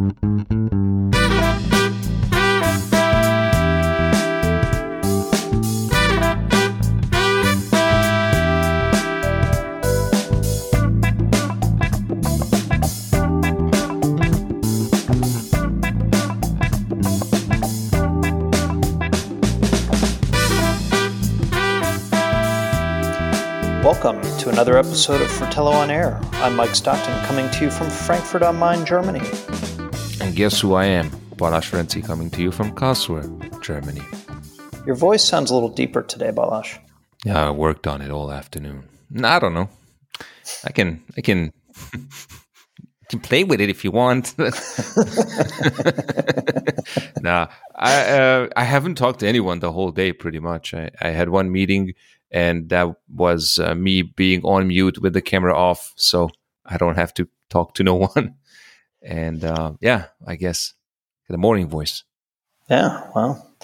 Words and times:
Welcome 0.00 0.16
to 24.38 24.48
another 24.48 24.78
episode 24.78 25.20
of 25.20 25.30
Fratello 25.30 25.72
on 25.72 25.90
Air. 25.90 26.18
I'm 26.32 26.56
Mike 26.56 26.74
Stockton, 26.74 27.22
coming 27.26 27.50
to 27.50 27.66
you 27.66 27.70
from 27.70 27.90
Frankfurt 27.90 28.42
am 28.42 28.58
Main, 28.58 28.86
Germany. 28.86 29.20
Guess 30.40 30.62
who 30.62 30.72
I 30.72 30.86
am? 30.86 31.10
Balazs 31.36 31.68
Ferenczi 31.68 32.02
coming 32.02 32.30
to 32.30 32.40
you 32.40 32.50
from 32.50 32.74
Karlsruhe, 32.74 33.60
Germany. 33.60 34.00
Your 34.86 34.94
voice 34.94 35.22
sounds 35.22 35.50
a 35.50 35.54
little 35.54 35.68
deeper 35.68 36.00
today, 36.00 36.30
Balazs. 36.30 36.78
Yeah, 37.26 37.48
I 37.48 37.50
worked 37.50 37.86
on 37.86 38.00
it 38.00 38.10
all 38.10 38.32
afternoon. 38.32 38.84
I 39.22 39.38
don't 39.38 39.52
know. 39.52 39.68
I 40.64 40.72
can 40.72 41.02
I 41.18 41.20
can 41.20 41.52
can 43.10 43.20
play 43.20 43.44
with 43.44 43.60
it 43.60 43.68
if 43.68 43.84
you 43.84 43.90
want. 43.90 44.34
nah, 47.20 47.48
I 47.76 48.08
uh, 48.08 48.48
I 48.56 48.64
haven't 48.64 48.94
talked 48.94 49.20
to 49.20 49.28
anyone 49.28 49.58
the 49.58 49.72
whole 49.72 49.90
day. 49.90 50.14
Pretty 50.14 50.40
much, 50.40 50.72
I, 50.72 50.90
I 51.02 51.10
had 51.10 51.28
one 51.28 51.52
meeting 51.52 51.92
and 52.30 52.70
that 52.70 52.96
was 53.14 53.58
uh, 53.58 53.74
me 53.74 54.00
being 54.00 54.42
on 54.44 54.68
mute 54.68 55.02
with 55.02 55.12
the 55.12 55.20
camera 55.20 55.54
off, 55.54 55.92
so 55.96 56.30
I 56.64 56.78
don't 56.78 56.96
have 56.96 57.12
to 57.14 57.28
talk 57.50 57.74
to 57.74 57.84
no 57.84 57.94
one. 58.14 58.36
And 59.02 59.44
uh, 59.44 59.72
yeah, 59.80 60.06
I 60.26 60.36
guess 60.36 60.74
the 61.28 61.38
morning 61.38 61.68
voice. 61.68 62.04
Yeah, 62.68 63.08
well, 63.14 63.54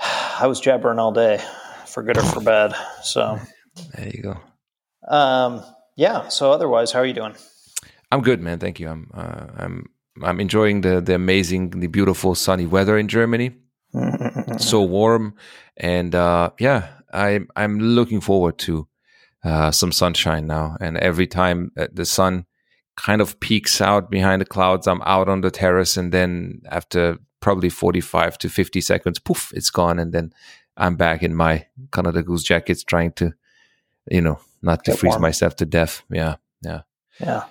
I 0.40 0.46
was 0.46 0.60
jabbering 0.60 0.98
all 0.98 1.12
day, 1.12 1.40
for 1.86 2.02
good 2.02 2.18
or 2.18 2.22
for 2.22 2.40
bad. 2.40 2.74
So 3.02 3.38
there 3.94 4.08
you 4.08 4.22
go. 4.22 4.38
Um, 5.08 5.62
yeah. 5.96 6.28
So 6.28 6.52
otherwise, 6.52 6.92
how 6.92 7.00
are 7.00 7.06
you 7.06 7.14
doing? 7.14 7.34
I'm 8.12 8.20
good, 8.20 8.40
man. 8.40 8.58
Thank 8.58 8.78
you. 8.78 8.88
I'm 8.88 9.10
uh, 9.14 9.46
I'm 9.56 9.86
I'm 10.22 10.40
enjoying 10.40 10.82
the 10.82 11.00
the 11.00 11.14
amazing, 11.14 11.70
the 11.70 11.86
beautiful 11.86 12.34
sunny 12.34 12.66
weather 12.66 12.98
in 12.98 13.08
Germany. 13.08 13.56
so 14.58 14.82
warm, 14.82 15.34
and 15.76 16.14
uh, 16.14 16.50
yeah, 16.60 16.88
I'm 17.12 17.48
I'm 17.56 17.80
looking 17.80 18.20
forward 18.20 18.58
to 18.58 18.88
uh, 19.44 19.70
some 19.70 19.92
sunshine 19.92 20.46
now. 20.46 20.76
And 20.80 20.96
every 20.98 21.26
time 21.26 21.72
uh, 21.76 21.86
the 21.92 22.04
sun 22.04 22.46
kind 22.96 23.20
of 23.20 23.38
peeks 23.40 23.80
out 23.80 24.10
behind 24.10 24.40
the 24.40 24.46
clouds, 24.46 24.86
I'm 24.86 25.02
out 25.02 25.28
on 25.28 25.40
the 25.40 25.50
terrace, 25.50 25.96
and 25.96 26.12
then 26.12 26.62
after 26.70 27.18
probably 27.40 27.68
45 27.68 28.38
to 28.38 28.48
50 28.48 28.80
seconds, 28.80 29.18
poof, 29.18 29.52
it's 29.54 29.70
gone, 29.70 29.98
and 29.98 30.12
then 30.12 30.32
I'm 30.76 30.96
back 30.96 31.22
in 31.22 31.34
my 31.34 31.66
Canada 31.92 32.22
Goose 32.22 32.42
jackets, 32.42 32.84
trying 32.84 33.12
to, 33.12 33.32
you 34.10 34.20
know, 34.20 34.38
not 34.62 34.84
to 34.84 34.92
Get 34.92 35.00
freeze 35.00 35.10
warm. 35.10 35.22
myself 35.22 35.56
to 35.56 35.66
death. 35.66 36.02
Yeah, 36.10 36.36
yeah, 36.62 36.82
yeah. 37.20 37.44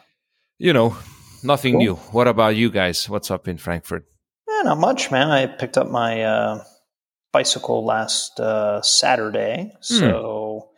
You 0.58 0.74
know, 0.74 0.98
nothing 1.44 1.74
cool. 1.74 1.82
new. 1.82 1.96
What 1.96 2.28
about 2.28 2.56
you 2.56 2.70
guys? 2.70 3.10
What's 3.10 3.32
up 3.32 3.48
in 3.48 3.58
Frankfurt? 3.58 4.06
Yeah, 4.48 4.64
not 4.64 4.80
much, 4.80 5.12
man. 5.12 5.30
I 5.32 5.46
picked 5.48 5.78
up 5.78 5.90
my. 5.90 6.22
Uh 6.24 6.64
bicycle 7.36 7.84
last 7.84 8.40
uh, 8.40 8.82
Saturday. 8.82 9.70
Hmm. 9.74 9.80
So, 9.82 10.70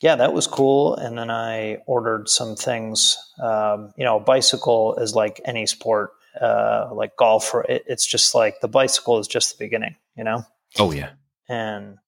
yeah, 0.00 0.16
that 0.16 0.32
was 0.32 0.46
cool. 0.46 0.96
And 0.96 1.16
then 1.18 1.30
I 1.30 1.78
ordered 1.86 2.28
some 2.28 2.56
things. 2.56 3.18
Um, 3.40 3.92
you 3.96 4.04
know, 4.04 4.18
bicycle 4.18 4.96
is 4.96 5.14
like 5.14 5.40
any 5.44 5.66
sport, 5.66 6.12
uh, 6.40 6.88
like 6.92 7.16
golf. 7.16 7.52
Or 7.54 7.62
it, 7.64 7.84
it's 7.86 8.06
just 8.06 8.34
like 8.34 8.60
the 8.60 8.68
bicycle 8.68 9.18
is 9.18 9.28
just 9.28 9.58
the 9.58 9.64
beginning. 9.64 9.96
You 10.16 10.24
know. 10.24 10.44
Oh 10.78 10.92
yeah. 10.92 11.10
And 11.48 11.98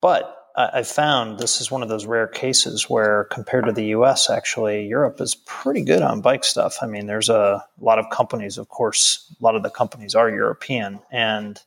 but 0.00 0.36
I, 0.56 0.70
I 0.74 0.82
found 0.82 1.38
this 1.38 1.60
is 1.60 1.70
one 1.70 1.82
of 1.82 1.88
those 1.88 2.06
rare 2.06 2.26
cases 2.26 2.90
where, 2.90 3.24
compared 3.24 3.66
to 3.66 3.72
the 3.72 3.86
U.S., 3.86 4.28
actually 4.28 4.86
Europe 4.86 5.20
is 5.20 5.34
pretty 5.34 5.82
good 5.82 6.02
on 6.02 6.20
bike 6.20 6.44
stuff. 6.44 6.78
I 6.82 6.86
mean, 6.86 7.06
there's 7.06 7.28
a 7.28 7.64
lot 7.78 7.98
of 7.98 8.10
companies. 8.10 8.58
Of 8.58 8.68
course, 8.68 9.32
a 9.40 9.44
lot 9.44 9.54
of 9.54 9.62
the 9.62 9.70
companies 9.70 10.14
are 10.16 10.28
European, 10.28 11.00
and 11.12 11.60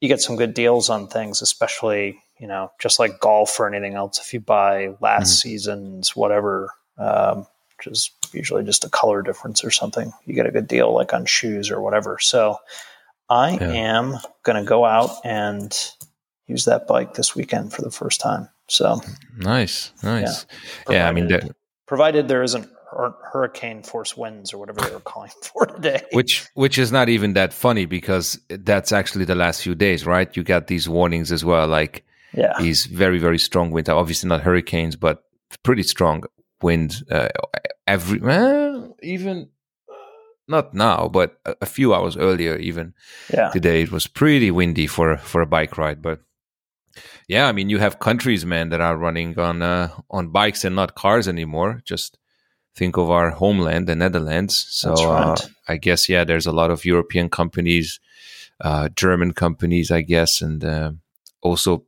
you 0.00 0.08
get 0.08 0.20
some 0.20 0.36
good 0.36 0.54
deals 0.54 0.90
on 0.90 1.08
things, 1.08 1.42
especially 1.42 2.20
you 2.38 2.46
know 2.46 2.70
just 2.80 2.98
like 2.98 3.20
golf 3.20 3.58
or 3.58 3.66
anything 3.66 3.94
else. 3.94 4.18
If 4.18 4.32
you 4.32 4.40
buy 4.40 4.94
last 5.00 5.28
mm-hmm. 5.28 5.48
season's 5.48 6.16
whatever, 6.16 6.70
um, 6.98 7.46
which 7.78 7.92
is 7.92 8.10
usually 8.32 8.64
just 8.64 8.84
a 8.84 8.88
color 8.88 9.22
difference 9.22 9.64
or 9.64 9.70
something, 9.70 10.12
you 10.24 10.34
get 10.34 10.46
a 10.46 10.50
good 10.52 10.68
deal 10.68 10.92
like 10.92 11.12
on 11.12 11.26
shoes 11.26 11.70
or 11.70 11.80
whatever. 11.80 12.18
So 12.20 12.58
I 13.28 13.52
yeah. 13.52 13.72
am 13.72 14.16
going 14.42 14.62
to 14.62 14.68
go 14.68 14.84
out 14.84 15.10
and 15.24 15.76
use 16.46 16.66
that 16.66 16.86
bike 16.86 17.14
this 17.14 17.34
weekend 17.34 17.72
for 17.72 17.82
the 17.82 17.90
first 17.90 18.20
time. 18.20 18.48
So 18.68 19.00
nice, 19.36 19.92
nice. 20.02 20.46
Yeah, 20.88 20.94
yeah 20.94 21.08
I 21.08 21.12
mean, 21.12 21.30
provided 21.86 22.28
there 22.28 22.42
isn't 22.42 22.68
hurricane 23.32 23.82
force 23.82 24.16
winds 24.16 24.52
or 24.52 24.58
whatever 24.58 24.80
they 24.80 24.92
were 24.92 25.00
calling 25.00 25.30
for 25.42 25.66
today. 25.66 26.02
Which 26.12 26.46
which 26.54 26.78
is 26.78 26.92
not 26.92 27.08
even 27.08 27.34
that 27.34 27.52
funny 27.52 27.86
because 27.86 28.38
that's 28.48 28.92
actually 28.92 29.24
the 29.24 29.34
last 29.34 29.62
few 29.62 29.74
days, 29.74 30.06
right? 30.06 30.34
You 30.36 30.42
got 30.42 30.66
these 30.66 30.88
warnings 30.88 31.32
as 31.32 31.44
well, 31.44 31.66
like 31.66 32.04
yeah, 32.36 32.54
these 32.58 32.86
very 32.86 33.18
very 33.18 33.38
strong 33.38 33.70
winds. 33.70 33.88
Obviously 33.88 34.28
not 34.28 34.42
hurricanes, 34.42 34.96
but 34.96 35.24
pretty 35.62 35.82
strong 35.82 36.24
wind. 36.62 37.02
Uh, 37.10 37.28
every 37.86 38.18
well, 38.18 38.96
even 39.02 39.48
not 40.48 40.74
now, 40.74 41.08
but 41.08 41.38
a, 41.44 41.56
a, 41.62 41.66
few 41.66 41.94
hours 41.94 42.16
earlier, 42.16 42.56
even 42.56 42.94
yeah. 43.32 43.50
today 43.50 43.82
it 43.82 43.90
was 43.90 44.06
pretty 44.06 44.50
windy 44.50 44.86
for 44.86 45.16
for 45.16 45.40
a 45.40 45.46
bike 45.46 45.78
ride, 45.78 46.02
but. 46.02 46.20
Yeah, 47.26 47.48
I 47.48 47.52
mean, 47.52 47.70
you 47.70 47.78
have 47.78 47.98
countries, 47.98 48.44
man, 48.44 48.68
that 48.68 48.80
are 48.80 48.96
running 48.96 49.36
on 49.38 49.62
uh, 49.62 49.88
on 50.10 50.28
bikes 50.28 50.64
and 50.64 50.76
not 50.76 50.94
cars 50.94 51.26
anymore. 51.26 51.82
Just 51.84 52.18
think 52.74 52.96
of 52.96 53.10
our 53.10 53.30
homeland, 53.30 53.86
the 53.86 53.94
Netherlands. 53.94 54.66
So 54.70 54.92
right. 54.92 55.32
uh, 55.32 55.36
I 55.68 55.76
guess 55.76 56.08
yeah, 56.08 56.24
there's 56.24 56.46
a 56.46 56.52
lot 56.52 56.70
of 56.70 56.84
European 56.84 57.30
companies, 57.30 58.00
uh, 58.60 58.88
German 58.90 59.32
companies, 59.32 59.90
I 59.90 60.02
guess, 60.02 60.42
and 60.42 60.64
uh, 60.64 60.92
also 61.42 61.84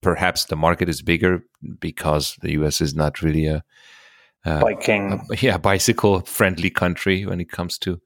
perhaps 0.00 0.46
the 0.46 0.56
market 0.56 0.88
is 0.88 1.02
bigger 1.02 1.42
because 1.78 2.36
the 2.42 2.52
US 2.52 2.80
is 2.80 2.94
not 2.94 3.22
really 3.22 3.46
a, 3.46 3.64
a 4.44 4.60
biking, 4.60 5.20
a, 5.30 5.36
yeah, 5.36 5.58
bicycle 5.58 6.20
friendly 6.20 6.70
country 6.70 7.26
when 7.26 7.40
it 7.40 7.50
comes 7.50 7.78
to 7.78 8.00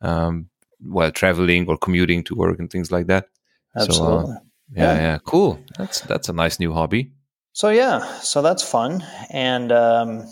um, 0.00 0.48
well 0.82 1.10
traveling 1.10 1.68
or 1.68 1.76
commuting 1.76 2.24
to 2.24 2.34
work 2.34 2.58
and 2.58 2.70
things 2.70 2.90
like 2.90 3.06
that. 3.06 3.28
Absolutely. 3.76 4.34
So, 4.34 4.40
yeah, 4.72 4.94
yeah, 4.94 5.00
yeah, 5.00 5.18
cool. 5.24 5.60
That's 5.78 6.00
that's 6.00 6.28
a 6.28 6.32
nice 6.32 6.58
new 6.58 6.72
hobby. 6.72 7.12
So 7.52 7.70
yeah, 7.70 8.20
so 8.20 8.42
that's 8.42 8.62
fun, 8.62 9.04
and 9.30 9.72
um, 9.72 10.24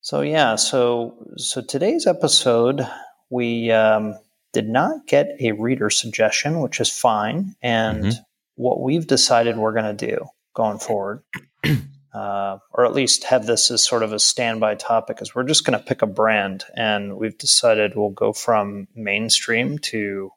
so 0.00 0.20
yeah, 0.22 0.56
so 0.56 1.16
so 1.36 1.60
today's 1.60 2.06
episode 2.06 2.86
we 3.30 3.70
um, 3.70 4.14
did 4.52 4.68
not 4.68 5.06
get 5.06 5.36
a 5.40 5.52
reader 5.52 5.90
suggestion, 5.90 6.60
which 6.60 6.80
is 6.80 6.90
fine. 6.90 7.54
And 7.62 8.04
mm-hmm. 8.04 8.22
What 8.58 8.80
we've 8.80 9.06
decided 9.06 9.56
we're 9.56 9.72
going 9.72 9.96
to 9.96 10.06
do 10.06 10.26
going 10.54 10.78
forward, 10.78 11.22
uh, 12.14 12.58
or 12.72 12.84
at 12.84 12.92
least 12.92 13.24
have 13.24 13.46
this 13.46 13.70
as 13.70 13.86
sort 13.86 14.02
of 14.02 14.12
a 14.12 14.18
standby 14.18 14.74
topic, 14.74 15.22
is 15.22 15.34
we're 15.34 15.44
just 15.44 15.64
going 15.64 15.78
to 15.78 15.84
pick 15.84 16.02
a 16.02 16.06
brand, 16.06 16.64
and 16.74 17.16
we've 17.16 17.38
decided 17.38 17.92
we'll 17.94 18.10
go 18.10 18.32
from 18.32 18.88
mainstream 18.96 19.78
to, 19.78 20.30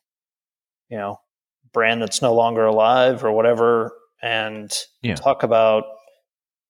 you 0.89 0.97
know, 0.97 1.19
brand 1.73 2.01
that's 2.01 2.21
no 2.21 2.35
longer 2.35 2.65
alive 2.65 3.23
or 3.23 3.31
whatever, 3.31 3.91
and 4.21 4.71
yeah. 5.01 5.15
talk 5.15 5.41
about 5.41 5.85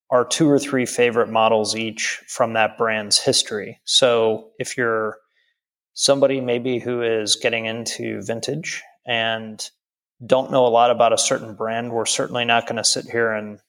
our 0.09 0.23
two 0.25 0.50
or 0.50 0.57
three 0.59 0.85
favorite 0.85 1.29
models 1.29 1.75
each 1.75 2.22
from 2.28 2.53
that 2.53 2.78
brand's 2.78 3.19
history. 3.19 3.81
So 3.83 4.51
if 4.57 4.78
you're 4.78 5.18
somebody 5.94 6.39
maybe 6.39 6.79
who 6.79 7.01
is 7.01 7.36
getting 7.36 7.65
into 7.65 8.21
vintage 8.21 8.81
and 9.06 9.69
don't 10.25 10.51
know 10.51 10.65
a 10.65 10.69
lot 10.69 10.91
about 10.91 11.13
a 11.13 11.18
certain 11.18 11.56
brand, 11.56 11.91
we're 11.91 12.06
certainly 12.06 12.45
not 12.45 12.68
going 12.68 12.77
to 12.77 12.83
sit 12.83 13.06
here 13.06 13.31
and 13.31 13.59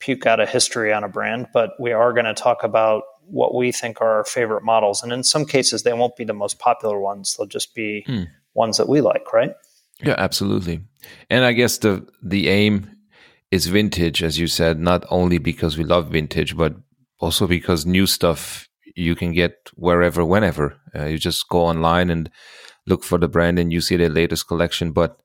puke 0.00 0.26
out 0.26 0.40
a 0.40 0.46
history 0.46 0.92
on 0.92 1.04
a 1.04 1.08
brand, 1.08 1.48
but 1.52 1.72
we 1.80 1.92
are 1.92 2.12
going 2.12 2.24
to 2.24 2.34
talk 2.34 2.62
about 2.62 3.02
what 3.24 3.54
we 3.54 3.72
think 3.72 4.00
are 4.00 4.18
our 4.18 4.24
favorite 4.24 4.64
models. 4.64 5.02
And 5.02 5.12
in 5.12 5.22
some 5.22 5.44
cases, 5.44 5.82
they 5.82 5.92
won't 5.92 6.16
be 6.16 6.24
the 6.24 6.32
most 6.32 6.58
popular 6.58 6.98
ones. 7.00 7.36
They'll 7.36 7.46
just 7.46 7.74
be 7.74 8.04
mm. 8.08 8.26
ones 8.54 8.76
that 8.76 8.88
we 8.88 9.00
like, 9.00 9.32
right? 9.32 9.52
Yeah, 10.02 10.14
absolutely. 10.16 10.80
And 11.28 11.44
I 11.44 11.52
guess 11.52 11.78
the 11.78 12.06
the 12.22 12.48
aim 12.48 12.90
is 13.50 13.66
vintage, 13.66 14.22
as 14.22 14.38
you 14.38 14.46
said, 14.46 14.78
not 14.78 15.04
only 15.10 15.38
because 15.38 15.76
we 15.76 15.84
love 15.84 16.10
vintage, 16.10 16.56
but 16.56 16.76
also 17.18 17.46
because 17.46 17.84
new 17.84 18.06
stuff 18.06 18.68
you 18.94 19.14
can 19.14 19.32
get 19.32 19.54
wherever, 19.74 20.24
whenever. 20.24 20.76
Uh, 20.94 21.06
you 21.06 21.18
just 21.18 21.48
go 21.48 21.60
online 21.60 22.10
and 22.10 22.30
look 22.86 23.04
for 23.04 23.18
the 23.18 23.28
brand 23.28 23.58
and 23.58 23.72
you 23.72 23.80
see 23.80 23.96
the 23.96 24.08
latest 24.08 24.46
collection. 24.46 24.92
But 24.92 25.18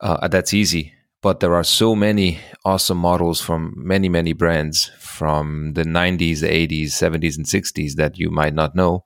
uh, 0.00 0.28
that's 0.28 0.54
easy. 0.54 0.94
But 1.22 1.40
there 1.40 1.54
are 1.54 1.64
so 1.64 1.94
many 1.94 2.40
awesome 2.64 2.96
models 2.96 3.42
from 3.42 3.74
many, 3.76 4.08
many 4.08 4.32
brands 4.32 4.90
from 4.98 5.74
the 5.74 5.84
90s, 5.84 6.38
80s, 6.38 6.86
70s, 6.86 7.36
and 7.36 7.44
60s 7.44 7.94
that 7.96 8.18
you 8.18 8.30
might 8.30 8.54
not 8.54 8.74
know. 8.74 9.04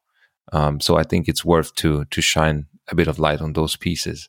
Um, 0.53 0.81
so 0.81 0.97
I 0.97 1.03
think 1.03 1.27
it's 1.27 1.45
worth 1.45 1.75
to 1.77 2.05
to 2.05 2.21
shine 2.21 2.67
a 2.89 2.95
bit 2.95 3.09
of 3.09 3.19
light 3.19 3.41
on 3.41 3.55
those 3.55 3.77
pieces. 3.77 4.29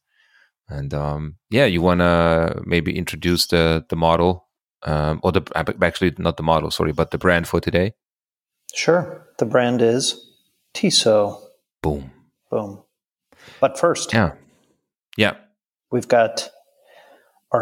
And 0.67 0.93
um, 0.93 1.35
yeah, 1.51 1.65
you 1.65 1.81
want 1.81 1.99
to 1.99 2.61
maybe 2.65 2.97
introduce 2.97 3.47
the 3.47 3.85
the 3.89 3.95
model 3.95 4.47
um, 4.83 5.19
or 5.23 5.31
the 5.31 5.43
actually 5.81 6.13
not 6.17 6.37
the 6.37 6.43
model, 6.43 6.71
sorry, 6.71 6.93
but 6.93 7.11
the 7.11 7.17
brand 7.17 7.47
for 7.47 7.59
today. 7.59 7.93
Sure, 8.73 9.27
the 9.37 9.45
brand 9.45 9.81
is 9.81 10.19
Tissot. 10.73 11.39
Boom. 11.81 12.11
Boom. 12.49 12.83
But 13.59 13.77
first, 13.77 14.13
yeah, 14.13 14.33
yeah, 15.17 15.35
we've 15.91 16.07
got 16.07 16.49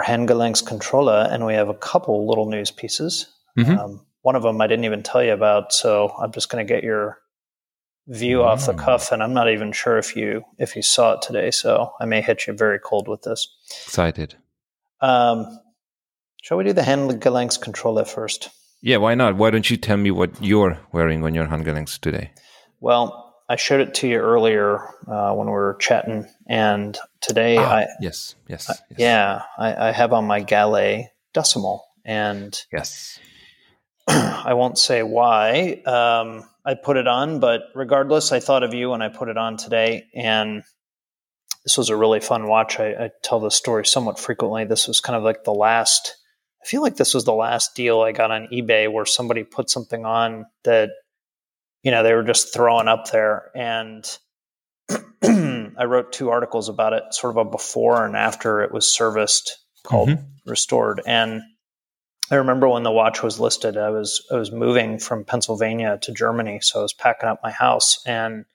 our 0.02 0.54
controller 0.66 1.28
and 1.30 1.46
we 1.46 1.54
have 1.54 1.70
a 1.70 1.74
couple 1.74 2.28
little 2.28 2.50
news 2.50 2.72
pieces. 2.72 3.28
Mm-hmm. 3.58 3.78
Um, 3.78 4.06
one 4.22 4.36
of 4.36 4.44
them 4.44 4.62
I 4.62 4.68
didn't 4.68 4.86
even 4.86 5.04
tell 5.04 5.24
you 5.24 5.34
about, 5.34 5.74
so 5.74 6.14
I'm 6.20 6.32
just 6.32 6.50
going 6.50 6.66
to 6.66 6.74
get 6.74 6.84
your 6.84 7.20
view 8.08 8.40
mm. 8.40 8.46
off 8.46 8.66
the 8.66 8.74
cuff, 8.74 9.12
and 9.12 9.22
I'm 9.22 9.34
not 9.34 9.50
even 9.50 9.72
sure 9.72 9.98
if 9.98 10.16
you 10.16 10.44
if 10.58 10.76
you 10.76 10.82
saw 10.82 11.14
it 11.14 11.22
today. 11.22 11.52
So 11.52 11.92
I 12.00 12.06
may 12.06 12.22
hit 12.22 12.48
you 12.48 12.54
very 12.54 12.80
cold 12.80 13.08
with 13.08 13.22
this. 13.22 13.48
Excited. 13.86 14.36
Um, 15.02 15.60
shall 16.42 16.58
we 16.58 16.64
do 16.64 16.74
the 16.74 16.82
Handgelenkskontrolle 16.82 18.08
first? 18.08 18.50
Yeah, 18.82 18.98
why 18.98 19.16
not? 19.16 19.38
Why 19.38 19.50
don't 19.50 19.70
you 19.70 19.78
tell 19.78 19.98
me 19.98 20.12
what 20.12 20.42
you're 20.42 20.80
wearing 20.92 21.24
on 21.24 21.36
your 21.36 21.48
Handgelenks 21.48 22.00
today? 22.00 22.32
Well, 22.80 23.23
I 23.50 23.56
showed 23.56 23.82
it 23.82 23.96
to 23.96 24.08
you 24.08 24.18
earlier 24.18 24.80
uh, 25.08 25.34
when 25.34 25.48
we 25.48 25.54
were 25.54 25.76
chatting, 25.80 26.26
and 26.48 26.98
today 27.22 27.58
ah, 27.58 27.76
I 27.76 27.88
yes, 28.00 28.36
yes, 28.48 28.70
I, 28.70 28.76
yes. 28.90 29.00
yeah, 29.00 29.42
I, 29.58 29.90
I, 29.90 29.92
have 29.92 30.14
on 30.14 30.26
my 30.26 30.42
Gallet 30.42 31.08
decimal, 31.34 31.86
and 32.06 32.58
yes, 32.72 33.20
I 34.08 34.54
won't 34.54 34.78
say 34.78 35.04
why. 35.04 35.82
Um, 35.86 36.46
I 36.66 36.76
put 36.76 36.96
it 36.96 37.08
on, 37.08 37.40
but 37.40 37.64
regardless, 37.76 38.32
I 38.32 38.40
thought 38.40 38.64
of 38.64 38.74
you 38.74 38.92
when 38.92 39.02
I 39.02 39.10
put 39.10 39.28
it 39.28 39.38
on 39.38 39.58
today, 39.58 40.06
and 40.16 40.64
this 41.66 41.78
was 41.78 41.90
a 41.90 41.98
really 41.98 42.20
fun 42.20 42.48
watch. 42.48 42.80
I, 42.80 42.92
I 42.92 43.12
tell 43.24 43.40
this 43.40 43.56
story 43.56 43.86
somewhat 43.86 44.20
frequently. 44.20 44.66
This 44.66 44.88
was 44.88 45.00
kind 45.00 45.18
of 45.18 45.24
like 45.24 45.44
the 45.44 45.54
last. 45.54 46.16
I 46.62 46.66
feel 46.66 46.82
like 46.82 46.96
this 46.96 47.14
was 47.14 47.26
the 47.26 47.34
last 47.34 47.76
deal 47.76 48.02
I 48.02 48.14
got 48.14 48.32
on 48.32 48.48
eBay 48.48 48.92
where 48.92 49.06
somebody 49.06 49.44
put 49.44 49.70
something 49.70 50.06
on 50.06 50.46
that, 50.64 50.92
you 51.84 51.92
know, 51.92 52.04
they 52.04 52.14
were 52.14 52.24
just 52.24 52.54
throwing 52.54 52.88
up 52.88 53.12
there, 53.12 53.52
and 53.56 54.06
I 55.24 55.86
wrote 55.86 56.12
two 56.12 56.30
articles 56.30 56.70
about 56.70 56.94
it, 56.94 57.04
sort 57.12 57.38
of 57.38 57.48
a 57.48 57.50
before 57.50 58.06
and 58.06 58.16
after 58.16 58.62
it 58.62 58.72
was 58.72 58.92
serviced, 58.92 59.60
called 59.84 60.10
mm-hmm. 60.10 60.50
Restored, 60.50 61.02
and 61.06 61.42
I 62.32 62.36
remember 62.36 62.68
when 62.70 62.84
the 62.84 62.92
watch 62.92 63.22
was 63.22 63.40
listed, 63.40 63.78
I 63.78 63.90
was 63.90 64.26
I 64.32 64.38
was 64.38 64.52
moving 64.52 64.98
from 64.98 65.26
Pennsylvania 65.26 66.00
to 66.02 66.14
Germany, 66.14 66.60
so 66.62 66.80
I 66.80 66.82
was 66.82 66.94
packing 66.94 67.30
up 67.30 67.42
my 67.44 67.52
house, 67.52 68.02
and 68.06 68.46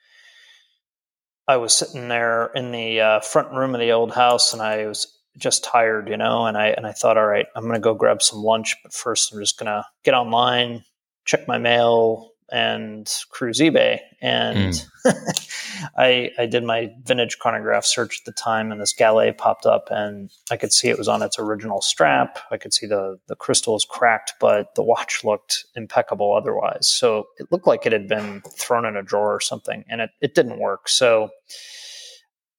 I 1.47 1.59
was 1.59 1.75
sitting 1.75 2.09
there 2.09 2.51
in 2.55 2.73
the 2.73 3.01
uh, 3.01 3.21
front 3.21 3.53
room 3.53 3.75
of 3.75 3.81
the 3.81 3.93
old 3.93 4.13
house, 4.13 4.53
and 4.53 4.63
I 4.63 4.87
was 4.87 5.19
just 5.37 5.65
tired, 5.65 6.09
you 6.09 6.17
know, 6.17 6.47
and 6.47 6.57
I 6.57 6.69
and 6.69 6.87
I 6.87 6.93
thought, 6.93 7.19
all 7.19 7.27
right, 7.27 7.47
I'm 7.55 7.67
gonna 7.67 7.79
go 7.79 7.95
grab 7.95 8.23
some 8.23 8.43
lunch, 8.43 8.75
but 8.83 8.93
first 8.93 9.33
I'm 9.33 9.41
just 9.41 9.59
gonna 9.59 9.85
get 10.03 10.15
online, 10.15 10.83
check 11.25 11.47
my 11.47 11.59
mail, 11.59 12.28
and 12.50 13.12
cruise 13.31 13.61
eBay. 13.61 14.00
And 14.21 14.75
mm. 15.05 15.53
I, 15.97 16.31
I 16.39 16.47
did 16.47 16.65
my 16.65 16.91
vintage 17.05 17.39
chronograph 17.39 17.85
search 17.85 18.21
at 18.21 18.25
the 18.25 18.33
time, 18.33 18.73
and 18.73 18.81
this 18.81 18.93
Gallet 18.93 19.39
popped 19.39 19.67
up, 19.67 19.89
and 19.91 20.31
I 20.50 20.56
could 20.56 20.73
see 20.73 20.89
it 20.89 20.99
was 20.99 21.09
on 21.09 21.23
its 21.23 21.39
original 21.39 21.81
strap. 21.81 22.39
I 22.50 22.56
could 22.56 22.73
see 22.73 22.87
the 22.87 23.19
the 23.27 23.37
crystal 23.37 23.75
was 23.75 23.85
cracked, 23.85 24.35
but 24.41 24.75
the 24.75 24.83
watch 24.83 25.25
looked 25.25 25.67
impeccable 25.75 26.35
otherwise. 26.35 26.89
So 26.89 27.29
it 27.39 27.53
looked 27.53 27.67
like 27.67 27.87
it 27.87 27.93
had 27.93 28.09
been 28.09 28.43
thrown 28.56 28.87
in 28.87 28.97
a 28.97 29.03
drawer 29.03 29.35
or 29.35 29.41
something, 29.41 29.85
and 29.89 30.00
it 30.00 30.11
it 30.21 30.35
didn't 30.35 30.59
work. 30.59 30.89
So 30.89 31.31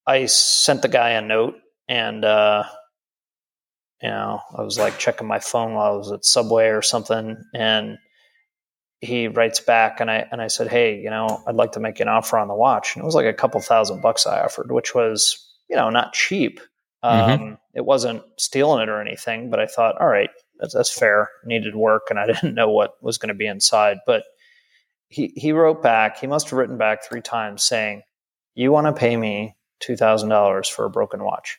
I 0.06 0.26
sent 0.26 0.82
the 0.82 0.88
guy 0.88 1.10
a 1.10 1.20
note, 1.20 1.56
and 1.88 2.24
uh, 2.24 2.64
you 4.02 4.08
know, 4.08 4.40
I 4.56 4.62
was 4.62 4.78
like 4.78 4.98
checking 4.98 5.26
my 5.26 5.40
phone 5.40 5.74
while 5.74 5.92
I 5.92 5.96
was 5.96 6.10
at 6.10 6.24
Subway 6.24 6.68
or 6.68 6.82
something, 6.82 7.36
and 7.54 7.98
he 9.00 9.28
writes 9.28 9.60
back 9.60 10.00
and 10.00 10.10
I 10.10 10.26
and 10.30 10.42
I 10.42 10.48
said, 10.48 10.68
"Hey, 10.68 11.00
you 11.00 11.10
know, 11.10 11.42
I'd 11.46 11.54
like 11.54 11.72
to 11.72 11.80
make 11.80 12.00
an 12.00 12.08
offer 12.08 12.38
on 12.38 12.48
the 12.48 12.54
watch." 12.54 12.94
And 12.94 13.02
it 13.02 13.06
was 13.06 13.14
like 13.14 13.26
a 13.26 13.32
couple 13.32 13.60
thousand 13.60 14.02
bucks 14.02 14.26
I 14.26 14.40
offered, 14.40 14.70
which 14.70 14.94
was, 14.94 15.54
you 15.68 15.76
know, 15.76 15.88
not 15.90 16.12
cheap. 16.12 16.60
Mm-hmm. 17.02 17.30
Um, 17.30 17.40
mm-hmm. 17.40 17.54
It 17.74 17.84
wasn't 17.86 18.22
stealing 18.36 18.82
it 18.82 18.88
or 18.88 19.00
anything, 19.00 19.48
but 19.48 19.58
I 19.58 19.66
thought, 19.66 19.98
all 20.00 20.08
right, 20.08 20.30
that's, 20.58 20.74
that's 20.74 20.92
fair. 20.92 21.30
needed 21.44 21.74
work, 21.74 22.08
and 22.10 22.18
I 22.18 22.26
didn't 22.32 22.54
know 22.54 22.68
what 22.68 23.02
was 23.02 23.16
going 23.16 23.28
to 23.28 23.34
be 23.34 23.46
inside. 23.46 23.98
But 24.06 24.24
he 25.08 25.32
he 25.34 25.52
wrote 25.52 25.82
back. 25.82 26.18
He 26.18 26.26
must 26.26 26.50
have 26.50 26.58
written 26.58 26.76
back 26.76 27.02
three 27.02 27.22
times 27.22 27.62
saying, 27.62 28.02
"You 28.54 28.70
want 28.70 28.86
to 28.86 28.92
pay 28.92 29.16
me 29.16 29.56
two 29.80 29.96
thousand 29.96 30.28
dollars 30.28 30.68
for 30.68 30.84
a 30.84 30.90
broken 30.90 31.24
watch?" 31.24 31.58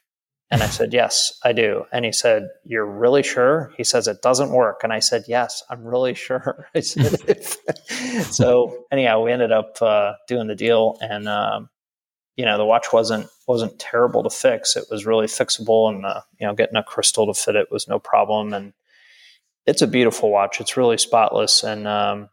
And 0.51 0.61
I 0.61 0.67
said, 0.67 0.93
Yes, 0.93 1.39
I 1.43 1.53
do. 1.53 1.85
And 1.93 2.03
he 2.03 2.11
said, 2.11 2.49
You're 2.65 2.85
really 2.85 3.23
sure? 3.23 3.73
He 3.77 3.85
says, 3.85 4.07
It 4.07 4.21
doesn't 4.21 4.51
work. 4.51 4.81
And 4.83 4.91
I 4.91 4.99
said, 4.99 5.23
Yes, 5.27 5.63
I'm 5.69 5.83
really 5.83 6.13
sure. 6.13 6.67
Said, 6.81 7.43
so 8.31 8.85
anyhow, 8.91 9.23
we 9.23 9.31
ended 9.31 9.51
up 9.51 9.81
uh, 9.81 10.13
doing 10.27 10.47
the 10.47 10.55
deal. 10.55 10.97
And, 11.01 11.27
um, 11.29 11.69
you 12.35 12.45
know, 12.45 12.57
the 12.57 12.65
watch 12.65 12.91
wasn't 12.91 13.27
wasn't 13.47 13.79
terrible 13.79 14.23
to 14.23 14.29
fix. 14.29 14.75
It 14.75 14.85
was 14.89 15.05
really 15.05 15.27
fixable, 15.27 15.89
and 15.89 16.05
uh, 16.05 16.21
you 16.39 16.47
know, 16.47 16.53
getting 16.53 16.77
a 16.77 16.83
crystal 16.83 17.27
to 17.27 17.39
fit 17.39 17.55
it 17.55 17.71
was 17.71 17.87
no 17.87 17.99
problem. 17.99 18.53
And 18.53 18.73
it's 19.65 19.81
a 19.81 19.87
beautiful 19.87 20.31
watch. 20.31 20.59
It's 20.59 20.77
really 20.77 20.97
spotless, 20.97 21.63
and 21.63 21.87
um, 21.87 22.29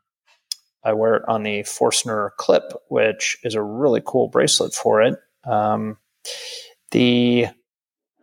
I 0.85 0.93
wear 0.93 1.17
it 1.17 1.23
on 1.29 1.43
the 1.43 1.63
Forstner 1.65 2.31
clip, 2.39 2.73
which 2.89 3.39
is 3.43 3.55
a 3.55 3.63
really 3.63 4.01
cool 4.05 4.29
bracelet 4.29 4.73
for 4.73 5.03
it. 5.03 5.19
Um, 5.45 5.99
the 6.93 7.49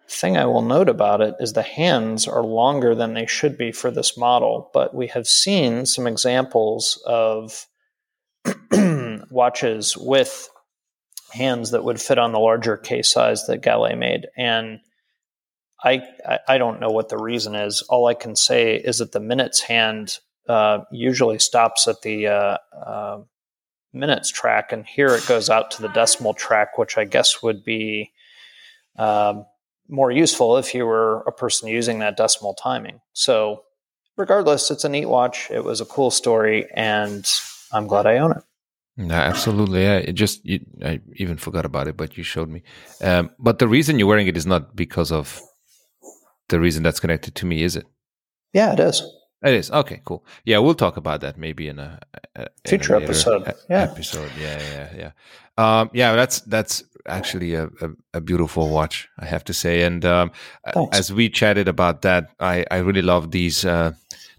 thing 0.07 0.37
I 0.37 0.45
will 0.45 0.61
note 0.61 0.89
about 0.89 1.21
it 1.21 1.35
is 1.39 1.53
the 1.53 1.61
hands 1.61 2.27
are 2.27 2.43
longer 2.43 2.95
than 2.95 3.13
they 3.13 3.25
should 3.25 3.57
be 3.57 3.71
for 3.71 3.91
this 3.91 4.17
model, 4.17 4.69
but 4.73 4.93
we 4.93 5.07
have 5.07 5.27
seen 5.27 5.85
some 5.85 6.07
examples 6.07 7.01
of 7.05 7.65
watches 9.29 9.97
with 9.97 10.49
hands 11.31 11.71
that 11.71 11.83
would 11.83 12.01
fit 12.01 12.17
on 12.19 12.31
the 12.31 12.39
larger 12.39 12.77
case 12.77 13.11
size 13.11 13.45
that 13.47 13.61
Gallet 13.61 13.97
made. 13.97 14.27
And 14.37 14.79
I, 15.83 16.01
I 16.47 16.57
don't 16.57 16.79
know 16.79 16.89
what 16.89 17.09
the 17.09 17.17
reason 17.17 17.55
is. 17.55 17.81
All 17.83 18.07
I 18.07 18.13
can 18.13 18.35
say 18.35 18.75
is 18.75 18.99
that 18.99 19.11
the 19.11 19.19
minutes 19.19 19.61
hand 19.61 20.17
uh, 20.47 20.79
usually 20.91 21.39
stops 21.39 21.87
at 21.87 22.01
the 22.01 22.27
uh, 22.27 22.57
uh, 22.75 23.19
minutes 23.93 24.31
track, 24.31 24.71
and 24.71 24.85
here 24.85 25.09
it 25.09 25.27
goes 25.27 25.49
out 25.49 25.71
to 25.71 25.81
the 25.81 25.89
decimal 25.89 26.33
track, 26.33 26.77
which 26.77 26.97
I 26.97 27.05
guess 27.05 27.41
would 27.41 27.63
be 27.63 28.11
um, 28.97 29.45
more 29.87 30.11
useful 30.11 30.57
if 30.57 30.73
you 30.73 30.85
were 30.85 31.21
a 31.21 31.31
person 31.31 31.67
using 31.67 31.99
that 31.99 32.17
decimal 32.17 32.53
timing. 32.53 33.01
So, 33.13 33.63
regardless, 34.17 34.71
it's 34.71 34.83
a 34.83 34.89
neat 34.89 35.05
watch. 35.05 35.49
It 35.51 35.63
was 35.63 35.81
a 35.81 35.85
cool 35.85 36.11
story, 36.11 36.67
and 36.73 37.29
I'm 37.71 37.87
glad 37.87 38.05
I 38.05 38.17
own 38.17 38.31
it. 38.31 38.43
No, 38.97 39.15
absolutely. 39.15 39.83
Yeah, 39.83 39.97
it 39.97 40.13
just 40.13 40.45
you, 40.45 40.61
I 40.83 41.01
even 41.15 41.37
forgot 41.37 41.65
about 41.65 41.87
it, 41.87 41.97
but 41.97 42.17
you 42.17 42.23
showed 42.23 42.49
me. 42.49 42.63
Um, 43.01 43.31
but 43.37 43.59
the 43.59 43.67
reason 43.67 43.99
you're 43.99 44.07
wearing 44.07 44.27
it 44.27 44.37
is 44.37 44.45
not 44.45 44.75
because 44.75 45.11
of 45.11 45.41
the 46.47 46.59
reason 46.59 46.83
that's 46.83 46.99
connected 46.99 47.35
to 47.35 47.45
me, 47.45 47.63
is 47.63 47.75
it? 47.75 47.85
Yeah, 48.53 48.71
it 48.73 48.79
is. 48.79 49.01
It 49.43 49.53
is 49.53 49.69
okay. 49.69 50.01
Cool. 50.05 50.25
Yeah, 50.45 50.59
we'll 50.59 50.75
talk 50.75 50.95
about 50.95 51.21
that 51.21 51.37
maybe 51.37 51.67
in 51.67 51.77
a, 51.77 51.99
a 52.35 52.47
future 52.65 52.95
episode. 52.95 53.53
yeah, 53.69 53.83
episode. 53.83 54.31
Yeah, 54.39 54.61
yeah, 54.61 54.95
yeah. 54.97 55.11
Um, 55.57 55.89
yeah, 55.93 56.15
that's 56.15 56.39
that's 56.41 56.83
actually 57.07 57.53
a, 57.53 57.65
a, 57.65 57.89
a, 58.15 58.21
beautiful 58.21 58.69
watch, 58.69 59.07
I 59.19 59.25
have 59.25 59.43
to 59.45 59.53
say. 59.53 59.83
And 59.83 60.03
um, 60.05 60.31
as 60.91 61.11
we 61.11 61.29
chatted 61.29 61.67
about 61.67 62.01
that, 62.01 62.29
I, 62.39 62.65
I 62.71 62.77
really 62.77 63.01
love 63.01 63.31
these 63.31 63.65
uh, 63.65 63.93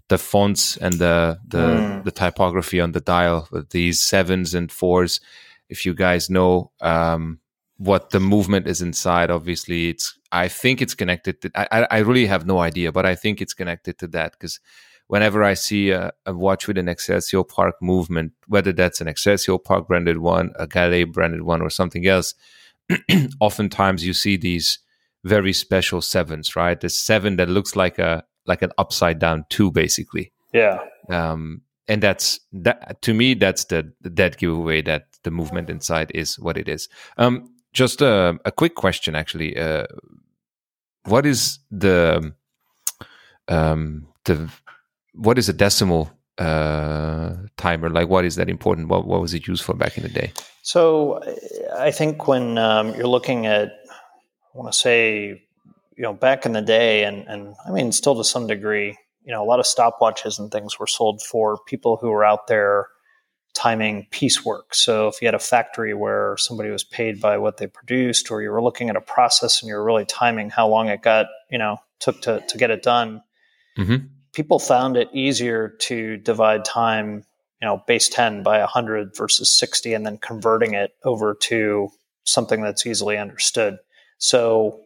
the 0.09 0.17
fonts 0.17 0.77
and 0.77 0.93
the 0.93 1.39
the, 1.47 1.57
mm. 1.57 2.03
the 2.03 2.11
typography 2.11 2.79
on 2.79 2.91
the 2.91 3.01
dial 3.01 3.47
with 3.51 3.69
these 3.69 3.99
sevens 3.99 4.53
and 4.53 4.71
fours. 4.71 5.19
If 5.69 5.85
you 5.85 5.93
guys 5.93 6.29
know 6.29 6.71
um, 6.81 7.39
what 7.77 8.11
the 8.11 8.19
movement 8.19 8.67
is 8.67 8.81
inside, 8.81 9.31
obviously 9.31 9.89
it's. 9.89 10.17
I 10.29 10.49
think 10.49 10.81
it's 10.81 10.93
connected. 10.93 11.41
To, 11.41 11.51
I 11.55 11.87
I 11.89 11.97
really 11.99 12.25
have 12.25 12.45
no 12.45 12.59
idea, 12.59 12.91
but 12.91 13.05
I 13.05 13.15
think 13.15 13.41
it's 13.41 13.53
connected 13.53 13.97
to 13.99 14.07
that 14.07 14.33
because 14.33 14.59
whenever 15.07 15.43
I 15.43 15.53
see 15.53 15.91
a, 15.91 16.11
a, 16.25 16.33
watch 16.33 16.67
with 16.67 16.77
an 16.77 16.87
Excelsior 16.87 17.43
Park 17.43 17.75
movement, 17.81 18.33
whether 18.47 18.71
that's 18.71 19.01
an 19.01 19.07
Excelsior 19.07 19.57
Park 19.57 19.87
branded 19.87 20.17
one, 20.19 20.53
a 20.57 20.67
Gallet 20.67 21.13
branded 21.13 21.41
one, 21.43 21.61
or 21.61 21.69
something 21.69 22.05
else, 22.05 22.33
oftentimes 23.39 24.05
you 24.05 24.13
see 24.13 24.37
these 24.37 24.79
very 25.23 25.53
special 25.53 26.01
sevens, 26.01 26.55
right? 26.55 26.79
The 26.79 26.89
seven 26.89 27.37
that 27.37 27.49
looks 27.49 27.75
like 27.75 27.99
a 27.99 28.23
like 28.45 28.61
an 28.61 28.71
upside 28.77 29.19
down 29.19 29.45
two, 29.49 29.71
basically. 29.71 30.31
Yeah. 30.53 30.79
Um, 31.09 31.61
and 31.87 32.01
that's 32.01 32.39
that 32.53 33.01
to 33.01 33.13
me. 33.13 33.33
That's 33.33 33.65
the, 33.65 33.91
the 34.01 34.09
dead 34.09 34.37
giveaway 34.37 34.81
that 34.83 35.07
the 35.23 35.31
movement 35.31 35.69
inside 35.69 36.11
is 36.13 36.39
what 36.39 36.57
it 36.57 36.67
is. 36.69 36.87
Um, 37.17 37.53
just 37.73 38.01
a, 38.01 38.39
a 38.45 38.51
quick 38.51 38.75
question, 38.75 39.15
actually. 39.15 39.57
Uh, 39.57 39.85
what 41.05 41.25
is 41.25 41.59
the 41.71 42.33
um, 43.47 44.07
the 44.25 44.49
what 45.17 45.37
is 45.37 45.49
a 45.49 45.53
decimal 45.53 46.09
uh, 46.37 47.35
timer? 47.57 47.89
Like, 47.89 48.09
what 48.09 48.25
is 48.25 48.35
that 48.35 48.49
important? 48.49 48.87
What 48.87 49.05
what 49.05 49.21
was 49.21 49.33
it 49.33 49.47
used 49.47 49.63
for 49.63 49.73
back 49.73 49.97
in 49.97 50.03
the 50.03 50.09
day? 50.09 50.31
So, 50.61 51.21
I 51.77 51.91
think 51.91 52.27
when 52.27 52.57
um, 52.57 52.93
you're 52.95 53.07
looking 53.07 53.45
at, 53.45 53.69
I 54.53 54.57
want 54.57 54.71
to 54.71 54.77
say, 54.77 55.43
you 55.95 56.03
know, 56.03 56.13
back 56.13 56.45
in 56.45 56.53
the 56.53 56.61
day, 56.61 57.03
and 57.03 57.27
and 57.27 57.55
I 57.67 57.71
mean, 57.71 57.91
still 57.91 58.15
to 58.15 58.23
some 58.23 58.47
degree, 58.47 58.97
you 59.23 59.31
know, 59.33 59.43
a 59.43 59.47
lot 59.47 59.59
of 59.59 59.65
stopwatches 59.65 60.39
and 60.39 60.51
things 60.51 60.79
were 60.79 60.87
sold 60.87 61.21
for 61.21 61.57
people 61.67 61.97
who 61.97 62.09
were 62.09 62.23
out 62.23 62.47
there 62.47 62.87
timing 63.57 64.05
piecework. 64.11 64.75
So 64.75 65.07
if 65.07 65.21
you 65.21 65.27
had 65.27 65.33
a 65.33 65.39
factory 65.39 65.93
where 65.93 66.37
somebody 66.37 66.69
was 66.69 66.83
paid 66.83 67.19
by 67.19 67.39
what 67.39 67.57
they 67.57 67.65
produced, 67.65 68.29
or 68.29 68.41
you 68.41 68.51
were 68.51 68.61
looking 68.61 68.89
at 68.89 68.95
a 68.95 69.01
process 69.01 69.61
and 69.61 69.69
you 69.69 69.75
were 69.75 69.83
really 69.83 70.05
timing 70.05 70.51
how 70.51 70.67
long 70.67 70.89
it 70.89 71.01
got, 71.01 71.25
you 71.49 71.57
know, 71.57 71.77
took 71.99 72.21
to, 72.21 72.43
to 72.47 72.57
get 72.57 72.69
it 72.69 72.83
done, 72.83 73.23
mm-hmm. 73.77 74.05
People 74.37 74.59
found 74.59 74.95
it 74.95 75.09
easier 75.13 75.67
to 75.67 76.15
divide 76.17 76.63
time, 76.63 77.25
you 77.59 77.67
know, 77.67 77.81
base 77.87 78.07
10 78.07 78.43
by 78.43 78.59
100 78.59 79.17
versus 79.17 79.49
60 79.49 79.95
and 79.95 80.05
then 80.05 80.19
converting 80.19 80.75
it 80.75 80.91
over 81.03 81.33
to 81.33 81.89
something 82.23 82.61
that's 82.61 82.85
easily 82.85 83.17
understood. 83.17 83.77
So 84.19 84.81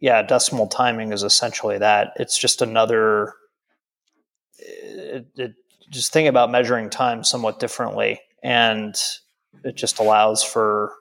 yeah, 0.00 0.22
decimal 0.22 0.66
timing 0.66 1.12
is 1.12 1.22
essentially 1.22 1.78
that. 1.78 2.12
It's 2.16 2.36
just 2.36 2.60
another 2.60 3.34
it, 4.58 5.28
it, 5.36 5.54
just 5.90 6.12
think 6.12 6.28
about 6.28 6.50
measuring 6.50 6.90
time 6.90 7.22
somewhat 7.22 7.60
differently 7.60 8.20
and 8.42 8.96
it 9.62 9.76
just 9.76 10.00
allows 10.00 10.42
for 10.42 10.92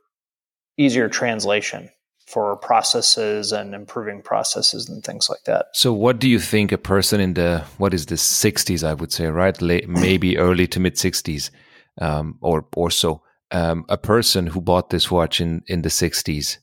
easier 0.77 1.09
translation 1.09 1.89
for 2.27 2.57
processes 2.57 3.51
and 3.51 3.73
improving 3.73 4.21
processes 4.21 4.89
and 4.89 5.03
things 5.03 5.29
like 5.29 5.43
that. 5.45 5.67
So, 5.73 5.93
what 5.93 6.19
do 6.19 6.29
you 6.29 6.39
think 6.39 6.71
a 6.71 6.77
person 6.77 7.19
in 7.19 7.33
the 7.33 7.63
what 7.77 7.93
is 7.93 8.05
the 8.05 8.15
60s? 8.15 8.87
I 8.87 8.93
would 8.93 9.11
say, 9.11 9.27
right, 9.27 9.59
Late, 9.61 9.89
maybe 9.89 10.37
early 10.37 10.67
to 10.67 10.79
mid 10.79 10.95
60s, 10.95 11.49
um, 11.99 12.37
or 12.41 12.65
or 12.75 12.91
so. 12.91 13.21
Um, 13.49 13.85
a 13.87 13.97
person 13.97 14.47
who 14.47 14.59
bought 14.59 14.89
this 14.89 15.09
watch 15.09 15.39
in 15.39 15.63
in 15.67 15.81
the 15.81 15.89
60s 15.89 16.57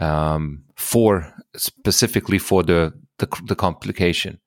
um, 0.00 0.64
for 0.74 1.32
specifically 1.54 2.38
for 2.38 2.62
the 2.62 2.94
the, 3.18 3.28
the 3.46 3.54
complication 3.54 4.40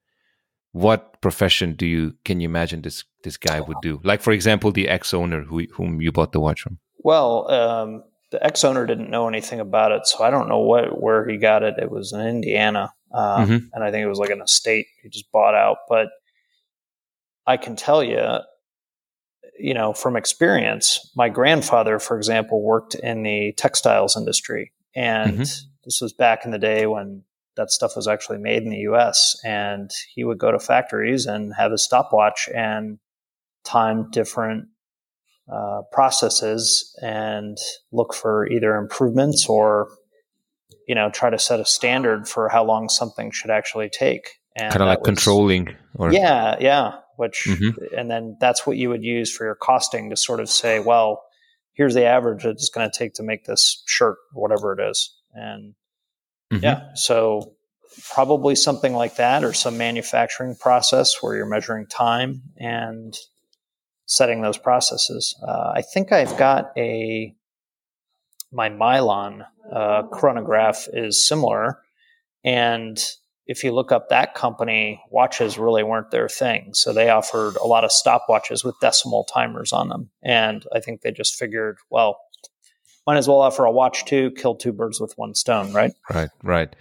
what 0.77 1.21
profession 1.21 1.73
do 1.73 1.85
you 1.85 2.13
can 2.23 2.39
you 2.39 2.47
imagine 2.47 2.81
this 2.81 3.03
this 3.23 3.37
guy 3.37 3.59
would 3.59 3.77
do? 3.81 3.99
Like 4.03 4.21
for 4.21 4.31
example, 4.31 4.71
the 4.71 4.87
ex 4.87 5.13
owner 5.13 5.41
who 5.41 5.65
whom 5.73 6.01
you 6.01 6.11
bought 6.11 6.31
the 6.31 6.39
watch 6.39 6.61
from. 6.61 6.77
Well, 6.99 7.49
um, 7.51 8.03
the 8.31 8.43
ex 8.43 8.63
owner 8.63 8.86
didn't 8.86 9.10
know 9.10 9.27
anything 9.27 9.60
about 9.60 9.91
it, 9.91 10.05
so 10.05 10.24
I 10.24 10.29
don't 10.29 10.50
know 10.50 10.60
what 10.60 11.01
where 11.01 11.27
he 11.27 11.38
got 11.38 11.63
it. 11.63 11.75
It 11.77 11.91
was 11.91 12.12
in 12.13 12.22
Indiana, 12.22 12.93
um, 13.13 13.48
mm-hmm. 13.48 13.65
and 13.74 13.84
I 13.84 13.91
think 13.91 14.03
it 14.03 14.10
was 14.10 14.19
like 14.19 14.29
an 14.29 14.41
estate 14.41 14.88
he 15.01 15.10
just 15.10 15.31
bought 15.31 15.55
out. 15.55 15.77
But 15.88 16.10
I 17.46 17.57
can 17.57 17.75
tell 17.75 18.03
you, 18.03 18.39
you 19.60 19.74
know, 19.74 19.93
from 19.93 20.17
experience, 20.17 21.12
my 21.15 21.29
grandfather, 21.29 22.00
for 22.00 22.17
example, 22.17 22.62
worked 22.62 22.96
in 22.96 23.24
the 23.24 23.53
textiles 23.53 24.17
industry, 24.17 24.74
and 24.96 25.34
mm-hmm. 25.34 25.67
this 25.86 26.01
was 26.01 26.13
back 26.13 26.43
in 26.46 26.51
the 26.51 26.60
day 26.60 26.86
when 26.86 27.24
that 27.57 27.72
stuff 27.72 27.96
was 27.96 28.07
actually 28.07 28.38
made 28.38 28.63
in 28.63 28.69
the 28.69 28.88
US. 28.91 29.36
And 29.43 29.91
he 30.13 30.24
would 30.24 30.38
go 30.38 30.51
to 30.51 30.60
factories 30.60 31.25
and 31.25 31.53
have 31.55 31.72
his 31.72 31.84
stopwatch 31.84 32.48
and 32.53 33.00
time 33.65 34.10
different 34.12 34.67
uh, 35.51 35.82
processes 35.92 36.96
and 37.01 37.58
look 37.92 38.13
for 38.13 38.48
either 38.48 38.75
improvements 38.75 39.48
or, 39.48 39.89
you 40.88 40.96
know, 40.96 41.10
try 41.10 41.30
to 41.30 41.39
set 41.39 41.60
a 41.60 41.66
standard 41.66 42.27
for 42.27 42.50
how 42.50 42.63
long 42.63 42.89
something 42.89 43.32
should 43.32 43.51
actually 43.51 43.89
take. 43.89 44.39
And 44.56 44.72
kind 44.72 44.82
of 44.82 44.88
like 44.88 45.01
was, 45.01 45.08
controlling 45.08 45.75
or 45.96 46.12
yeah, 46.12 46.58
yeah. 46.60 46.94
Which 47.16 47.46
mm-hmm. 47.48 47.96
and 47.98 48.12
then 48.12 48.38
that's 48.39 48.68
what 48.68 48.77
you 48.77 48.89
would 48.89 49.04
use 49.04 49.36
for 49.36 49.46
your 49.46 49.56
costing 49.56 50.10
to 50.12 50.18
sort 50.18 50.39
of 50.39 50.50
say, 50.50 50.80
well, 50.80 51.24
here's 51.74 51.94
the 51.94 52.06
average 52.06 52.46
it's 52.46 52.70
going 52.70 52.89
to 52.89 52.98
take 52.98 53.13
to 53.16 53.24
make 53.24 53.46
this 53.46 53.84
shirt 53.86 54.18
or 54.36 54.42
whatever 54.42 54.74
it 54.74 54.89
is. 54.89 55.16
And 55.34 55.74
Mm-hmm. 56.51 56.63
Yeah. 56.63 56.82
So 56.96 57.54
probably 58.10 58.56
something 58.56 58.94
like 58.94 59.16
that 59.16 59.44
or 59.44 59.54
some 59.54 59.77
manufacturing 59.77 60.56
process 60.56 61.22
where 61.22 61.36
you're 61.36 61.46
measuring 61.46 61.88
time 61.88 62.44
and 62.58 63.18
setting 64.07 64.41
those 64.41 64.57
processes. 64.57 65.35
Uh, 65.45 65.73
I 65.75 65.81
think 65.81 66.11
I've 66.11 66.35
got 66.37 66.71
a, 66.75 67.35
my 68.51 68.69
Meylan 68.69 69.45
uh, 69.71 70.03
chronograph 70.03 70.87
is 70.91 71.27
similar. 71.27 71.79
And 72.43 72.97
if 73.45 73.63
you 73.63 73.73
look 73.73 73.91
up 73.91 74.09
that 74.09 74.33
company, 74.33 75.01
watches 75.11 75.57
really 75.57 75.83
weren't 75.83 76.11
their 76.11 76.29
thing. 76.29 76.73
So 76.73 76.93
they 76.93 77.09
offered 77.09 77.57
a 77.57 77.67
lot 77.67 77.83
of 77.83 77.91
stopwatches 77.91 78.63
with 78.63 78.75
decimal 78.81 79.25
timers 79.25 79.71
on 79.73 79.89
them. 79.89 80.09
And 80.23 80.65
I 80.73 80.79
think 80.79 81.01
they 81.01 81.11
just 81.11 81.35
figured, 81.35 81.77
well, 81.89 82.17
might 83.05 83.17
as 83.17 83.27
well 83.27 83.41
offer 83.41 83.65
a 83.65 83.71
watch 83.71 84.05
too, 84.05 84.31
kill 84.31 84.55
two 84.55 84.73
birds 84.73 84.99
with 84.99 85.13
one 85.17 85.33
stone, 85.33 85.73
right? 85.73 85.93
Right, 86.13 86.29
right. 86.43 86.75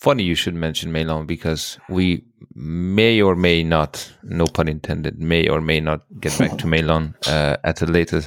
Funny 0.00 0.24
you 0.24 0.34
should 0.34 0.54
mention 0.54 0.92
Meylan 0.92 1.26
because 1.26 1.78
we 1.88 2.24
may 2.54 3.20
or 3.22 3.34
may 3.34 3.62
not, 3.62 4.12
no 4.22 4.46
pun 4.46 4.68
intended, 4.68 5.18
may 5.18 5.48
or 5.48 5.60
may 5.60 5.80
not 5.80 6.02
get 6.20 6.38
back 6.38 6.58
to 6.58 6.66
Meylan 6.66 7.14
uh, 7.26 7.56
at 7.64 7.80
a 7.80 7.86
later 7.86 8.22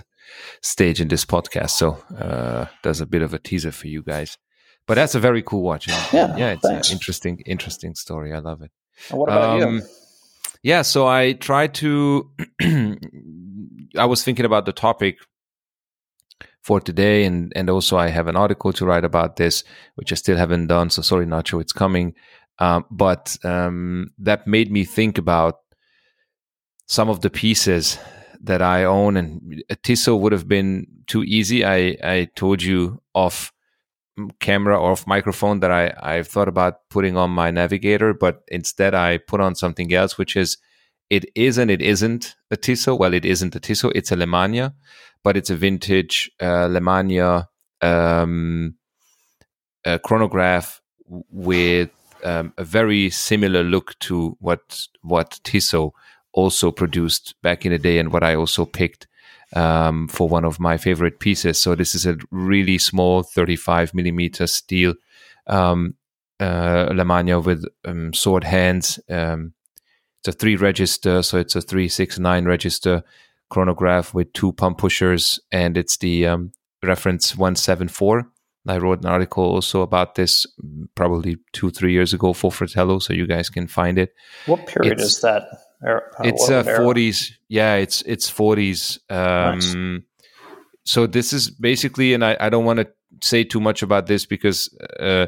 stage 0.61 0.99
in 0.99 1.07
this 1.07 1.25
podcast. 1.25 1.71
So 1.71 1.97
uh, 2.17 2.65
there's 2.83 3.01
a 3.01 3.05
bit 3.05 3.21
of 3.21 3.33
a 3.33 3.39
teaser 3.39 3.71
for 3.71 3.87
you 3.87 4.01
guys. 4.01 4.37
But 4.87 4.95
that's 4.95 5.13
a 5.13 5.19
very 5.19 5.43
cool 5.43 5.61
watch. 5.61 5.87
Yeah, 5.87 6.35
yeah, 6.35 6.51
it's 6.53 6.63
thanks. 6.63 6.89
an 6.89 6.93
interesting, 6.93 7.39
interesting 7.45 7.93
story. 7.93 8.33
I 8.33 8.39
love 8.39 8.63
it. 8.63 8.71
And 9.11 9.19
what 9.19 9.29
about 9.29 9.61
um, 9.61 9.75
you? 9.75 9.81
Yeah, 10.63 10.81
so 10.81 11.07
I 11.07 11.33
tried 11.33 11.75
to. 11.75 12.31
I 13.97 14.05
was 14.05 14.23
thinking 14.23 14.45
about 14.45 14.65
the 14.65 14.73
topic 14.73 15.17
for 16.61 16.79
today. 16.79 17.25
And, 17.25 17.51
and 17.55 17.69
also 17.69 17.97
I 17.97 18.09
have 18.09 18.27
an 18.27 18.35
article 18.35 18.73
to 18.73 18.85
write 18.85 19.05
about 19.05 19.35
this, 19.37 19.63
which 19.95 20.11
I 20.11 20.15
still 20.15 20.37
haven't 20.37 20.67
done. 20.67 20.89
So 20.89 21.01
sorry, 21.01 21.25
Nacho, 21.25 21.61
it's 21.61 21.73
coming. 21.73 22.15
Um, 22.59 22.85
but 22.91 23.37
um, 23.43 24.11
that 24.19 24.45
made 24.45 24.71
me 24.71 24.83
think 24.83 25.17
about 25.17 25.59
some 26.87 27.09
of 27.09 27.21
the 27.21 27.29
pieces 27.29 27.97
that 28.41 28.61
I 28.61 28.83
own. 28.83 29.15
And 29.17 29.63
Tissot 29.83 30.19
would 30.19 30.31
have 30.31 30.47
been 30.47 30.87
too 31.07 31.23
easy. 31.23 31.65
I, 31.65 31.97
I 32.03 32.29
told 32.35 32.61
you 32.61 33.01
off 33.13 33.53
camera 34.39 34.77
or 34.77 34.91
off 34.91 35.07
microphone 35.07 35.61
that 35.61 35.71
I, 35.71 35.93
I've 36.01 36.27
thought 36.27 36.49
about 36.49 36.89
putting 36.89 37.15
on 37.15 37.31
my 37.31 37.51
navigator, 37.51 38.13
but 38.13 38.43
instead 38.49 38.93
I 38.93 39.17
put 39.17 39.39
on 39.39 39.55
something 39.55 39.93
else, 39.93 40.17
which 40.17 40.35
is 40.35 40.57
it 41.09 41.25
is 41.35 41.57
and 41.57 41.71
it 41.71 41.81
isn't 41.81 42.35
a 42.51 42.57
Tissot. 42.57 42.99
Well, 42.99 43.13
it 43.13 43.25
isn't 43.25 43.55
a 43.55 43.59
Tissot, 43.59 43.93
it's 43.95 44.11
a 44.11 44.15
Lemania 44.15 44.73
but 45.23 45.37
it's 45.37 45.49
a 45.49 45.55
vintage 45.55 46.31
uh, 46.39 46.67
Lemania 46.67 47.47
um, 47.81 48.75
chronograph 50.03 50.81
with 51.07 51.89
um, 52.23 52.53
a 52.57 52.63
very 52.63 53.09
similar 53.09 53.63
look 53.63 53.97
to 53.99 54.37
what 54.39 54.81
what 55.01 55.39
Tissot 55.43 55.91
also 56.33 56.71
produced 56.71 57.35
back 57.41 57.65
in 57.65 57.71
the 57.71 57.79
day, 57.79 57.97
and 57.97 58.11
what 58.13 58.23
I 58.23 58.35
also 58.35 58.65
picked 58.65 59.07
um, 59.55 60.07
for 60.07 60.29
one 60.29 60.45
of 60.45 60.59
my 60.59 60.77
favorite 60.77 61.19
pieces. 61.19 61.57
So 61.57 61.75
this 61.75 61.95
is 61.95 62.05
a 62.05 62.17
really 62.31 62.77
small 62.77 63.23
35 63.23 63.93
millimeter 63.93 64.45
steel 64.45 64.93
um, 65.47 65.95
uh, 66.39 66.89
Lemania 66.89 67.43
with 67.43 67.65
um, 67.85 68.13
sword 68.13 68.43
hands. 68.43 68.99
Um, 69.09 69.53
it's 70.19 70.35
a 70.35 70.37
three 70.37 70.55
register, 70.55 71.21
so 71.21 71.37
it's 71.37 71.55
a 71.55 71.61
three 71.61 71.87
six 71.87 72.19
nine 72.19 72.45
register 72.45 73.03
chronograph 73.49 74.13
with 74.13 74.31
two 74.33 74.51
pump 74.53 74.77
pushers, 74.77 75.39
and 75.51 75.77
it's 75.77 75.97
the 75.97 76.27
um, 76.27 76.51
reference 76.83 77.35
174. 77.35 78.27
I 78.67 78.77
wrote 78.77 78.99
an 78.99 79.07
article 79.07 79.43
also 79.43 79.81
about 79.81 80.15
this 80.15 80.45
probably 80.93 81.37
two, 81.53 81.71
three 81.71 81.91
years 81.91 82.13
ago 82.13 82.33
for 82.33 82.51
Fratello, 82.51 82.99
so 82.99 83.13
you 83.13 83.25
guys 83.25 83.49
can 83.49 83.67
find 83.67 83.97
it. 83.97 84.13
What 84.45 84.67
period 84.67 84.99
it's, 84.99 85.15
is 85.15 85.21
that? 85.21 85.47
Uh, 85.85 85.99
it's 86.23 86.49
uh, 86.49 86.63
40s. 86.63 87.31
Yeah, 87.47 87.75
it's 87.75 88.03
it's 88.03 88.29
40s. 88.29 88.99
Um, 89.09 89.59
nice. 89.59 90.03
So 90.83 91.07
this 91.07 91.33
is 91.33 91.49
basically, 91.49 92.13
and 92.13 92.23
I, 92.23 92.37
I 92.39 92.49
don't 92.49 92.65
want 92.65 92.79
to 92.79 92.87
say 93.23 93.43
too 93.43 93.59
much 93.59 93.81
about 93.81 94.07
this 94.07 94.25
because, 94.25 94.75
uh, 94.99 95.27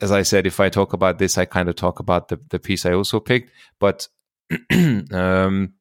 as 0.00 0.12
I 0.12 0.22
said, 0.22 0.46
if 0.46 0.60
I 0.60 0.68
talk 0.68 0.92
about 0.92 1.18
this, 1.18 1.38
I 1.38 1.44
kind 1.44 1.68
of 1.68 1.76
talk 1.76 1.98
about 1.98 2.28
the, 2.28 2.40
the 2.50 2.58
piece 2.58 2.86
I 2.86 2.92
also 2.92 3.20
picked. 3.20 3.50
But 3.80 4.08
um, 4.72 5.74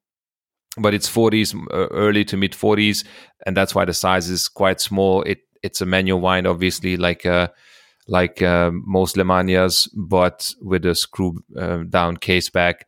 but 0.77 0.93
it's 0.93 1.09
40s, 1.09 1.55
uh, 1.71 1.87
early 1.91 2.25
to 2.25 2.37
mid 2.37 2.51
40s, 2.53 3.05
and 3.45 3.55
that's 3.55 3.73
why 3.73 3.85
the 3.85 3.93
size 3.93 4.29
is 4.29 4.47
quite 4.47 4.81
small. 4.81 5.21
It 5.23 5.39
it's 5.63 5.81
a 5.81 5.85
manual 5.85 6.21
wind, 6.21 6.47
obviously, 6.47 6.97
like 6.97 7.25
uh, 7.25 7.49
like 8.07 8.41
uh, 8.41 8.71
most 8.73 9.15
Lemanias, 9.15 9.89
but 9.95 10.53
with 10.61 10.85
a 10.85 10.95
screw 10.95 11.43
uh, 11.57 11.83
down 11.89 12.17
case 12.17 12.49
back 12.49 12.87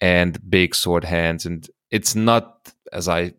and 0.00 0.38
big 0.50 0.74
sword 0.74 1.04
hands. 1.04 1.46
And 1.46 1.68
it's 1.90 2.14
not 2.14 2.72
as 2.92 3.08
I, 3.08 3.32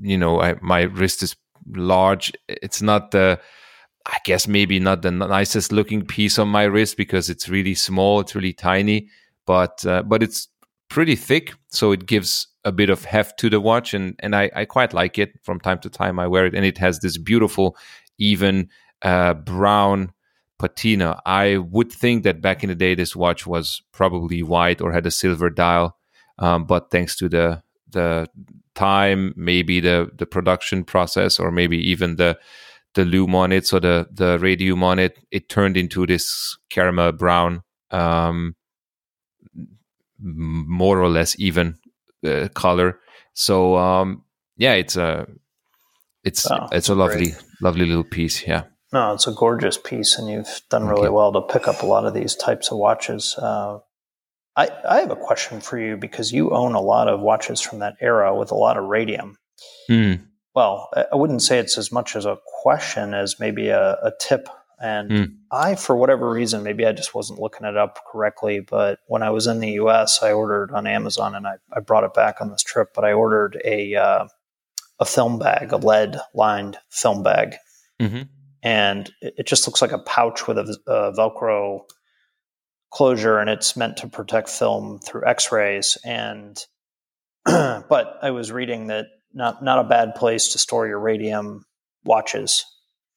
you 0.00 0.18
know, 0.18 0.40
I, 0.40 0.56
my 0.60 0.82
wrist 0.82 1.22
is 1.22 1.36
large. 1.74 2.32
It's 2.48 2.82
not 2.82 3.10
the, 3.12 3.40
I 4.06 4.18
guess 4.24 4.46
maybe 4.46 4.78
not 4.78 5.02
the 5.02 5.10
nicest 5.10 5.72
looking 5.72 6.04
piece 6.04 6.38
on 6.38 6.48
my 6.48 6.64
wrist 6.64 6.96
because 6.96 7.30
it's 7.30 7.48
really 7.48 7.74
small. 7.74 8.20
It's 8.20 8.34
really 8.34 8.52
tiny, 8.52 9.08
but 9.46 9.84
uh, 9.86 10.02
but 10.02 10.22
it's 10.22 10.48
pretty 10.88 11.16
thick, 11.16 11.54
so 11.68 11.92
it 11.92 12.06
gives 12.06 12.46
a 12.64 12.72
bit 12.72 12.90
of 12.90 13.04
heft 13.04 13.38
to 13.40 13.50
the 13.50 13.60
watch, 13.60 13.94
and 13.94 14.14
and 14.18 14.36
I, 14.36 14.50
I 14.54 14.64
quite 14.66 14.92
like 14.92 15.18
it. 15.18 15.32
From 15.42 15.58
time 15.58 15.78
to 15.80 15.90
time, 15.90 16.18
I 16.18 16.26
wear 16.26 16.46
it, 16.46 16.54
and 16.54 16.64
it 16.64 16.78
has 16.78 17.00
this 17.00 17.16
beautiful, 17.16 17.76
even 18.18 18.68
uh, 19.02 19.34
brown 19.34 20.12
patina. 20.58 21.20
I 21.24 21.56
would 21.56 21.90
think 21.90 22.24
that 22.24 22.42
back 22.42 22.62
in 22.62 22.68
the 22.68 22.74
day, 22.74 22.94
this 22.94 23.16
watch 23.16 23.46
was 23.46 23.82
probably 23.92 24.42
white 24.42 24.80
or 24.82 24.92
had 24.92 25.06
a 25.06 25.10
silver 25.10 25.48
dial, 25.48 25.96
um, 26.38 26.64
but 26.64 26.90
thanks 26.90 27.16
to 27.16 27.28
the 27.28 27.62
the 27.90 28.28
time, 28.74 29.32
maybe 29.34 29.80
the 29.80 30.10
the 30.14 30.26
production 30.26 30.84
process, 30.84 31.38
or 31.38 31.50
maybe 31.50 31.78
even 31.78 32.16
the 32.16 32.38
the 32.94 33.04
lume 33.04 33.34
on 33.34 33.52
it, 33.52 33.66
so 33.66 33.78
the 33.78 34.06
the 34.12 34.38
radium 34.38 34.82
on 34.82 34.98
it, 34.98 35.18
it 35.30 35.48
turned 35.48 35.76
into 35.76 36.06
this 36.06 36.56
caramel 36.70 37.12
brown, 37.12 37.62
um, 37.90 38.54
more 40.18 41.00
or 41.00 41.08
less 41.08 41.38
even 41.38 41.76
uh, 42.26 42.48
color. 42.54 43.00
So 43.34 43.76
um, 43.76 44.24
yeah, 44.56 44.74
it's 44.74 44.96
a 44.96 45.26
it's 46.22 46.50
oh, 46.50 46.68
it's 46.72 46.88
a 46.88 46.94
lovely 46.94 47.30
great. 47.30 47.44
lovely 47.60 47.86
little 47.86 48.04
piece. 48.04 48.46
Yeah. 48.46 48.64
No, 48.92 49.12
it's 49.12 49.26
a 49.26 49.32
gorgeous 49.32 49.76
piece, 49.76 50.18
and 50.18 50.28
you've 50.28 50.60
done 50.70 50.86
really 50.86 51.10
well 51.10 51.32
to 51.32 51.40
pick 51.40 51.66
up 51.66 51.82
a 51.82 51.86
lot 51.86 52.04
of 52.06 52.14
these 52.14 52.36
types 52.36 52.70
of 52.70 52.78
watches. 52.78 53.34
Uh, 53.36 53.78
I, 54.56 54.68
I 54.88 55.00
have 55.00 55.10
a 55.10 55.16
question 55.16 55.60
for 55.60 55.78
you 55.78 55.96
because 55.96 56.32
you 56.32 56.50
own 56.50 56.74
a 56.74 56.80
lot 56.80 57.08
of 57.08 57.20
watches 57.20 57.60
from 57.60 57.80
that 57.80 57.96
era 58.00 58.32
with 58.36 58.52
a 58.52 58.54
lot 58.54 58.76
of 58.76 58.84
radium. 58.84 59.36
Mm. 59.90 60.26
Well, 60.54 60.90
I 60.94 61.16
wouldn't 61.16 61.42
say 61.42 61.58
it's 61.58 61.76
as 61.76 61.90
much 61.90 62.14
as 62.14 62.24
a 62.24 62.38
question 62.64 63.14
as 63.14 63.38
maybe 63.38 63.68
a, 63.68 63.92
a 64.02 64.12
tip. 64.18 64.48
And 64.80 65.10
mm. 65.10 65.34
I, 65.52 65.76
for 65.76 65.94
whatever 65.94 66.28
reason, 66.28 66.62
maybe 66.62 66.84
I 66.84 66.92
just 66.92 67.14
wasn't 67.14 67.38
looking 67.38 67.66
it 67.66 67.76
up 67.76 68.00
correctly. 68.10 68.60
But 68.60 68.98
when 69.06 69.22
I 69.22 69.30
was 69.30 69.46
in 69.46 69.60
the 69.60 69.72
US, 69.72 70.22
I 70.22 70.32
ordered 70.32 70.72
on 70.72 70.86
Amazon 70.86 71.34
and 71.34 71.46
I, 71.46 71.56
I 71.72 71.80
brought 71.80 72.04
it 72.04 72.14
back 72.14 72.40
on 72.40 72.50
this 72.50 72.62
trip. 72.62 72.88
But 72.94 73.04
I 73.04 73.12
ordered 73.12 73.60
a 73.64 73.94
uh, 73.94 74.28
a 74.98 75.04
film 75.04 75.38
bag, 75.38 75.72
a 75.72 75.76
lead 75.76 76.18
lined 76.34 76.78
film 76.90 77.22
bag. 77.22 77.56
Mm-hmm 78.00 78.22
and 78.64 79.12
it 79.20 79.46
just 79.46 79.68
looks 79.68 79.82
like 79.82 79.92
a 79.92 79.98
pouch 79.98 80.48
with 80.48 80.58
a, 80.58 80.80
a 80.86 81.12
Velcro 81.12 81.80
closure, 82.90 83.38
and 83.38 83.50
it's 83.50 83.76
meant 83.76 83.98
to 83.98 84.08
protect 84.08 84.48
film 84.48 84.98
through 85.00 85.26
X-rays. 85.26 85.98
And 86.02 86.58
but 87.44 88.18
I 88.22 88.30
was 88.30 88.50
reading 88.50 88.86
that 88.86 89.06
not 89.34 89.62
not 89.62 89.84
a 89.84 89.88
bad 89.88 90.14
place 90.14 90.48
to 90.48 90.58
store 90.58 90.86
your 90.86 90.98
radium 90.98 91.66
watches. 92.04 92.64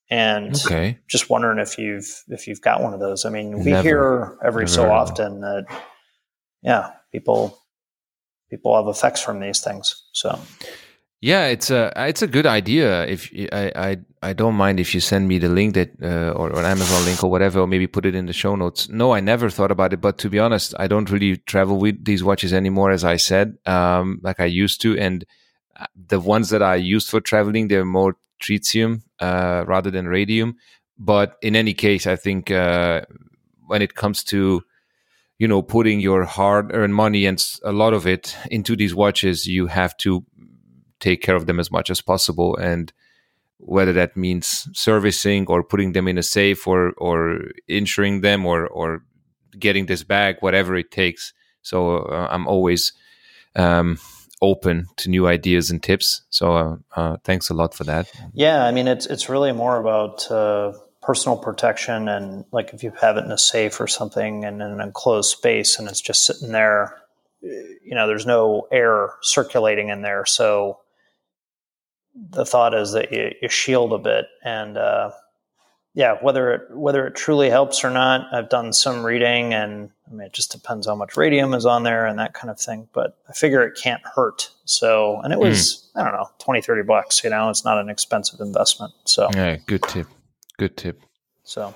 And 0.10 0.56
okay. 0.56 1.00
just 1.10 1.30
wondering 1.30 1.60
if 1.60 1.78
you've 1.78 2.24
if 2.30 2.48
you've 2.48 2.62
got 2.62 2.82
one 2.82 2.94
of 2.94 3.02
those. 3.02 3.26
I 3.26 3.30
mean, 3.30 3.60
we 3.60 3.72
never, 3.72 3.84
hear 3.84 4.38
every 4.44 4.68
so 4.68 4.90
often 4.90 5.42
that 5.42 5.66
yeah, 6.62 6.92
people 7.12 7.60
people 8.50 8.76
have 8.76 8.88
effects 8.88 9.22
from 9.22 9.42
these 9.42 9.60
things. 9.60 10.06
So 10.14 10.40
yeah, 11.20 11.48
it's 11.48 11.72
a 11.72 11.92
it's 11.96 12.22
a 12.22 12.28
good 12.28 12.46
idea. 12.46 13.06
If 13.06 13.32
I 13.52 13.72
I, 13.76 13.98
I 14.22 14.34
don't 14.34 14.54
mind 14.54 14.80
if 14.80 14.94
you 14.94 15.02
send 15.02 15.28
me 15.28 15.40
the 15.40 15.50
link 15.50 15.74
that 15.74 15.92
uh, 16.02 16.32
or, 16.32 16.52
or 16.52 16.60
an 16.60 16.66
Amazon 16.66 17.06
link 17.06 17.24
or 17.24 17.32
whatever, 17.32 17.60
or 17.60 17.68
maybe 17.68 17.88
put 17.88 18.06
it 18.06 18.14
in 18.14 18.28
the 18.28 18.34
show 18.34 18.56
notes. 18.56 18.88
No, 18.88 19.14
I 19.14 19.20
never 19.20 19.50
thought 19.50 19.72
about 19.72 19.94
it, 19.94 20.02
but 20.02 20.20
to 20.20 20.30
be 20.30 20.38
honest, 20.38 20.76
I 20.78 20.88
don't 20.88 21.10
really 21.10 21.38
travel 21.38 21.80
with 21.80 22.06
these 22.06 22.24
watches 22.24 22.54
anymore, 22.54 22.92
as 22.92 23.04
I 23.04 23.18
said, 23.18 23.58
um, 23.66 24.20
like 24.22 24.40
I 24.40 24.46
used 24.46 24.80
to. 24.82 24.98
And 24.98 25.26
uh, 25.76 25.88
the 25.96 26.20
ones 26.20 26.50
that 26.50 26.62
I 26.62 26.76
used 26.76 27.10
for 27.10 27.20
traveling, 27.20 27.68
they're 27.68 27.84
more 27.84 28.16
tritium 28.40 29.02
uh, 29.20 29.64
rather 29.68 29.92
than 29.92 30.08
radium. 30.08 30.56
But 30.98 31.38
in 31.42 31.56
any 31.56 31.74
case, 31.74 32.08
I 32.08 32.16
think 32.16 32.52
uh, 32.52 33.02
when 33.68 33.82
it 33.82 33.96
comes 33.96 34.24
to 34.26 34.64
you 35.38 35.48
know 35.48 35.62
putting 35.62 36.00
your 36.00 36.24
hard-earned 36.24 36.96
money 36.96 37.26
and 37.26 37.44
a 37.64 37.72
lot 37.72 37.94
of 37.94 38.08
it 38.08 38.36
into 38.50 38.76
these 38.76 38.96
watches, 38.96 39.46
you 39.46 39.68
have 39.68 39.96
to 39.98 40.26
take 41.00 41.22
care 41.22 41.36
of 41.36 41.46
them 41.46 41.60
as 41.60 41.72
much 41.72 41.90
as 41.90 42.02
possible 42.02 42.56
and 42.58 42.92
whether 43.60 43.94
that 43.94 44.16
means 44.16 44.68
servicing 44.74 45.46
or 45.48 45.64
putting 45.64 45.94
them 45.94 46.08
in 46.08 46.18
a 46.18 46.24
safe 46.24 46.68
or 46.68 46.92
or 46.98 47.46
insuring 47.68 48.22
them 48.22 48.46
or 48.46 48.68
or 48.68 49.04
getting 49.58 49.88
this 49.88 50.04
back 50.04 50.42
whatever 50.42 50.76
it 50.76 50.92
takes 50.92 51.34
so 51.62 52.00
uh, 52.00 52.28
i'm 52.30 52.48
always 52.48 52.94
um, 53.56 53.98
open 54.42 54.88
to 54.98 55.10
new 55.10 55.28
ideas 55.28 55.72
and 55.72 55.82
tips. 55.82 56.22
So 56.30 56.56
uh, 56.56 56.76
uh, 56.96 57.18
thanks 57.24 57.50
a 57.50 57.54
lot 57.54 57.74
for 57.74 57.84
that. 57.86 58.12
Yeah 58.34 58.66
i 58.66 58.72
mean 58.72 58.88
it's 58.88 59.06
it's 59.06 59.30
really 59.30 59.52
more 59.52 59.80
about 59.80 60.30
uh, 60.32 60.74
personal 61.02 61.38
protection 61.38 62.08
and 62.08 62.46
like 62.52 62.74
if 62.74 62.84
you 62.84 62.92
have 63.02 63.18
it 63.18 63.26
in 63.26 63.32
a 63.32 63.38
safe 63.38 63.80
or 63.80 63.88
something 63.88 64.46
and 64.46 64.62
in 64.62 64.72
an 64.72 64.82
enclosed 64.82 65.30
space 65.30 65.80
and 65.80 65.88
it's 65.88 66.02
just 66.02 66.26
sitting 66.26 66.52
there 66.52 66.98
you 67.42 67.96
know 67.96 68.08
there's 68.08 68.26
no 68.26 68.68
air 68.72 69.12
circulating 69.22 69.90
in 69.90 70.02
there. 70.02 70.26
So 70.26 70.80
the 72.16 72.46
thought 72.46 72.74
is 72.74 72.94
that 72.94 73.12
you, 73.12 73.32
you 73.42 73.50
shield 73.50 73.94
a 73.94 73.98
bit 73.98 74.26
and 74.44 74.78
uh, 74.78 75.12
yeah 75.98 76.16
whether 76.22 76.54
it 76.54 76.62
whether 76.70 77.08
it 77.08 77.16
truly 77.16 77.50
helps 77.50 77.84
or 77.84 77.90
not 77.90 78.32
i've 78.32 78.50
done 78.50 78.72
some 78.72 79.04
reading 79.04 79.54
and 79.54 79.90
i 80.08 80.14
mean 80.14 80.28
it 80.28 80.32
just 80.32 80.52
depends 80.52 80.86
how 80.86 80.96
much 80.96 81.18
radium 81.18 81.54
is 81.56 81.66
on 81.66 81.82
there 81.82 82.06
and 82.06 82.20
that 82.20 82.36
kind 82.36 82.52
of 82.52 82.60
thing 82.60 82.88
but 82.94 83.18
i 83.28 83.34
figure 83.34 83.64
it 83.64 83.78
can't 83.82 84.02
hurt. 84.16 84.52
So 84.66 85.20
and 85.22 85.34
it 85.34 85.40
was 85.40 85.90
mm. 85.96 86.00
i 86.00 86.04
don't 86.04 86.14
know 86.14 86.30
20 86.40 86.62
30 86.62 86.84
bucks 86.84 87.24
you 87.24 87.30
know 87.32 87.50
it's 87.50 87.66
not 87.66 87.80
an 87.80 87.90
expensive 87.90 88.40
investment 88.40 88.94
so. 89.06 89.28
Yeah 89.34 89.58
good 89.66 89.84
tip 89.84 90.08
good 90.58 90.78
tip. 90.78 91.02
So 91.44 91.74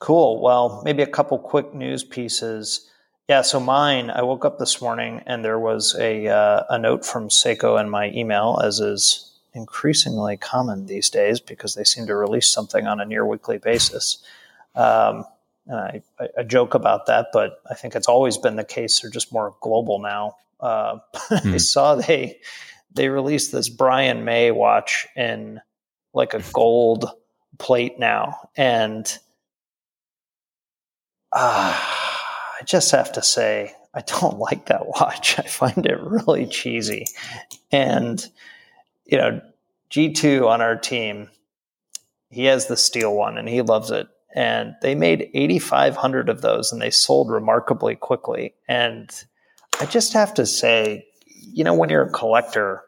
cool. 0.00 0.40
Well 0.40 0.82
maybe 0.84 1.02
a 1.02 1.06
couple 1.06 1.38
quick 1.38 1.72
news 1.74 2.04
pieces. 2.04 2.90
Yeah, 3.28 3.42
so 3.42 3.60
mine, 3.60 4.08
I 4.08 4.22
woke 4.22 4.46
up 4.46 4.58
this 4.58 4.80
morning 4.80 5.22
and 5.26 5.44
there 5.44 5.58
was 5.58 5.94
a 5.98 6.28
uh, 6.28 6.62
a 6.70 6.78
note 6.78 7.04
from 7.04 7.28
Seiko 7.28 7.78
in 7.78 7.90
my 7.90 8.10
email, 8.12 8.58
as 8.64 8.80
is 8.80 9.27
increasingly 9.54 10.36
common 10.36 10.86
these 10.86 11.10
days 11.10 11.40
because 11.40 11.74
they 11.74 11.84
seem 11.84 12.06
to 12.06 12.14
release 12.14 12.48
something 12.48 12.86
on 12.86 13.00
a 13.00 13.04
near 13.04 13.24
weekly 13.24 13.58
basis. 13.58 14.22
Um, 14.74 15.24
and 15.66 15.76
I, 15.76 16.02
I, 16.38 16.42
joke 16.42 16.74
about 16.74 17.06
that, 17.06 17.28
but 17.32 17.60
I 17.70 17.74
think 17.74 17.94
it's 17.94 18.08
always 18.08 18.38
been 18.38 18.56
the 18.56 18.64
case. 18.64 19.00
They're 19.00 19.10
just 19.10 19.32
more 19.32 19.54
global 19.60 19.98
now. 19.98 20.36
Uh, 20.60 20.94
mm. 20.94 21.00
I 21.30 21.38
hmm. 21.40 21.58
saw 21.58 21.94
they 21.94 22.40
they 22.94 23.08
released 23.08 23.52
this 23.52 23.68
Brian 23.68 24.24
May 24.24 24.50
watch 24.50 25.06
in 25.14 25.60
like 26.14 26.34
a 26.34 26.42
gold 26.52 27.10
plate 27.58 27.98
now, 27.98 28.48
and 28.56 29.06
uh, 31.32 31.74
I 31.76 32.62
just 32.64 32.90
have 32.92 33.12
to 33.12 33.22
say 33.22 33.74
I 33.94 34.00
don't 34.00 34.38
like 34.38 34.66
that 34.66 34.86
watch. 34.86 35.38
I 35.38 35.42
find 35.42 35.84
it 35.86 36.00
really 36.00 36.46
cheesy, 36.46 37.06
and 37.70 38.26
you 39.08 39.18
know, 39.18 39.40
G2 39.90 40.46
on 40.46 40.60
our 40.60 40.76
team, 40.76 41.30
he 42.30 42.44
has 42.44 42.66
the 42.66 42.76
steel 42.76 43.14
one 43.14 43.38
and 43.38 43.48
he 43.48 43.62
loves 43.62 43.90
it. 43.90 44.06
And 44.34 44.76
they 44.82 44.94
made 44.94 45.30
8,500 45.32 46.28
of 46.28 46.42
those 46.42 46.70
and 46.70 46.80
they 46.80 46.90
sold 46.90 47.30
remarkably 47.30 47.96
quickly. 47.96 48.54
And 48.68 49.10
I 49.80 49.86
just 49.86 50.12
have 50.12 50.34
to 50.34 50.44
say, 50.44 51.06
you 51.26 51.64
know, 51.64 51.74
when 51.74 51.88
you're 51.88 52.02
a 52.02 52.12
collector 52.12 52.82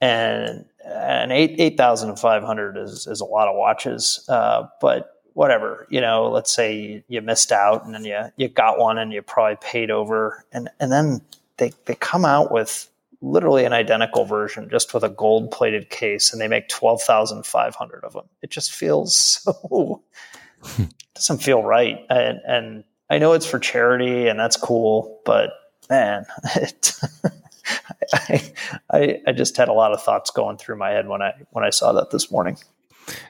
and 0.00 0.64
and 0.82 1.30
8,500 1.30 2.76
is, 2.78 3.06
is 3.06 3.20
a 3.20 3.24
lot 3.24 3.48
of 3.48 3.54
watches, 3.54 4.24
uh, 4.28 4.66
but 4.80 5.22
whatever, 5.34 5.86
you 5.90 6.00
know, 6.00 6.30
let's 6.30 6.52
say 6.52 6.74
you, 6.74 7.02
you 7.06 7.20
missed 7.20 7.52
out 7.52 7.84
and 7.84 7.94
then 7.94 8.04
you, 8.04 8.18
you 8.36 8.48
got 8.48 8.78
one 8.78 8.96
and 8.96 9.12
you 9.12 9.20
probably 9.20 9.56
paid 9.60 9.90
over 9.90 10.44
and, 10.52 10.70
and 10.80 10.90
then 10.90 11.20
they, 11.58 11.72
they 11.84 11.94
come 11.94 12.24
out 12.24 12.50
with 12.50 12.90
literally 13.22 13.64
an 13.64 13.72
identical 13.72 14.24
version, 14.24 14.68
just 14.70 14.94
with 14.94 15.04
a 15.04 15.08
gold 15.08 15.50
plated 15.50 15.90
case, 15.90 16.32
and 16.32 16.40
they 16.40 16.48
make 16.48 16.68
12,500 16.68 18.04
of 18.04 18.12
them. 18.12 18.24
It 18.42 18.50
just 18.50 18.72
feels 18.72 19.16
so, 19.42 20.02
doesn't 21.14 21.42
feel 21.42 21.62
right. 21.62 21.98
And, 22.08 22.40
and 22.46 22.84
I 23.08 23.18
know 23.18 23.32
it's 23.32 23.46
for 23.46 23.58
charity 23.58 24.28
and 24.28 24.38
that's 24.38 24.56
cool, 24.56 25.20
but 25.24 25.50
man, 25.88 26.24
it, 26.56 26.92
I, 28.14 28.52
I, 28.90 29.20
I 29.26 29.32
just 29.32 29.56
had 29.56 29.68
a 29.68 29.72
lot 29.72 29.92
of 29.92 30.02
thoughts 30.02 30.30
going 30.30 30.56
through 30.56 30.76
my 30.76 30.90
head 30.90 31.08
when 31.08 31.22
I, 31.22 31.34
when 31.50 31.64
I 31.64 31.70
saw 31.70 31.92
that 31.92 32.10
this 32.10 32.30
morning. 32.30 32.56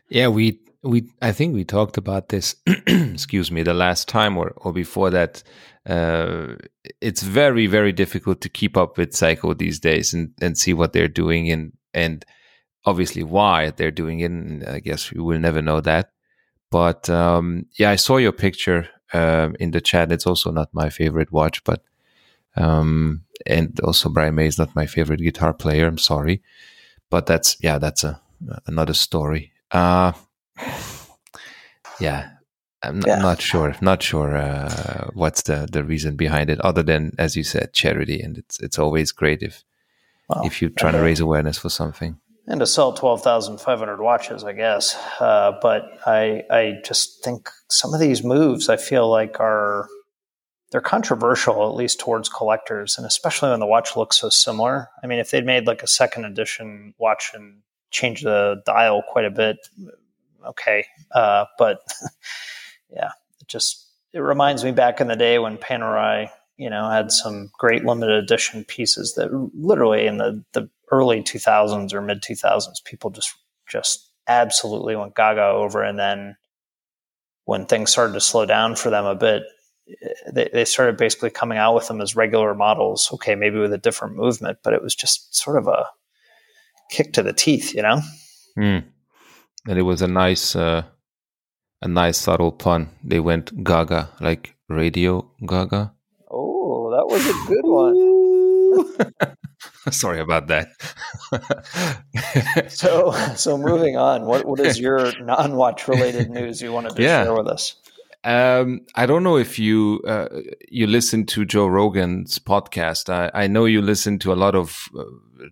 Yeah, 0.08 0.28
we, 0.28 0.60
we, 0.82 1.04
I 1.20 1.32
think 1.32 1.54
we 1.54 1.64
talked 1.64 1.96
about 1.96 2.28
this, 2.28 2.54
excuse 2.66 3.50
me, 3.50 3.62
the 3.62 3.74
last 3.74 4.08
time 4.08 4.36
or, 4.36 4.52
or 4.56 4.72
before 4.72 5.10
that 5.10 5.42
uh, 5.86 6.54
it's 7.00 7.22
very 7.22 7.66
very 7.66 7.92
difficult 7.92 8.40
to 8.42 8.48
keep 8.48 8.76
up 8.76 8.98
with 8.98 9.12
Seiko 9.12 9.56
these 9.56 9.80
days 9.80 10.12
and, 10.12 10.32
and 10.40 10.56
see 10.56 10.74
what 10.74 10.92
they're 10.92 11.08
doing 11.08 11.50
and 11.50 11.72
and 11.94 12.24
obviously 12.84 13.22
why 13.22 13.70
they're 13.70 13.90
doing 13.90 14.20
it. 14.20 14.30
And 14.30 14.64
I 14.64 14.80
guess 14.80 15.12
we 15.12 15.20
will 15.20 15.38
never 15.38 15.62
know 15.62 15.80
that. 15.80 16.12
But 16.70 17.10
um, 17.10 17.66
yeah, 17.78 17.90
I 17.90 17.96
saw 17.96 18.18
your 18.18 18.32
picture 18.32 18.88
uh, 19.12 19.50
in 19.58 19.72
the 19.72 19.80
chat. 19.80 20.12
It's 20.12 20.26
also 20.26 20.50
not 20.50 20.68
my 20.72 20.88
favorite 20.88 21.32
watch, 21.32 21.64
but 21.64 21.82
um, 22.56 23.22
and 23.46 23.78
also 23.80 24.08
Brian 24.08 24.34
May 24.34 24.46
is 24.46 24.58
not 24.58 24.76
my 24.76 24.86
favorite 24.86 25.20
guitar 25.20 25.52
player. 25.52 25.86
I'm 25.86 25.98
sorry, 25.98 26.42
but 27.10 27.26
that's 27.26 27.56
yeah, 27.60 27.78
that's 27.78 28.04
a 28.04 28.20
another 28.66 28.94
story. 28.94 29.52
Uh, 29.70 30.12
yeah, 32.00 32.30
I'm 32.82 33.02
yeah. 33.06 33.16
not 33.16 33.42
sure. 33.42 33.74
Not 33.80 34.02
sure 34.02 34.36
uh, 34.36 35.08
what's 35.12 35.42
the, 35.42 35.68
the 35.70 35.84
reason 35.84 36.16
behind 36.16 36.48
it, 36.48 36.60
other 36.60 36.82
than 36.82 37.12
as 37.18 37.36
you 37.36 37.44
said, 37.44 37.72
charity, 37.74 38.20
and 38.20 38.38
it's 38.38 38.58
it's 38.60 38.78
always 38.78 39.12
great 39.12 39.42
if 39.42 39.64
well, 40.28 40.46
if 40.46 40.62
you're 40.62 40.70
trying 40.70 40.94
to 40.94 41.02
raise 41.02 41.20
awareness 41.20 41.58
for 41.58 41.68
something. 41.68 42.18
And 42.46 42.60
to 42.60 42.66
sell 42.66 42.92
twelve 42.92 43.22
thousand 43.22 43.60
five 43.60 43.78
hundred 43.78 44.00
watches, 44.00 44.44
I 44.44 44.52
guess. 44.54 44.96
Uh, 45.20 45.52
but 45.60 45.98
I 46.06 46.44
I 46.50 46.80
just 46.84 47.22
think 47.22 47.50
some 47.68 47.92
of 47.92 48.00
these 48.00 48.24
moves 48.24 48.68
I 48.68 48.76
feel 48.76 49.08
like 49.10 49.38
are 49.40 49.86
they're 50.70 50.80
controversial, 50.80 51.68
at 51.68 51.74
least 51.74 51.98
towards 51.98 52.28
collectors, 52.28 52.96
and 52.96 53.06
especially 53.06 53.50
when 53.50 53.60
the 53.60 53.66
watch 53.66 53.96
looks 53.96 54.18
so 54.18 54.28
similar. 54.28 54.88
I 55.02 55.06
mean, 55.06 55.18
if 55.18 55.30
they'd 55.30 55.44
made 55.44 55.66
like 55.66 55.82
a 55.82 55.88
second 55.88 56.24
edition 56.24 56.94
watch 56.98 57.32
and 57.34 57.58
changed 57.90 58.24
the 58.24 58.62
dial 58.64 59.02
quite 59.06 59.24
a 59.24 59.30
bit, 59.30 59.58
okay, 60.46 60.86
uh, 61.12 61.46
but 61.58 61.80
yeah, 62.92 63.10
it 63.40 63.48
just 63.48 63.86
it 64.12 64.20
reminds 64.20 64.64
me 64.64 64.72
back 64.72 65.00
in 65.00 65.08
the 65.08 65.16
day 65.16 65.38
when 65.38 65.56
Panerai, 65.56 66.30
you 66.56 66.68
know, 66.68 66.88
had 66.90 67.12
some 67.12 67.50
great 67.58 67.84
limited 67.84 68.16
edition 68.16 68.64
pieces 68.64 69.14
that 69.14 69.30
literally 69.54 70.06
in 70.06 70.18
the 70.18 70.44
the 70.52 70.68
early 70.90 71.22
2000s 71.22 71.92
or 71.92 72.02
mid 72.02 72.22
2000s, 72.22 72.84
people 72.84 73.10
just 73.10 73.34
just 73.68 74.10
absolutely 74.26 74.96
went 74.96 75.14
gaga 75.14 75.44
over, 75.44 75.82
and 75.82 75.98
then 75.98 76.36
when 77.44 77.66
things 77.66 77.90
started 77.90 78.12
to 78.12 78.20
slow 78.20 78.46
down 78.46 78.76
for 78.76 78.90
them 78.90 79.04
a 79.04 79.14
bit, 79.14 79.42
they, 80.32 80.48
they 80.52 80.64
started 80.64 80.96
basically 80.96 81.30
coming 81.30 81.58
out 81.58 81.74
with 81.74 81.88
them 81.88 82.00
as 82.00 82.14
regular 82.16 82.54
models. 82.54 83.10
Okay, 83.14 83.34
maybe 83.34 83.58
with 83.58 83.72
a 83.72 83.78
different 83.78 84.16
movement, 84.16 84.58
but 84.62 84.72
it 84.72 84.82
was 84.82 84.94
just 84.94 85.34
sort 85.34 85.56
of 85.56 85.66
a 85.66 85.86
kick 86.90 87.12
to 87.12 87.22
the 87.22 87.32
teeth, 87.32 87.74
you 87.74 87.82
know. 87.82 88.00
Mm. 88.58 88.84
And 89.68 89.78
it 89.78 89.82
was 89.82 90.02
a 90.02 90.08
nice. 90.08 90.56
Uh 90.56 90.82
a 91.82 91.88
nice 91.88 92.18
subtle 92.18 92.52
pun. 92.52 92.90
They 93.02 93.20
went 93.20 93.64
gaga, 93.64 94.10
like 94.20 94.54
radio 94.68 95.30
gaga. 95.46 95.92
Oh, 96.30 96.90
that 96.90 97.06
was 97.06 97.26
a 97.26 97.34
good 97.48 97.64
one. 97.64 99.36
Sorry 99.90 100.20
about 100.20 100.46
that. 100.48 100.68
so, 102.70 103.12
so 103.34 103.58
moving 103.58 103.96
on. 103.96 104.26
What 104.26 104.44
what 104.44 104.60
is 104.60 104.78
your 104.78 105.18
non-watch 105.20 105.88
related 105.88 106.30
news 106.30 106.62
you 106.62 106.72
wanted 106.72 106.96
to 106.96 107.02
yeah. 107.08 107.24
share 107.24 107.34
with 107.34 107.48
us? 107.48 107.74
Um, 108.22 108.82
I 108.94 109.06
don't 109.06 109.22
know 109.22 109.38
if 109.38 109.58
you 109.58 110.02
uh, 110.06 110.28
you 110.68 110.86
listen 110.86 111.24
to 111.26 111.46
Joe 111.46 111.66
Rogan's 111.66 112.38
podcast. 112.38 113.08
I, 113.08 113.30
I 113.32 113.46
know 113.46 113.64
you 113.64 113.80
listen 113.80 114.18
to 114.20 114.32
a 114.32 114.34
lot 114.34 114.54
of 114.54 114.88
uh, 114.96 115.04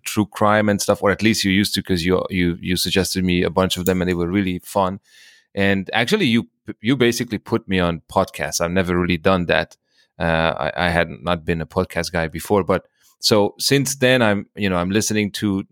true 0.03 0.27
crime 0.27 0.69
and 0.69 0.79
stuff, 0.79 1.01
or 1.01 1.09
at 1.09 1.23
least 1.23 1.43
you 1.43 1.51
used 1.51 1.73
to, 1.73 1.81
because 1.81 2.05
you 2.05 2.23
you 2.29 2.57
you 2.61 2.77
suggested 2.77 3.23
me 3.23 3.41
a 3.41 3.49
bunch 3.49 3.75
of 3.77 3.85
them, 3.85 4.01
and 4.01 4.09
they 4.09 4.13
were 4.13 4.29
really 4.29 4.59
fun. 4.59 4.99
And 5.55 5.89
actually, 5.93 6.25
you 6.25 6.47
you 6.81 6.95
basically 6.95 7.37
put 7.37 7.67
me 7.67 7.79
on 7.79 8.01
podcasts. 8.11 8.61
I've 8.61 8.71
never 8.71 8.97
really 8.97 9.17
done 9.17 9.45
that. 9.47 9.77
Uh, 10.19 10.69
I, 10.75 10.87
I 10.87 10.89
had 10.89 11.09
not 11.09 11.45
been 11.45 11.61
a 11.61 11.65
podcast 11.65 12.11
guy 12.11 12.27
before, 12.27 12.63
but 12.63 12.87
so 13.19 13.55
since 13.57 13.95
then, 13.95 14.21
I'm 14.21 14.47
you 14.55 14.69
know 14.69 14.77
I'm 14.77 14.91
listening 14.91 15.31
to 15.33 15.65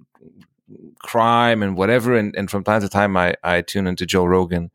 crime 0.99 1.63
and 1.63 1.77
whatever, 1.77 2.15
and, 2.15 2.35
and 2.35 2.49
from 2.49 2.63
time 2.63 2.81
to 2.81 2.89
time, 2.89 3.15
I 3.17 3.35
I 3.43 3.61
tune 3.61 3.87
into 3.87 4.05
Joe 4.05 4.25
Rogan, 4.25 4.71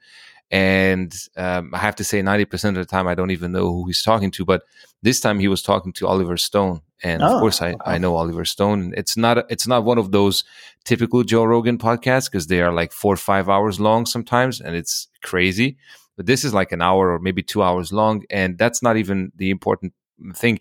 and 0.53 1.15
um, 1.39 1.75
I 1.75 1.79
have 1.79 1.97
to 1.97 2.05
say, 2.05 2.21
ninety 2.21 2.45
percent 2.45 2.77
of 2.77 2.87
the 2.87 2.91
time, 2.91 3.09
I 3.09 3.15
don't 3.15 3.31
even 3.31 3.53
know 3.53 3.73
who 3.73 3.87
he's 3.87 4.03
talking 4.03 4.31
to. 4.33 4.45
But 4.45 4.63
this 5.03 5.19
time, 5.19 5.41
he 5.41 5.49
was 5.49 5.63
talking 5.63 5.95
to 5.95 6.07
Oliver 6.07 6.37
Stone, 6.37 6.83
and 7.03 7.23
oh, 7.23 7.35
of 7.35 7.41
course, 7.41 7.63
I, 7.63 7.75
I 7.87 7.97
know 7.97 8.15
Oliver 8.15 8.45
Stone. 8.45 8.93
It's 8.95 9.17
not 9.17 9.51
it's 9.51 9.67
not 9.67 9.85
one 9.85 9.97
of 9.97 10.13
those 10.13 10.45
typical 10.85 11.25
Joe 11.25 11.45
Rogan 11.45 11.79
podcasts 11.79 12.31
because 12.31 12.49
they 12.49 12.61
are 12.61 12.73
like 12.73 12.93
four 12.93 13.15
or 13.15 13.17
five 13.17 13.49
hours 13.49 13.81
long 13.81 14.05
sometimes, 14.05 14.61
and 14.61 14.77
it's 14.77 15.09
crazy. 15.23 15.79
But 16.19 16.27
this 16.27 16.45
is 16.45 16.53
like 16.53 16.71
an 16.71 16.83
hour 16.83 17.11
or 17.11 17.19
maybe 17.19 17.43
two 17.43 17.63
hours 17.63 17.91
long, 17.91 18.23
and 18.29 18.59
that's 18.59 18.83
not 18.83 18.99
even 18.99 19.33
the 19.35 19.49
important 19.51 19.95
thing. 20.35 20.61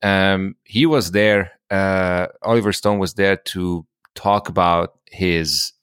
Um, 0.00 0.54
he 0.62 0.86
was 0.86 1.10
there. 1.10 1.52
Uh, 1.70 2.28
Oliver 2.42 2.72
Stone 2.72 3.00
was 3.00 3.14
there 3.14 3.36
to 3.36 3.84
talk 4.14 4.48
about 4.48 4.94
his 5.10 5.73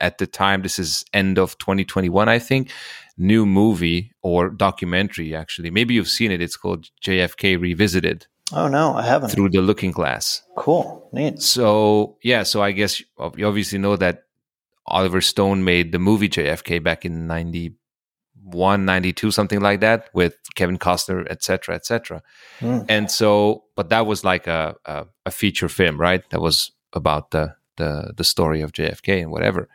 at 0.00 0.18
the 0.18 0.26
time. 0.26 0.62
This 0.62 0.78
is 0.78 1.04
end 1.12 1.38
of 1.38 1.56
2021, 1.58 2.28
I 2.28 2.38
think. 2.38 2.70
New 3.16 3.46
movie 3.46 4.12
or 4.22 4.50
documentary, 4.50 5.34
actually. 5.34 5.70
Maybe 5.70 5.94
you've 5.94 6.08
seen 6.08 6.32
it. 6.32 6.42
It's 6.42 6.56
called 6.56 6.90
JFK 7.04 7.60
Revisited 7.60 8.26
Oh 8.52 8.68
no, 8.68 8.94
I 8.94 9.02
haven't. 9.02 9.30
Through 9.30 9.50
the 9.50 9.62
Looking 9.62 9.90
Glass. 9.90 10.42
Cool, 10.56 11.08
neat. 11.12 11.40
So 11.40 12.18
yeah, 12.22 12.42
so 12.42 12.62
I 12.62 12.72
guess 12.72 13.00
you 13.00 13.46
obviously 13.46 13.78
know 13.78 13.96
that 13.96 14.24
Oliver 14.86 15.20
Stone 15.20 15.64
made 15.64 15.92
the 15.92 15.98
movie 15.98 16.28
JFK 16.28 16.82
back 16.82 17.06
in 17.06 17.26
91, 17.26 18.84
92, 18.84 19.30
something 19.30 19.60
like 19.60 19.80
that, 19.80 20.10
with 20.12 20.36
Kevin 20.54 20.78
Costner, 20.78 21.26
etc., 21.30 21.74
etc. 21.74 22.22
Mm. 22.60 22.84
And 22.88 23.10
so, 23.10 23.64
but 23.76 23.88
that 23.88 24.06
was 24.06 24.24
like 24.24 24.46
a, 24.46 24.76
a, 24.84 25.06
a 25.24 25.30
feature 25.30 25.70
film, 25.70 25.98
right? 25.98 26.28
That 26.28 26.40
was 26.40 26.70
about 26.92 27.30
the 27.30 27.56
the 27.76 28.12
the 28.16 28.24
story 28.24 28.60
of 28.60 28.72
JFK 28.72 29.22
and 29.22 29.30
whatever. 29.30 29.68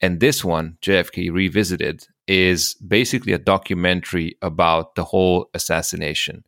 And 0.00 0.20
this 0.20 0.44
one, 0.44 0.76
JFK 0.82 1.32
Revisited, 1.32 2.06
is 2.26 2.74
basically 2.74 3.32
a 3.32 3.38
documentary 3.38 4.36
about 4.42 4.96
the 4.96 5.04
whole 5.04 5.48
assassination 5.54 6.44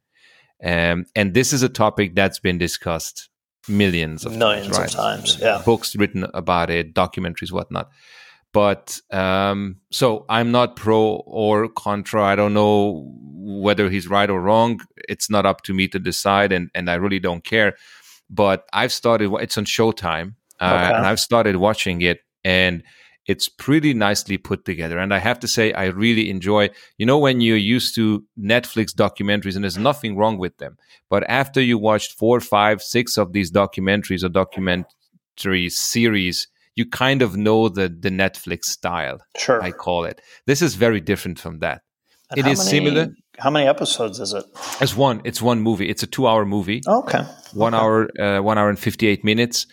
um, 0.65 1.07
and 1.15 1.35
this 1.35 1.53
is 1.53 1.63
a 1.63 1.69
topic 1.69 2.15
that's 2.15 2.39
been 2.39 2.59
discussed 2.59 3.29
millions 3.69 4.25
of 4.25 4.37
millions 4.37 4.69
times, 4.69 4.79
right? 4.79 4.89
of 4.89 4.95
times. 4.95 5.39
Yeah, 5.41 5.63
books 5.65 5.95
written 5.97 6.27
about 6.33 6.71
it, 6.71 6.95
documentaries, 6.95 7.53
whatnot. 7.53 7.91
But 8.53 9.01
um, 9.11 9.77
so 9.91 10.25
I'm 10.29 10.51
not 10.51 10.77
pro 10.77 11.17
or 11.27 11.69
contra. 11.69 12.23
I 12.23 12.37
don't 12.37 12.55
know 12.55 13.13
whether 13.35 13.91
he's 13.91 14.09
right 14.09 14.31
or 14.31 14.41
wrong. 14.41 14.81
It's 15.09 15.29
not 15.29 15.45
up 15.45 15.63
to 15.63 15.75
me 15.75 15.89
to 15.89 15.99
decide, 15.99 16.53
and 16.53 16.71
and 16.75 16.89
I 16.89 16.95
really 16.95 17.21
don't 17.21 17.45
care. 17.45 17.77
But 18.31 18.67
I've 18.73 18.93
started. 18.93 19.31
It's 19.35 19.59
on 19.59 19.67
Showtime, 19.67 20.36
uh, 20.61 20.93
and 20.95 21.07
I've 21.07 21.21
started 21.21 21.57
watching 21.57 22.03
it, 22.03 22.21
and 22.45 22.83
it's 23.27 23.49
pretty 23.49 23.93
nicely 23.93 24.39
put 24.39 24.65
together. 24.65 24.99
And 24.99 25.13
I 25.13 25.19
have 25.19 25.41
to 25.41 25.49
say, 25.49 25.73
I 25.73 25.87
really 25.87 26.31
enjoy, 26.31 26.71
you 26.97 27.07
know, 27.07 27.19
when 27.19 27.41
you're 27.41 27.57
used 27.57 27.95
to 27.97 28.25
Netflix 28.39 28.95
documentaries, 28.95 29.57
and 29.57 29.65
there's 29.65 29.77
nothing 29.79 30.17
wrong 30.17 30.39
with 30.39 30.59
them. 30.59 30.77
But 31.11 31.25
after 31.29 31.61
you 31.61 31.77
watched 31.77 32.13
four, 32.13 32.41
five, 32.41 32.83
six 32.83 33.19
of 33.19 33.33
these 33.33 33.51
documentaries 33.51 34.23
or 34.23 34.29
documentary 34.29 35.69
series, 35.71 36.47
you 36.77 36.87
kind 36.89 37.23
of 37.23 37.37
know 37.37 37.69
the, 37.69 37.89
the 37.89 38.11
Netflix 38.11 38.65
style. 38.67 39.19
Sure. 39.37 39.63
I 39.63 39.73
call 39.73 40.05
it. 40.05 40.21
This 40.47 40.63
is 40.63 40.75
very 40.75 41.01
different 41.01 41.41
from 41.41 41.59
that. 41.61 41.83
And 42.31 42.39
it 42.41 42.47
is 42.47 42.59
many, 42.59 42.71
similar. 42.71 43.15
How 43.39 43.51
many 43.51 43.67
episodes 43.67 44.21
is 44.21 44.33
it? 44.33 44.45
It's 44.81 44.97
one. 44.97 45.21
It's 45.25 45.41
one 45.41 45.61
movie. 45.61 45.89
It's 45.89 46.03
a 46.03 46.07
two-hour 46.07 46.45
movie. 46.45 46.83
Okay. 46.87 47.23
One 47.55 47.75
okay. 47.75 47.83
hour. 47.83 48.09
Uh, 48.21 48.43
one 48.43 48.59
hour 48.59 48.69
and 48.69 48.79
fifty-eight 48.79 49.25
minutes. 49.25 49.67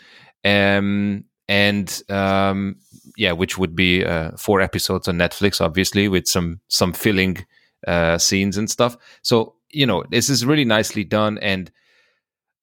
Um, 0.43 1.25
and 1.47 2.01
um, 2.09 2.77
yeah, 3.17 3.31
which 3.33 3.57
would 3.57 3.75
be 3.75 4.05
uh, 4.05 4.31
four 4.37 4.61
episodes 4.61 5.07
on 5.07 5.17
Netflix, 5.17 5.61
obviously, 5.61 6.07
with 6.07 6.27
some 6.27 6.59
some 6.67 6.93
filling 6.93 7.45
uh, 7.87 8.17
scenes 8.17 8.57
and 8.57 8.69
stuff. 8.69 8.97
So 9.21 9.55
you 9.69 9.85
know, 9.85 10.03
this 10.09 10.29
is 10.29 10.45
really 10.45 10.65
nicely 10.65 11.03
done, 11.03 11.37
and 11.39 11.71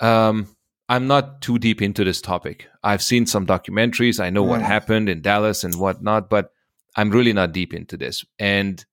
um, 0.00 0.54
I'm 0.88 1.06
not 1.06 1.40
too 1.40 1.58
deep 1.58 1.82
into 1.82 2.04
this 2.04 2.20
topic. 2.20 2.68
I've 2.82 3.02
seen 3.02 3.26
some 3.26 3.46
documentaries. 3.46 4.18
I 4.18 4.30
know 4.30 4.42
what 4.42 4.62
happened 4.62 5.08
in 5.08 5.22
Dallas 5.22 5.62
and 5.62 5.74
whatnot, 5.74 6.30
but 6.30 6.52
I'm 6.96 7.10
really 7.10 7.32
not 7.32 7.52
deep 7.52 7.74
into 7.74 7.96
this. 7.96 8.24
And 8.38 8.84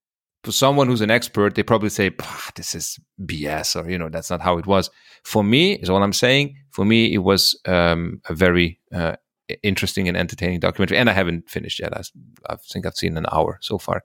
for 0.44 0.52
someone 0.52 0.88
who's 0.88 1.02
an 1.02 1.12
expert, 1.12 1.56
they 1.56 1.64
probably 1.64 1.90
say, 1.90 2.12
"This 2.56 2.76
is 2.76 3.00
BS," 3.26 3.76
or 3.76 3.90
you 3.90 3.98
know, 3.98 4.10
that's 4.10 4.30
not 4.30 4.42
how 4.42 4.58
it 4.58 4.66
was. 4.66 4.90
For 5.24 5.44
me, 5.44 5.74
is 5.74 5.90
all 5.90 6.04
I'm 6.04 6.14
saying. 6.14 6.56
For 6.72 6.86
me, 6.86 7.14
it 7.14 7.20
was 7.20 7.60
um, 7.66 8.22
a 8.30 8.34
very 8.34 8.80
uh, 8.94 9.16
interesting 9.64 10.08
and 10.08 10.18
entertaining 10.18 10.60
documentary. 10.60 10.98
And 10.98 11.10
I 11.10 11.14
haven't 11.14 11.50
finished 11.50 11.80
yet. 11.80 11.96
I, 11.96 12.02
I 12.50 12.56
think 12.56 12.86
I've 12.86 12.96
seen 12.96 13.18
an 13.18 13.26
hour 13.32 13.58
so 13.62 13.78
far. 13.78 14.04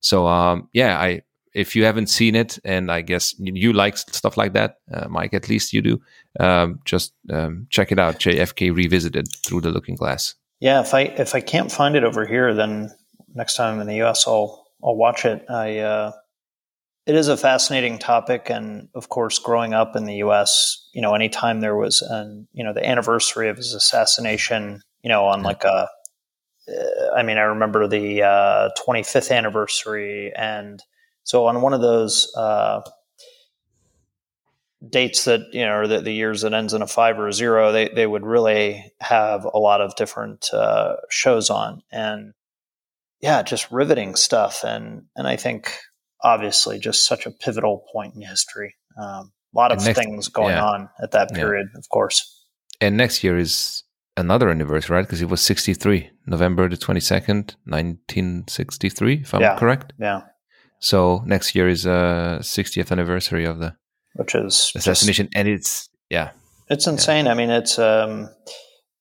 So 0.00 0.26
um, 0.26 0.68
yeah, 0.72 0.98
I 0.98 1.22
if 1.54 1.74
you 1.74 1.84
haven't 1.84 2.08
seen 2.08 2.34
it, 2.34 2.58
and 2.64 2.92
I 2.92 3.00
guess 3.00 3.34
you 3.38 3.72
like 3.72 3.96
stuff 3.96 4.36
like 4.36 4.52
that, 4.52 4.76
uh, 4.92 5.08
Mike, 5.08 5.32
at 5.32 5.48
least 5.48 5.72
you 5.72 5.80
do, 5.80 6.00
um, 6.38 6.80
just 6.84 7.14
um, 7.30 7.66
check 7.70 7.90
it 7.90 7.98
out. 7.98 8.18
JFK 8.18 8.76
Revisited 8.76 9.26
through 9.42 9.62
the 9.62 9.70
Looking 9.70 9.96
Glass. 9.96 10.34
Yeah, 10.60 10.80
if 10.80 10.92
I 10.92 11.02
if 11.02 11.34
I 11.34 11.40
can't 11.40 11.72
find 11.72 11.96
it 11.96 12.04
over 12.04 12.26
here, 12.26 12.54
then 12.54 12.94
next 13.34 13.56
time 13.56 13.74
I'm 13.74 13.80
in 13.80 13.86
the 13.86 14.02
US, 14.02 14.26
I'll 14.26 14.65
I'll 14.84 14.96
watch 14.96 15.24
it. 15.24 15.44
I 15.48 15.78
uh, 15.78 16.12
it 17.06 17.14
is 17.14 17.28
a 17.28 17.36
fascinating 17.36 17.98
topic, 17.98 18.50
and 18.50 18.88
of 18.94 19.08
course, 19.08 19.38
growing 19.38 19.72
up 19.72 19.94
in 19.94 20.04
the 20.04 20.16
U.S., 20.16 20.88
you 20.92 21.00
know, 21.00 21.14
anytime 21.14 21.60
there 21.60 21.76
was 21.76 22.02
an 22.02 22.48
you 22.52 22.64
know 22.64 22.72
the 22.72 22.86
anniversary 22.86 23.48
of 23.48 23.56
his 23.56 23.74
assassination, 23.74 24.82
you 25.02 25.08
know, 25.08 25.26
on 25.26 25.42
like 25.42 25.64
a, 25.64 25.88
uh, 26.68 27.14
I 27.16 27.22
mean, 27.22 27.38
I 27.38 27.42
remember 27.42 27.86
the 27.86 28.22
uh, 28.22 28.70
25th 28.86 29.34
anniversary, 29.34 30.32
and 30.36 30.82
so 31.22 31.46
on 31.46 31.62
one 31.62 31.74
of 31.74 31.80
those 31.80 32.32
uh, 32.36 32.82
dates 34.88 35.24
that 35.24 35.40
you 35.52 35.64
know, 35.64 35.78
or 35.78 35.86
the, 35.86 36.00
the, 36.00 36.12
years 36.12 36.42
that 36.42 36.52
ends 36.52 36.74
in 36.74 36.82
a 36.82 36.86
five 36.86 37.18
or 37.18 37.28
a 37.28 37.32
zero, 37.32 37.72
they 37.72 37.88
they 37.88 38.06
would 38.06 38.26
really 38.26 38.92
have 39.00 39.44
a 39.44 39.58
lot 39.58 39.80
of 39.80 39.94
different 39.96 40.52
uh, 40.52 40.96
shows 41.08 41.50
on, 41.50 41.82
and 41.92 42.34
yeah, 43.20 43.42
just 43.42 43.70
riveting 43.70 44.14
stuff, 44.14 44.64
and 44.64 45.04
and 45.16 45.26
I 45.26 45.36
think 45.36 45.78
obviously 46.22 46.78
just 46.78 47.06
such 47.06 47.26
a 47.26 47.30
pivotal 47.30 47.84
point 47.92 48.14
in 48.14 48.22
history. 48.22 48.74
Um, 49.00 49.32
a 49.54 49.58
lot 49.58 49.72
of 49.72 49.84
next, 49.84 49.98
things 49.98 50.28
going 50.28 50.54
yeah. 50.54 50.64
on 50.64 50.88
at 51.02 51.12
that 51.12 51.32
period, 51.32 51.68
yeah. 51.72 51.78
of 51.78 51.88
course. 51.88 52.44
And 52.80 52.96
next 52.96 53.24
year 53.24 53.38
is 53.38 53.84
another 54.16 54.50
anniversary, 54.50 54.96
right? 54.96 55.06
Because 55.06 55.22
it 55.22 55.30
was 55.30 55.40
63, 55.40 56.10
November 56.26 56.68
the 56.68 56.76
22nd, 56.76 57.54
1963, 57.64 59.14
if 59.14 59.34
I'm 59.34 59.40
yeah. 59.40 59.56
correct. 59.56 59.92
Yeah. 59.98 60.22
So 60.80 61.22
next 61.26 61.54
year 61.54 61.68
is 61.68 61.86
a 61.86 62.38
60th 62.40 62.92
anniversary 62.92 63.44
of 63.44 63.58
the 63.58 63.74
which 64.14 64.34
is 64.34 64.72
assassination, 64.74 65.26
just, 65.26 65.36
and 65.36 65.48
it's 65.48 65.88
yeah, 66.10 66.30
it's 66.68 66.86
insane. 66.86 67.26
Yeah. 67.26 67.32
I 67.32 67.34
mean, 67.34 67.50
it's 67.50 67.78
um, 67.78 68.28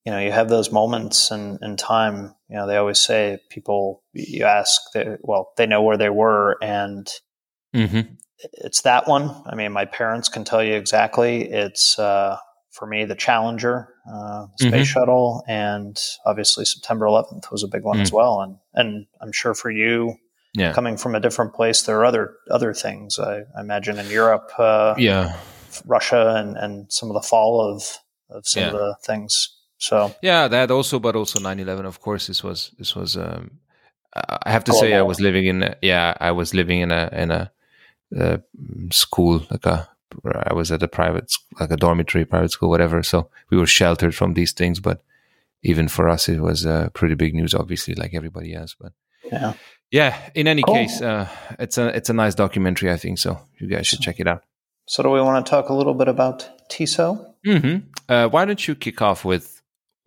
you 0.06 0.12
know, 0.12 0.20
you 0.20 0.32
have 0.32 0.50
those 0.50 0.72
moments 0.72 1.32
in, 1.32 1.58
in 1.62 1.78
time. 1.78 2.35
You 2.50 2.58
know, 2.58 2.68
they 2.68 2.78
always 2.78 3.00
say 3.00 3.40
people 3.50 4.04
you 4.14 4.46
ask, 4.46 4.80
they, 4.94 5.18
well, 5.22 5.52
they 5.58 5.66
know 5.66 5.82
where 5.82 5.98
they 5.98 6.10
were, 6.10 6.58
and 6.62 7.08
mm-hmm. 7.76 8.14
it's 8.54 8.82
that 8.82 9.08
one. 9.08 9.32
I 9.46 9.56
mean, 9.56 9.72
my 9.72 9.86
parents 9.86 10.30
can 10.30 10.44
tell 10.44 10.64
you 10.64 10.76
exactly. 10.76 11.42
It's 11.42 11.98
uh, 11.98 12.38
for 12.72 12.86
me 12.86 13.06
the 13.06 13.16
Challenger 13.16 13.90
uh, 14.12 14.48
space 14.60 14.72
mm-hmm. 14.72 14.84
shuttle, 14.84 15.44
and 15.48 16.00
obviously 16.26 16.66
September 16.66 17.06
11th 17.06 17.52
was 17.52 17.64
a 17.64 17.68
big 17.68 17.84
one 17.84 17.98
mm. 17.98 18.02
as 18.02 18.12
well. 18.12 18.42
And 18.42 18.58
and 18.74 19.08
I'm 19.22 19.32
sure 19.32 19.56
for 19.56 19.72
you, 19.72 20.16
yeah. 20.54 20.74
coming 20.74 20.98
from 20.98 21.16
a 21.16 21.20
different 21.20 21.54
place, 21.54 21.84
there 21.84 21.98
are 22.00 22.06
other 22.06 22.36
other 22.52 22.74
things. 22.74 23.18
I, 23.18 23.44
I 23.58 23.62
imagine 23.62 23.98
in 23.98 24.10
Europe, 24.10 24.52
uh, 24.58 24.96
yeah, 24.98 25.38
Russia, 25.86 26.36
and 26.38 26.58
and 26.58 26.92
some 26.92 27.10
of 27.10 27.14
the 27.14 27.28
fall 27.28 27.62
of 27.62 27.98
of 28.30 28.48
some 28.48 28.62
yeah. 28.62 28.68
of 28.70 28.74
the 28.74 28.96
things. 29.04 29.55
So 29.78 30.16
yeah, 30.22 30.48
that 30.48 30.72
also, 30.72 31.00
but 31.00 31.16
also 31.16 31.40
9/11. 31.40 31.86
Of 31.86 32.02
course, 32.02 32.28
this 32.28 32.44
was 32.44 32.72
this 32.78 32.96
was. 32.96 33.18
Um, 33.18 33.60
I 34.16 34.52
have 34.52 34.64
to 34.66 34.74
say, 34.74 34.94
I 34.94 35.02
was 35.02 35.20
living 35.20 35.46
in 35.46 35.64
a, 35.64 35.76
yeah, 35.82 36.16
I 36.22 36.32
was 36.32 36.54
living 36.54 36.80
in 36.80 36.92
a 36.92 37.10
in 37.12 37.32
a, 37.32 37.52
a 38.16 38.40
school 38.92 39.46
like 39.52 39.66
a 39.66 39.90
I 40.48 40.54
was 40.54 40.72
at 40.72 40.82
a 40.82 40.88
private 40.88 41.34
like 41.60 41.72
a 41.72 41.76
dormitory 41.76 42.24
private 42.24 42.52
school 42.52 42.70
whatever 42.70 43.04
so 43.04 43.30
we 43.50 43.58
were 43.58 43.68
sheltered 43.68 44.16
from 44.16 44.34
these 44.34 44.54
things 44.54 44.80
but 44.80 45.02
even 45.62 45.90
for 45.90 46.08
us 46.08 46.30
it 46.30 46.40
was 46.40 46.66
uh, 46.66 46.88
pretty 46.94 47.16
big 47.16 47.36
news 47.36 47.54
obviously 47.54 47.96
like 47.96 48.14
everybody 48.14 48.56
else 48.56 48.78
but 48.80 48.94
yeah 49.30 49.56
yeah. 49.92 50.18
In 50.34 50.48
any 50.48 50.62
cool. 50.62 50.76
case, 50.76 51.02
uh, 51.02 51.28
it's 51.60 51.78
a 51.78 51.88
it's 51.96 52.10
a 52.10 52.14
nice 52.14 52.36
documentary. 52.36 52.92
I 52.92 52.98
think 52.98 53.18
so. 53.18 53.40
You 53.60 53.68
guys 53.68 53.88
should 53.88 54.02
check 54.02 54.20
it 54.20 54.28
out. 54.28 54.44
So, 54.88 55.04
do 55.04 55.10
we 55.10 55.22
want 55.22 55.46
to 55.46 55.50
talk 55.50 55.70
a 55.70 55.74
little 55.74 55.94
bit 55.94 56.08
about 56.08 56.48
Tissot? 56.70 57.18
Mm-hmm. 57.46 57.88
Uh, 58.10 58.28
why 58.28 58.46
don't 58.46 58.68
you 58.68 58.76
kick 58.76 59.02
off 59.02 59.26
with 59.26 59.55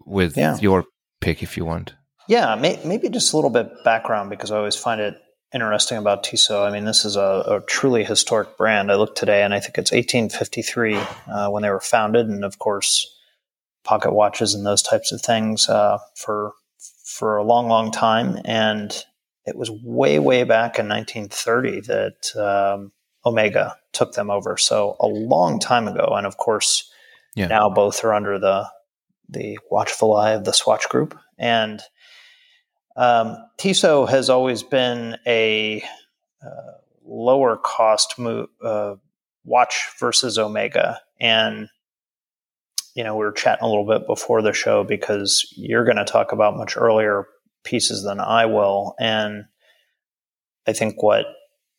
with 0.09 0.37
yeah. 0.37 0.57
your 0.61 0.85
pick 1.21 1.43
if 1.43 1.57
you 1.57 1.65
want? 1.65 1.95
Yeah, 2.29 2.55
may, 2.57 2.81
maybe 2.85 3.09
just 3.09 3.33
a 3.33 3.37
little 3.37 3.51
bit 3.51 3.69
background 3.85 4.31
because 4.31 4.51
I 4.51 4.59
always 4.59 4.77
find 4.77 5.01
it 5.01 5.17
interesting 5.55 5.97
about 5.99 6.25
Tissot. 6.25 6.69
I 6.69 6.73
mean, 6.73 6.85
this 6.85 7.05
is 7.05 7.17
a, 7.17 7.43
a, 7.47 7.61
truly 7.67 8.05
historic 8.05 8.57
brand. 8.59 8.93
I 8.93 8.97
looked 8.97 9.17
today, 9.17 9.43
and 9.43 9.55
I 9.55 9.61
think 9.61 9.79
it's 9.79 9.93
1853 9.93 10.97
uh, 10.97 11.49
when 11.51 11.63
they 11.63 11.71
were 11.71 11.81
founded, 11.81 12.27
and 12.27 12.45
of 12.45 12.59
course, 12.59 13.07
pocket 13.85 14.13
watches 14.13 14.55
and 14.55 14.67
those 14.67 14.83
types 14.83 15.13
of 15.13 15.23
things 15.23 15.69
uh, 15.69 15.99
for 16.15 16.53
for 17.05 17.37
a 17.39 17.43
long, 17.45 17.69
long 17.69 17.91
time. 17.91 18.39
And 18.45 18.93
it 19.47 19.57
was 19.57 19.71
way, 19.71 20.19
way 20.19 20.45
back 20.45 20.79
in 20.79 20.89
1930 20.89 21.81
that 21.81 22.37
um, 22.37 22.93
Omega 23.25 23.77
took 23.93 24.13
them 24.13 24.31
over. 24.31 24.57
So 24.59 24.97
a 25.01 25.07
long 25.07 25.59
time 25.59 25.89
ago. 25.89 26.13
And 26.13 26.27
of 26.27 26.37
course, 26.37 26.89
yeah. 27.35 27.47
now 27.47 27.71
both 27.71 28.05
are 28.05 28.13
under 28.13 28.39
the 28.39 28.69
the 29.29 29.59
watchful 29.71 30.15
eye 30.17 30.33
of 30.33 30.45
the 30.45 30.53
Swatch 30.53 30.89
Group. 30.89 31.19
And 31.39 31.81
um, 32.97 33.37
Tissot 33.59 34.09
has 34.11 34.31
always 34.31 34.63
been 34.63 35.17
a 35.27 35.83
uh, 36.45 36.73
lower 37.05 37.57
cost 37.57 38.19
mo- 38.19 38.49
uh, 38.63 38.95
watch 39.45 39.89
versus 39.99 40.39
Omega. 40.39 41.01
And 41.21 41.69
you 42.95 43.05
know, 43.05 43.15
we 43.15 43.25
were 43.25 43.33
chatting 43.33 43.63
a 43.63 43.69
little 43.69 43.87
bit 43.87 44.09
before 44.09 44.43
the 44.43 44.53
show 44.53 44.83
because 44.83 45.53
you're 45.57 45.85
going 45.85 45.99
to 45.99 46.05
talk 46.05 46.33
about 46.33 46.57
much 46.57 46.77
earlier 46.77 47.27
pieces 47.63 48.03
than 48.03 48.19
I 48.19 48.47
will. 48.47 48.97
And 48.99 49.45
I 50.67 50.73
think 50.73 51.01
what 51.01 51.27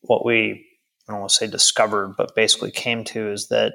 what 0.02 0.26
we 0.26 0.66
I 1.08 1.12
don't 1.12 1.20
want 1.20 1.32
to 1.32 1.36
say 1.36 1.48
discovered, 1.48 2.14
but 2.18 2.36
basically 2.36 2.72
came 2.72 3.04
to 3.06 3.32
is 3.32 3.50
that 3.50 3.74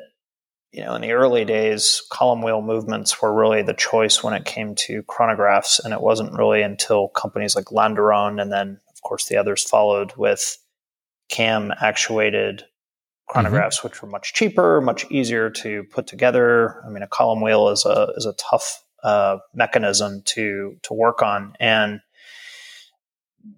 you 0.75 0.85
know 0.85 0.95
in 0.97 1.03
the 1.03 1.13
early 1.13 1.45
days, 1.45 2.03
column 2.11 2.43
wheel 2.43 2.61
movements 2.61 3.23
were 3.23 3.33
really 3.33 3.63
the 3.63 3.75
choice 3.75 4.25
when 4.25 4.35
it 4.35 4.45
came 4.45 4.75
to 4.75 5.05
chronographs, 5.05 5.83
and 5.83 5.95
it 5.95 6.01
wasn't 6.01 6.37
really 6.37 6.63
until 6.63 7.09
companies 7.09 7.55
like 7.55 7.67
Landeron 7.67 8.43
and 8.43 8.51
then 8.51 8.81
of 8.93 9.03
course 9.03 9.27
the 9.27 9.37
others 9.37 9.63
followed 9.63 10.13
with 10.17 10.59
cam 11.29 11.73
actuated 11.81 12.65
chronographs, 13.29 13.79
mm-hmm. 13.79 13.89
which 13.89 14.03
were 14.03 14.09
much 14.09 14.35
cheaper, 14.35 14.81
much 14.81 15.09
easier 15.11 15.49
to 15.49 15.85
put 15.85 16.07
together. 16.09 16.83
I 16.85 16.91
mean, 16.91 17.03
a 17.03 17.09
column 17.09 17.41
wheel 17.41 17.69
is 17.69 17.85
a 17.85 18.09
is 18.17 18.27
a 18.27 18.35
tough 18.35 18.83
uh, 19.05 19.39
mechanism 19.55 20.23
to 20.27 20.77
to 20.83 20.95
work 20.95 21.23
on, 21.23 21.55
and 21.61 22.01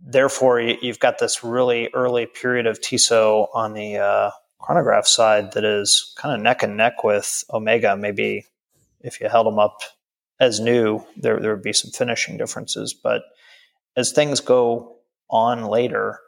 therefore 0.07 0.61
you've 0.61 0.99
got 0.99 1.19
this 1.19 1.43
really 1.43 1.89
early 1.95 2.27
period 2.27 2.67
of 2.67 2.81
Tissot 2.81 3.49
on 3.55 3.73
the 3.73 3.97
uh, 3.97 4.31
chronograph 4.67 5.07
side 5.07 5.53
that 5.53 5.65
is 5.65 6.13
kind 6.17 6.35
of 6.35 6.41
neck 6.41 6.65
and 6.65 6.77
neck 6.77 7.05
with 7.05 7.45
Omega. 7.53 7.97
Maybe 7.97 8.47
if 9.01 9.21
you 9.21 9.29
held 9.29 9.47
them 9.47 9.61
up 9.61 9.83
as 10.41 10.59
new, 10.59 11.05
there 11.17 11.39
there 11.39 11.55
would 11.55 11.63
be 11.63 11.73
some 11.73 11.93
finishing 11.93 12.37
differences, 12.37 12.93
but 12.93 13.23
as 13.97 14.11
things 14.11 14.41
go 14.41 14.97
on 15.31 15.67
later, 15.67 16.19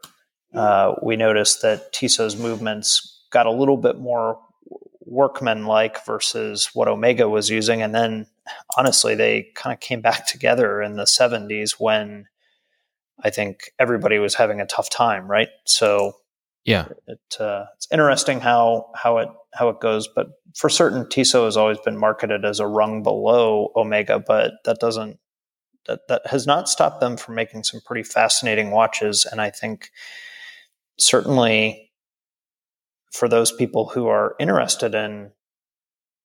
uh, 0.55 0.95
we 1.03 1.17
noticed 1.17 1.63
that 1.63 1.93
Tissot's 1.93 2.37
movements 2.37 3.25
got 3.31 3.47
a 3.47 3.51
little 3.51 3.77
bit 3.77 3.99
more 3.99 4.41
workman-like 5.05 6.07
versus 6.07 6.71
what 6.75 6.87
Omega 6.87 7.29
was 7.29 7.51
using, 7.51 7.83
and 7.83 7.93
then 7.93 8.27
honestly, 8.79 9.17
they 9.17 9.51
kind 9.57 9.75
of 9.75 9.81
came 9.81 10.01
back 10.01 10.27
together 10.33 10.81
in 10.81 10.95
the 10.95 11.05
70s 11.05 11.73
when 11.73 12.29
I 13.21 13.31
think 13.31 13.73
everybody 13.81 14.21
was 14.21 14.37
having 14.37 14.61
a 14.61 14.67
tough 14.67 14.89
time, 14.89 15.29
right? 15.29 15.49
So 15.65 16.15
yeah, 16.65 16.89
it, 17.07 17.41
uh, 17.41 17.65
it's 17.77 17.89
interesting 17.93 18.41
how 18.41 18.91
how 18.95 19.19
it 19.19 19.29
how 19.55 19.69
it 19.69 19.81
goes. 19.81 20.09
But 20.09 20.29
for 20.55 20.69
certain, 20.69 21.09
Tissot 21.09 21.45
has 21.45 21.57
always 21.57 21.79
been 21.85 21.97
marketed 21.97 22.45
as 22.45 22.61
a 22.61 22.67
rung 22.67 23.03
below 23.03 23.73
Omega, 23.77 24.19
but 24.19 24.53
that 24.65 24.79
doesn't 24.79 25.19
that 25.87 26.01
that 26.09 26.27
has 26.27 26.47
not 26.47 26.69
stopped 26.69 27.01
them 27.01 27.17
from 27.17 27.35
making 27.35 27.65
some 27.65 27.81
pretty 27.85 28.03
fascinating 28.03 28.71
watches. 28.71 29.27
And 29.31 29.41
I 29.41 29.51
think 29.51 29.91
certainly 30.99 31.91
for 33.13 33.29
those 33.29 33.51
people 33.51 33.89
who 33.89 34.07
are 34.07 34.35
interested 34.39 34.95
in 34.95 35.33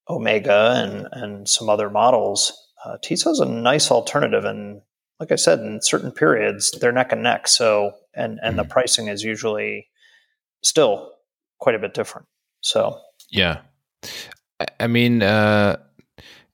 Omega 0.10 0.74
and 0.76 1.08
and 1.12 1.48
some 1.48 1.70
other 1.70 1.90
models, 1.90 2.54
uh, 2.86 2.98
Tissot 3.02 3.32
is 3.32 3.40
a 3.40 3.46
nice 3.46 3.90
alternative 3.90 4.46
and 4.46 4.82
like 5.20 5.32
I 5.32 5.36
said, 5.36 5.60
in 5.60 5.82
certain 5.82 6.12
periods 6.12 6.72
they're 6.72 6.92
neck 6.92 7.12
and 7.12 7.24
neck. 7.24 7.48
So 7.48 7.94
and 8.14 8.40
and 8.44 8.54
mm 8.54 8.58
the 8.58 8.64
mm-hmm. 8.64 8.72
pricing 8.72 9.08
is 9.08 9.24
usually 9.24 9.88
still 10.64 11.12
quite 11.60 11.76
a 11.76 11.80
bit 11.80 11.94
different. 11.94 12.28
So 12.62 12.98
yeah, 13.30 13.62
I 14.80 14.88
mean, 14.88 15.22
uh, 15.22 15.78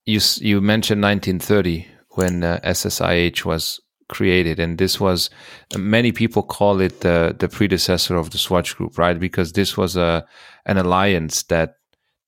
you 0.05 0.19
you 0.37 0.61
mentioned 0.61 1.01
1930 1.01 1.87
when 2.15 2.43
uh, 2.43 2.59
SSIH 2.63 3.45
was 3.45 3.79
created, 4.07 4.59
and 4.59 4.77
this 4.77 4.99
was 4.99 5.29
many 5.77 6.11
people 6.11 6.43
call 6.43 6.81
it 6.81 7.01
the 7.01 7.35
the 7.37 7.49
predecessor 7.49 8.15
of 8.15 8.31
the 8.31 8.37
Swatch 8.37 8.75
Group, 8.75 8.97
right? 8.97 9.19
Because 9.19 9.53
this 9.53 9.77
was 9.77 9.95
a 9.95 10.25
an 10.65 10.77
alliance 10.77 11.43
that 11.43 11.75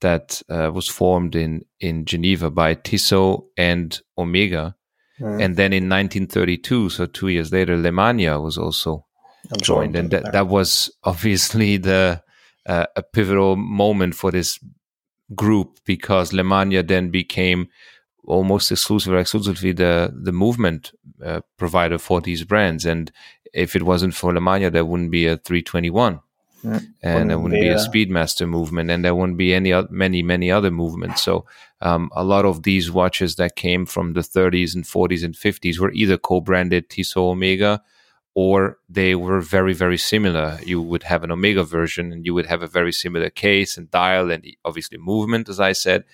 that 0.01 0.41
uh, 0.49 0.71
was 0.73 0.87
formed 0.87 1.35
in 1.35 1.61
in 1.79 2.05
Geneva 2.05 2.49
by 2.49 2.75
Tissot 2.75 3.43
and 3.57 3.99
Omega 4.17 4.75
Mm. 5.21 5.41
And 5.41 5.55
then 5.55 5.71
in 5.71 5.87
1932, 5.87 6.89
so 6.89 7.05
two 7.05 7.27
years 7.27 7.51
later, 7.51 7.77
Lemania 7.77 8.41
was 8.41 8.57
also 8.57 9.05
joined, 9.61 9.95
and 9.95 10.11
that, 10.11 10.31
that 10.31 10.47
was 10.47 10.91
obviously 11.03 11.77
the 11.77 12.23
uh, 12.65 12.85
a 12.95 13.03
pivotal 13.03 13.55
moment 13.55 14.15
for 14.15 14.31
this 14.31 14.59
group 15.35 15.79
because 15.85 16.31
Lemania 16.31 16.87
then 16.87 17.09
became 17.09 17.69
almost 18.25 18.71
exclusively, 18.71 19.19
exclusively 19.19 19.71
the 19.71 20.13
the 20.13 20.31
movement 20.31 20.91
uh, 21.23 21.41
provider 21.57 21.97
for 21.97 22.21
these 22.21 22.43
brands. 22.43 22.85
And 22.85 23.11
if 23.53 23.75
it 23.75 23.83
wasn't 23.83 24.13
for 24.13 24.31
Lemania, 24.31 24.71
there 24.71 24.85
wouldn't 24.85 25.11
be 25.11 25.27
a 25.27 25.37
321. 25.37 26.19
Mm. 26.63 26.93
and 27.01 27.29
there 27.31 27.39
wouldn't 27.39 27.59
be, 27.59 27.69
a, 27.69 27.75
a 27.75 27.79
Speedmaster 27.79 28.47
movement, 28.47 28.91
and 28.91 29.03
there 29.03 29.15
wouldn't 29.15 29.39
be 29.39 29.51
any 29.51 29.73
many 29.89 30.21
many 30.21 30.51
other 30.51 30.69
movements. 30.69 31.23
So 31.23 31.45
um, 31.81 32.11
a 32.15 32.23
lot 32.23 32.45
of 32.45 32.61
these 32.61 32.91
watches 32.91 33.35
that 33.37 33.55
came 33.55 33.87
from 33.87 34.13
the 34.13 34.21
30s 34.21 34.75
and 34.75 34.83
40s 34.83 35.23
and 35.23 35.33
50s 35.33 35.79
were 35.79 35.91
either 35.91 36.17
co-branded 36.17 36.89
Tissot 36.89 37.31
Omega, 37.31 37.81
or 38.33 38.77
they 38.89 39.15
were 39.15 39.41
very 39.41 39.73
very 39.73 39.97
similar. 39.97 40.59
You 40.63 40.81
would 40.81 41.03
have 41.03 41.23
an 41.23 41.31
Omega 41.31 41.63
version, 41.63 42.11
and 42.11 42.25
you 42.25 42.33
would 42.33 42.47
have 42.47 42.61
a 42.61 42.67
very 42.67 42.91
similar 42.91 43.29
case 43.29 43.77
and 43.77 43.91
dial, 43.91 44.31
and 44.31 44.45
obviously 44.63 44.97
movement, 44.97 45.49
as 45.49 45.59
I 45.59 45.73
said, 45.73 46.05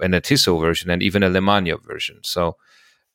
and 0.00 0.14
a 0.14 0.20
Tissot 0.20 0.60
version, 0.60 0.90
and 0.90 1.02
even 1.02 1.22
a 1.22 1.30
Lemania 1.30 1.80
version. 1.80 2.18
So 2.22 2.56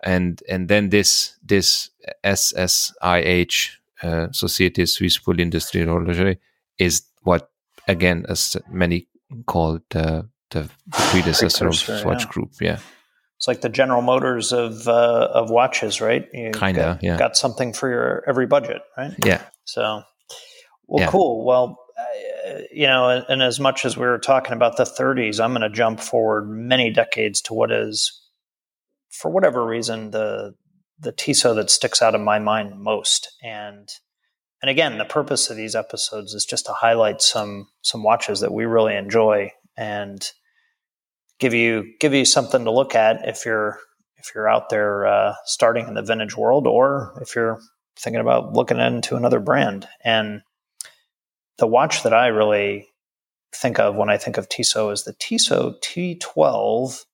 and 0.03 0.41
and 0.47 0.67
then 0.67 0.89
this 0.89 1.37
this 1.43 1.89
SSIH 2.23 3.77
uh, 4.03 4.27
Société 4.31 4.87
Suisse 4.87 5.17
pour 5.17 5.33
l'Industrie 5.33 5.83
de 5.83 5.91
l'Horlogerie, 5.91 6.37
is 6.77 7.03
what 7.23 7.49
again, 7.87 8.25
as 8.29 8.57
many 8.69 9.07
call 9.45 9.75
it, 9.75 9.95
uh, 9.95 10.23
the 10.51 10.69
predecessor 10.91 11.67
of 11.67 11.75
Swatch 11.75 12.23
yeah. 12.23 12.29
Group. 12.29 12.51
Yeah. 12.61 12.79
It's 13.37 13.47
like 13.47 13.61
the 13.61 13.69
General 13.69 14.01
Motors 14.01 14.51
of 14.51 14.87
uh, 14.87 15.29
of 15.31 15.51
watches, 15.51 16.01
right? 16.01 16.27
You 16.33 16.51
Kinda, 16.51 16.99
yeah. 17.01 17.17
Got 17.17 17.37
something 17.37 17.71
for 17.71 17.89
your 17.89 18.23
every 18.27 18.47
budget, 18.47 18.81
right? 18.97 19.13
Yeah. 19.23 19.43
So, 19.63 20.01
well, 20.87 21.03
yeah. 21.03 21.09
cool. 21.11 21.45
Well, 21.45 21.77
uh, 21.97 22.59
you 22.71 22.87
know, 22.87 23.09
and, 23.09 23.25
and 23.29 23.43
as 23.43 23.59
much 23.59 23.85
as 23.85 23.95
we 23.95 24.05
were 24.05 24.17
talking 24.17 24.53
about 24.53 24.77
the 24.77 24.85
30s, 24.85 25.39
I'm 25.39 25.51
going 25.51 25.61
to 25.61 25.69
jump 25.69 25.99
forward 25.99 26.49
many 26.49 26.91
decades 26.91 27.41
to 27.43 27.53
what 27.53 27.71
is, 27.71 28.11
for 29.09 29.29
whatever 29.29 29.65
reason, 29.65 30.11
the 30.11 30.55
the 30.99 31.11
Tissot 31.11 31.55
that 31.57 31.69
sticks 31.69 32.01
out 32.01 32.15
in 32.15 32.23
my 32.23 32.39
mind 32.39 32.79
most. 32.79 33.29
And 33.43 33.87
and 34.63 34.71
again, 34.71 34.97
the 34.97 35.05
purpose 35.05 35.51
of 35.51 35.57
these 35.57 35.75
episodes 35.75 36.33
is 36.33 36.43
just 36.43 36.65
to 36.65 36.73
highlight 36.73 37.21
some 37.21 37.67
some 37.83 38.01
watches 38.01 38.39
that 38.39 38.53
we 38.53 38.65
really 38.65 38.95
enjoy 38.95 39.51
and 39.77 40.27
give 41.39 41.53
you 41.53 41.93
give 41.99 42.13
you 42.13 42.25
something 42.25 42.65
to 42.65 42.71
look 42.71 42.95
at 42.95 43.27
if 43.27 43.45
you're 43.45 43.79
if 44.17 44.31
you're 44.33 44.49
out 44.49 44.69
there 44.69 45.05
uh, 45.05 45.35
starting 45.45 45.87
in 45.87 45.93
the 45.93 46.01
vintage 46.01 46.35
world 46.35 46.67
or 46.67 47.17
if 47.21 47.35
you're 47.35 47.59
thinking 47.97 48.21
about 48.21 48.53
looking 48.53 48.79
into 48.79 49.15
another 49.15 49.39
brand. 49.39 49.87
And 50.03 50.41
the 51.57 51.67
watch 51.67 52.03
that 52.03 52.13
I 52.13 52.27
really 52.27 52.89
think 53.55 53.79
of 53.79 53.95
when 53.95 54.09
I 54.09 54.17
think 54.17 54.37
of 54.37 54.49
Tissot 54.49 54.93
is 54.93 55.03
the 55.03 55.13
Tissot 55.13 55.81
T12 55.81 57.05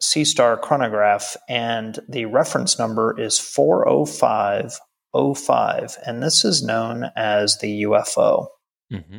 C 0.00 0.24
Star 0.24 0.56
chronograph, 0.56 1.36
and 1.48 1.98
the 2.08 2.26
reference 2.26 2.78
number 2.78 3.18
is 3.18 3.36
40505, 3.38 5.98
and 6.06 6.22
this 6.22 6.44
is 6.44 6.62
known 6.62 7.10
as 7.16 7.58
the 7.58 7.82
UFO. 7.82 8.46
Mm-hmm. 8.92 9.18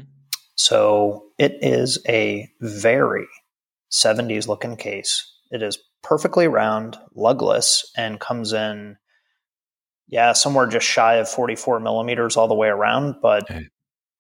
So 0.56 1.26
it 1.38 1.58
is 1.62 1.98
a 2.08 2.48
very 2.62 3.28
70s 3.92 4.48
looking 4.48 4.76
case. 4.76 5.26
It 5.52 5.64
is 5.64 5.80
perfectly 6.04 6.48
round, 6.48 6.98
lugless, 7.16 7.84
and 7.98 8.20
comes 8.20 8.54
in, 8.54 8.98
yeah, 10.08 10.34
somewhere 10.34 10.68
just 10.68 10.88
shy 10.88 11.16
of 11.16 11.30
44 11.30 11.80
millimeters 11.80 12.38
all 12.38 12.48
the 12.48 12.56
way 12.56 12.68
around. 12.68 13.16
But 13.22 13.50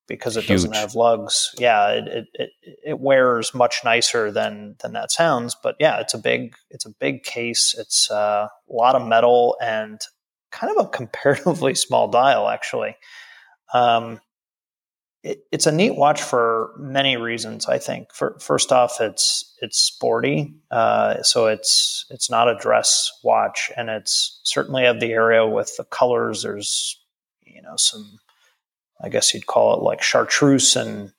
because 0.07 0.35
it 0.35 0.41
Huge. 0.41 0.49
doesn't 0.49 0.75
have 0.75 0.95
lugs, 0.95 1.51
yeah, 1.57 1.89
it, 1.89 2.07
it, 2.07 2.27
it, 2.33 2.49
it, 2.85 2.99
wears 2.99 3.53
much 3.53 3.81
nicer 3.85 4.31
than 4.31 4.75
than 4.81 4.93
that 4.93 5.11
sounds. 5.11 5.55
But 5.61 5.75
yeah, 5.79 5.99
it's 5.99 6.13
a 6.13 6.17
big 6.17 6.55
it's 6.69 6.85
a 6.85 6.93
big 6.99 7.23
case. 7.23 7.75
It's 7.77 8.11
uh, 8.11 8.47
a 8.47 8.73
lot 8.73 8.95
of 8.95 9.07
metal 9.07 9.55
and 9.61 10.01
kind 10.51 10.75
of 10.75 10.85
a 10.85 10.89
comparatively 10.97 11.75
small 11.75 12.09
dial, 12.09 12.49
actually. 12.49 12.95
Um, 13.73 14.19
it, 15.23 15.45
it's 15.51 15.67
a 15.67 15.71
neat 15.71 15.95
watch 15.95 16.21
for 16.21 16.71
many 16.77 17.17
reasons. 17.17 17.65
I 17.65 17.77
think. 17.77 18.13
For, 18.13 18.37
first 18.39 18.71
off, 18.71 19.01
it's 19.01 19.55
it's 19.61 19.77
sporty, 19.77 20.53
uh, 20.71 21.21
so 21.23 21.47
it's 21.47 22.05
it's 22.09 22.29
not 22.29 22.49
a 22.49 22.57
dress 22.57 23.11
watch, 23.23 23.71
and 23.75 23.89
it's 23.89 24.39
certainly 24.43 24.85
of 24.85 24.99
the 24.99 25.11
area 25.11 25.45
with 25.45 25.75
the 25.77 25.83
colors. 25.85 26.43
There's 26.43 26.99
you 27.43 27.61
know 27.61 27.75
some, 27.75 28.19
I 29.01 29.09
guess 29.09 29.33
you'd 29.33 29.47
call 29.47 29.73
it 29.73 29.83
like 29.83 30.01
chartreuse 30.01 30.75
and 30.75 31.11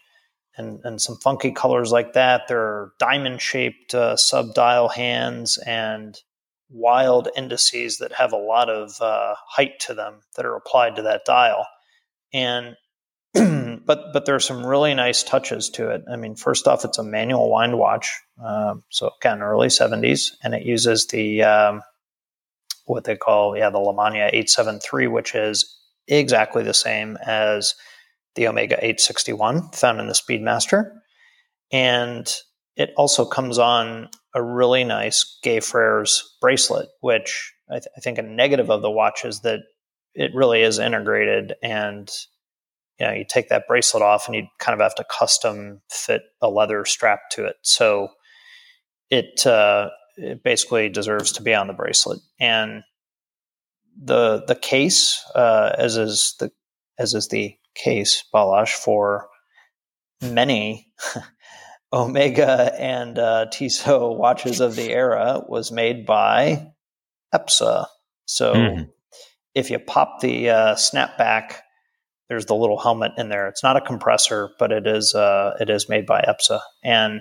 and 0.56 0.80
and 0.84 1.00
some 1.00 1.16
funky 1.16 1.52
colors 1.52 1.92
like 1.92 2.14
that. 2.14 2.48
There 2.48 2.60
are 2.60 2.92
diamond 2.98 3.42
shaped 3.42 3.94
uh, 3.94 4.16
sub 4.16 4.54
dial 4.54 4.88
hands 4.88 5.58
and 5.58 6.18
wild 6.70 7.28
indices 7.36 7.98
that 7.98 8.12
have 8.12 8.32
a 8.32 8.36
lot 8.36 8.70
of 8.70 9.00
uh, 9.00 9.34
height 9.46 9.80
to 9.80 9.92
them 9.92 10.20
that 10.36 10.46
are 10.46 10.56
applied 10.56 10.96
to 10.96 11.02
that 11.02 11.24
dial. 11.24 11.66
And 12.32 12.76
but 13.34 14.12
but 14.12 14.24
there 14.24 14.34
are 14.34 14.40
some 14.40 14.66
really 14.66 14.94
nice 14.94 15.22
touches 15.22 15.70
to 15.70 15.90
it. 15.90 16.02
I 16.10 16.16
mean, 16.16 16.34
first 16.34 16.66
off, 16.66 16.84
it's 16.84 16.98
a 16.98 17.04
manual 17.04 17.50
wind 17.50 17.78
watch, 17.78 18.18
um, 18.44 18.82
so 18.90 19.10
again, 19.20 19.40
early 19.42 19.68
'70s, 19.68 20.32
and 20.42 20.54
it 20.54 20.62
uses 20.62 21.06
the 21.06 21.44
um, 21.44 21.82
what 22.86 23.04
they 23.04 23.16
call 23.16 23.56
yeah 23.56 23.70
the 23.70 23.78
Lemania 23.78 24.28
873, 24.28 25.06
which 25.06 25.34
is 25.34 25.78
exactly 26.08 26.64
the 26.64 26.74
same 26.74 27.16
as 27.24 27.74
the 28.34 28.48
Omega 28.48 28.76
861 28.76 29.70
found 29.70 30.00
in 30.00 30.08
the 30.08 30.12
Speedmaster, 30.12 30.90
and 31.72 32.32
it 32.76 32.90
also 32.96 33.24
comes 33.24 33.58
on 33.58 34.08
a 34.34 34.42
really 34.42 34.84
nice 34.84 35.38
Gay 35.42 35.58
Frères 35.58 36.22
bracelet, 36.40 36.88
which 37.00 37.52
I, 37.70 37.74
th- 37.74 37.86
I 37.96 38.00
think 38.00 38.18
a 38.18 38.22
negative 38.22 38.70
of 38.70 38.82
the 38.82 38.90
watch 38.90 39.24
is 39.24 39.40
that 39.40 39.60
it 40.14 40.34
really 40.34 40.62
is 40.62 40.78
integrated 40.78 41.54
and 41.62 42.10
you 43.00 43.06
know, 43.06 43.12
you 43.12 43.24
take 43.26 43.48
that 43.48 43.66
bracelet 43.66 44.02
off 44.02 44.26
and 44.26 44.36
you 44.36 44.46
kind 44.58 44.78
of 44.78 44.82
have 44.82 44.94
to 44.96 45.04
custom 45.04 45.80
fit 45.88 46.22
a 46.42 46.48
leather 46.48 46.84
strap 46.84 47.30
to 47.30 47.46
it. 47.46 47.56
So 47.62 48.08
it, 49.08 49.46
uh, 49.46 49.88
it 50.16 50.44
basically 50.44 50.90
deserves 50.90 51.32
to 51.32 51.42
be 51.42 51.54
on 51.54 51.66
the 51.66 51.72
bracelet. 51.72 52.20
And 52.38 52.82
the 54.00 54.44
the 54.46 54.54
case, 54.54 55.24
uh, 55.34 55.74
as 55.76 55.96
is 55.96 56.34
the 56.38 56.52
as 56.98 57.14
is 57.14 57.28
the 57.28 57.56
case, 57.74 58.24
Balazs 58.32 58.70
for 58.70 59.28
many 60.22 60.92
Omega 61.92 62.72
and 62.78 63.18
uh, 63.18 63.46
Tissot 63.50 64.16
watches 64.16 64.60
of 64.60 64.76
the 64.76 64.90
era 64.90 65.42
was 65.48 65.72
made 65.72 66.06
by 66.06 66.72
EPSA. 67.34 67.86
So 68.26 68.54
mm-hmm. 68.54 68.82
if 69.54 69.70
you 69.70 69.78
pop 69.78 70.20
the 70.20 70.50
uh, 70.50 70.74
snapback 70.74 71.56
there's 72.30 72.46
the 72.46 72.54
little 72.54 72.78
helmet 72.78 73.12
in 73.18 73.28
there. 73.28 73.48
It's 73.48 73.64
not 73.64 73.76
a 73.76 73.80
compressor, 73.80 74.50
but 74.58 74.70
it 74.70 74.86
is 74.86 75.14
uh, 75.14 75.56
it 75.60 75.68
is 75.68 75.88
made 75.88 76.06
by 76.06 76.22
EPSA 76.22 76.60
and 76.82 77.20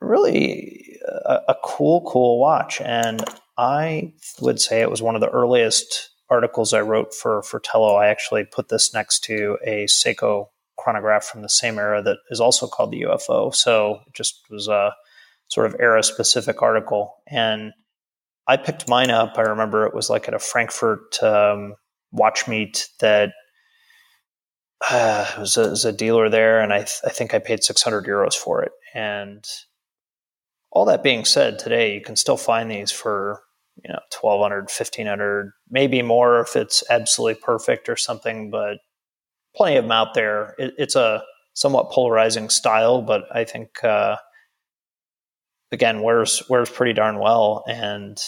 really 0.00 0.98
a, 1.24 1.38
a, 1.48 1.56
cool, 1.64 2.02
cool 2.06 2.38
watch. 2.38 2.80
And 2.82 3.24
I 3.56 4.12
would 4.40 4.60
say 4.60 4.82
it 4.82 4.90
was 4.90 5.02
one 5.02 5.14
of 5.14 5.22
the 5.22 5.30
earliest 5.30 6.10
articles 6.28 6.74
I 6.74 6.82
wrote 6.82 7.14
for 7.14 7.42
Fratello. 7.42 7.96
I 7.96 8.08
actually 8.08 8.44
put 8.44 8.68
this 8.68 8.92
next 8.92 9.24
to 9.24 9.56
a 9.64 9.86
Seiko 9.86 10.48
chronograph 10.76 11.24
from 11.24 11.40
the 11.40 11.48
same 11.48 11.78
era 11.78 12.02
that 12.02 12.18
is 12.30 12.40
also 12.40 12.68
called 12.68 12.92
the 12.92 13.02
UFO. 13.02 13.52
So 13.54 14.00
it 14.06 14.14
just 14.14 14.42
was 14.50 14.68
a 14.68 14.92
sort 15.48 15.66
of 15.66 15.80
era 15.80 16.02
specific 16.02 16.60
article. 16.60 17.14
And 17.26 17.72
I 18.46 18.58
picked 18.58 18.90
mine 18.90 19.10
up. 19.10 19.38
I 19.38 19.42
remember 19.42 19.86
it 19.86 19.94
was 19.94 20.10
like 20.10 20.28
at 20.28 20.34
a 20.34 20.38
Frankfurt 20.38 21.20
um, 21.22 21.74
watch 22.12 22.46
meet 22.46 22.88
that 23.00 23.32
uh, 24.90 25.26
was, 25.38 25.56
a, 25.56 25.70
was 25.70 25.84
a 25.84 25.92
dealer 25.92 26.28
there, 26.28 26.60
and 26.60 26.72
I, 26.72 26.78
th- 26.78 27.00
I 27.04 27.10
think 27.10 27.34
I 27.34 27.38
paid 27.38 27.64
600 27.64 28.06
euros 28.06 28.34
for 28.34 28.62
it. 28.62 28.72
And 28.94 29.44
all 30.70 30.84
that 30.86 31.02
being 31.02 31.24
said, 31.24 31.58
today 31.58 31.94
you 31.94 32.00
can 32.00 32.16
still 32.16 32.36
find 32.36 32.70
these 32.70 32.92
for 32.92 33.42
you 33.84 33.92
know 33.92 34.00
1200 34.20 34.62
1500 34.62 35.52
maybe 35.70 36.02
more 36.02 36.40
if 36.40 36.56
it's 36.56 36.82
absolutely 36.90 37.40
perfect 37.40 37.88
or 37.88 37.94
something 37.94 38.50
but 38.50 38.78
plenty 39.54 39.76
of 39.76 39.84
them 39.84 39.92
out 39.92 40.14
there 40.14 40.56
it, 40.58 40.74
it's 40.76 40.96
a 40.96 41.22
somewhat 41.54 41.88
polarizing 41.92 42.48
style 42.48 43.02
but 43.02 43.22
i 43.32 43.44
think 43.44 43.84
uh, 43.84 44.16
again 45.70 46.02
wears 46.02 46.42
wears 46.50 46.68
pretty 46.68 46.92
darn 46.92 47.20
well 47.20 47.62
and 47.68 48.18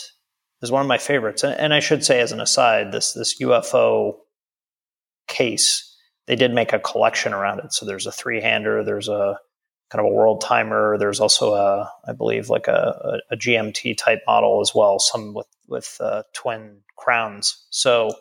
is 0.63 0.71
one 0.71 0.83
of 0.83 0.89
my 0.89 0.99
favorites. 0.99 1.43
And, 1.43 1.59
and 1.59 1.75
I 1.75 1.81
should 1.81 2.05
say, 2.05 2.21
as 2.21 2.33
an 2.33 2.41
aside, 2.41 2.93
this 2.93 3.13
this 3.13 3.41
UFO 3.41 4.15
case 5.29 5.90
they 6.31 6.37
did 6.37 6.55
make 6.55 6.73
a 6.73 6.79
collection 6.79 7.33
around 7.33 7.59
it. 7.59 7.73
So 7.73 7.85
there's 7.85 8.07
a 8.07 8.13
three 8.13 8.41
hander, 8.41 8.85
there's 8.85 9.09
a 9.09 9.37
kind 9.91 10.07
of 10.07 10.13
a 10.13 10.15
world 10.15 10.41
timer, 10.41 10.97
there's 10.97 11.19
also 11.19 11.55
a 11.55 11.91
I 12.07 12.13
believe 12.13 12.49
like 12.49 12.69
a, 12.69 13.21
a, 13.31 13.35
a 13.35 13.37
GMT 13.37 13.97
type 13.97 14.21
model 14.29 14.61
as 14.61 14.73
well, 14.73 15.01
some 15.01 15.35
with 15.35 15.49
with 15.67 15.97
uh, 15.99 16.23
twin 16.33 16.83
crowns. 16.95 17.67
So 17.71 18.13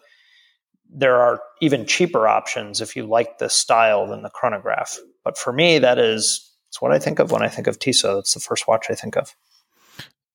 there 0.91 1.17
are 1.17 1.39
even 1.61 1.85
cheaper 1.85 2.27
options 2.27 2.81
if 2.81 2.95
you 2.95 3.05
like 3.05 3.37
this 3.37 3.53
style 3.53 4.07
than 4.07 4.23
the 4.23 4.31
chronograph. 4.31 4.97
But 5.23 5.37
for 5.37 5.53
me, 5.53 5.77
that 5.77 5.99
is 5.99 6.51
it's 6.69 6.81
what 6.81 6.91
I 6.91 6.97
think 6.97 7.19
of 7.19 7.29
when 7.29 7.43
I 7.43 7.47
think 7.47 7.67
of 7.67 7.77
Tissot. 7.77 8.15
That's 8.15 8.33
the 8.33 8.39
first 8.39 8.67
watch 8.67 8.87
I 8.89 8.95
think 8.95 9.17
of. 9.17 9.35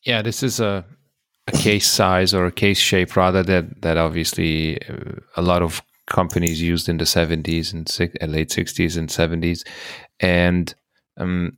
Yeah, 0.05 0.23
this 0.23 0.45
is 0.45 0.61
a 0.61 0.85
a 1.49 1.53
case 1.53 1.91
size 1.91 2.33
or 2.33 2.47
a 2.47 2.53
case 2.53 2.79
shape 2.79 3.17
rather 3.17 3.43
that 3.43 3.83
that 3.83 3.97
obviously 3.97 4.81
uh, 4.89 5.19
a 5.35 5.43
lot 5.43 5.61
of 5.61 5.83
companies 6.07 6.61
used 6.61 6.89
in 6.89 6.99
the 6.99 7.05
70s 7.05 7.73
and 7.73 7.91
uh, 8.21 8.27
late 8.27 8.51
60s 8.51 8.97
and 8.97 9.09
70s 9.09 9.67
and 10.21 10.75
um, 11.17 11.57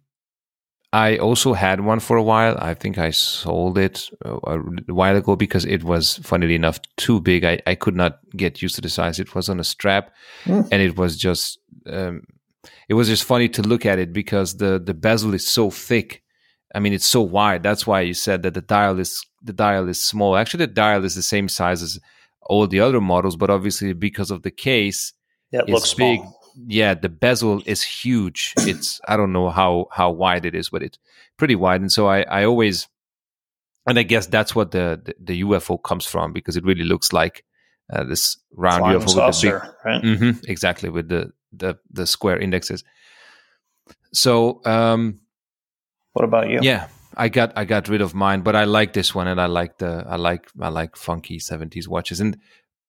I 0.92 1.18
also 1.18 1.53
had 1.53 1.80
one 1.80 2.01
for 2.01 2.16
a 2.16 2.22
while. 2.22 2.57
I 2.59 2.72
think 2.72 2.97
I 2.97 3.11
sold 3.11 3.76
it 3.76 4.09
uh, 4.24 4.38
a 4.44 4.94
while 4.94 5.16
ago 5.16 5.36
because 5.36 5.64
it 5.64 5.84
was, 5.84 6.16
funnily 6.18 6.55
enough, 6.55 6.80
too 6.97 7.20
big. 7.20 7.44
I, 7.44 7.61
I 7.66 7.74
could 7.74 7.97
not 7.97 8.20
get 8.34 8.62
used 8.62 8.76
to 8.76 8.80
the 8.80 8.88
size. 8.88 9.18
It 9.18 9.34
was 9.34 9.51
on 9.51 9.61
a 9.61 9.64
strap, 9.64 10.14
mm. 10.44 10.66
and 10.70 10.80
it 10.80 10.97
was 10.97 11.18
just 11.18 11.59
um, 11.86 12.22
it 12.88 12.94
was 12.94 13.09
just 13.09 13.24
funny 13.24 13.49
to 13.51 13.62
look 13.62 13.84
at 13.84 13.99
it 13.99 14.12
because 14.12 14.57
the 14.57 14.80
the 14.82 14.94
bezel 14.94 15.34
is 15.34 15.47
so 15.47 15.70
thick. 15.70 16.22
I 16.74 16.80
mean, 16.80 16.92
it's 16.92 17.07
so 17.07 17.20
wide. 17.20 17.62
That's 17.62 17.86
why 17.86 18.01
you 18.01 18.14
said 18.14 18.42
that 18.44 18.55
the 18.55 18.62
dial 18.62 18.99
is 18.99 19.22
the 19.42 19.53
dial 19.53 19.88
is 19.88 20.03
small. 20.03 20.36
Actually, 20.36 20.66
the 20.66 20.72
dial 20.72 21.05
is 21.05 21.14
the 21.14 21.22
same 21.22 21.49
size 21.49 21.82
as 21.82 21.99
all 22.49 22.66
the 22.66 22.80
other 22.80 23.01
models, 23.01 23.36
but 23.36 23.51
obviously 23.51 23.92
because 23.92 24.30
of 24.30 24.42
the 24.42 24.51
case, 24.51 25.12
yeah, 25.51 25.61
it 25.61 25.68
looks 25.68 25.94
big. 25.94 26.20
Small. 26.20 26.40
Yeah, 26.66 26.94
the 26.94 27.11
bezel 27.11 27.62
is 27.66 27.82
huge. 27.82 28.55
it's 28.59 29.01
I 29.07 29.16
don't 29.16 29.32
know 29.32 29.51
how 29.51 29.88
how 29.90 30.11
wide 30.11 30.47
it 30.47 30.55
is, 30.55 30.70
but 30.70 30.82
it's 30.82 30.99
pretty 31.36 31.55
wide. 31.55 31.80
And 31.80 31.92
so 31.92 32.09
I 32.09 32.22
I 32.22 32.44
always, 32.44 32.88
and 33.86 33.99
I 33.99 34.03
guess 34.03 34.26
that's 34.26 34.55
what 34.55 34.70
the 34.70 35.01
the, 35.05 35.14
the 35.20 35.42
UFO 35.42 35.82
comes 35.82 36.07
from 36.07 36.32
because 36.32 36.57
it 36.57 36.64
really 36.64 36.84
looks 36.84 37.12
like 37.12 37.44
uh, 37.92 38.05
this 38.05 38.38
round 38.55 38.80
Flying 38.80 39.01
UFO 39.01 39.09
saucer, 39.11 39.53
with 39.53 39.62
the 39.62 39.68
big, 39.68 39.84
right? 39.84 40.03
Mm-hmm, 40.03 40.51
exactly 40.51 40.88
with 40.88 41.09
the 41.09 41.32
the 41.53 41.78
the 41.90 42.07
square 42.07 42.38
indexes. 42.38 42.84
So 44.12 44.62
um, 44.64 45.20
what 46.14 46.24
about 46.24 46.49
you? 46.49 46.61
Yeah, 46.62 46.88
I 47.16 47.28
got 47.28 47.52
I 47.56 47.64
got 47.64 47.88
rid 47.88 48.00
of 48.00 48.14
mine, 48.14 48.42
but 48.42 48.54
I 48.54 48.64
like 48.64 48.92
this 48.92 49.14
one, 49.14 49.26
and 49.26 49.40
I 49.40 49.46
like 49.46 49.78
the 49.78 50.04
I 50.06 50.16
like 50.16 50.48
I 50.60 50.68
like 50.68 50.96
funky 50.96 51.38
seventies 51.38 51.88
watches. 51.88 52.20
And 52.20 52.38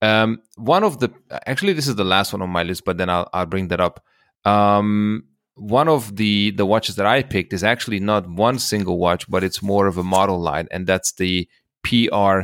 um, 0.01 0.41
one 0.55 0.83
of 0.83 0.99
the 0.99 1.11
actually 1.45 1.73
this 1.73 1.87
is 1.87 1.95
the 1.95 2.03
last 2.03 2.33
one 2.33 2.41
on 2.41 2.49
my 2.49 2.63
list, 2.63 2.83
but 2.85 2.97
then 2.97 3.09
I'll 3.09 3.29
I'll 3.33 3.45
bring 3.45 3.69
that 3.69 3.79
up. 3.79 4.03
Um, 4.43 5.23
one 5.55 5.87
of 5.87 6.17
the 6.17 6.51
the 6.51 6.65
watches 6.65 6.97
that 6.97 7.05
I 7.05 7.23
picked 7.23 7.53
is 7.53 7.63
actually 7.63 7.99
not 7.99 8.29
one 8.29 8.59
single 8.59 8.99
watch, 8.99 9.29
but 9.29 9.43
it's 9.43 9.61
more 9.61 9.87
of 9.87 9.97
a 9.97 10.03
model 10.03 10.39
line, 10.39 10.67
and 10.71 10.85
that's 10.85 11.13
the 11.13 11.47
PR 11.83 12.41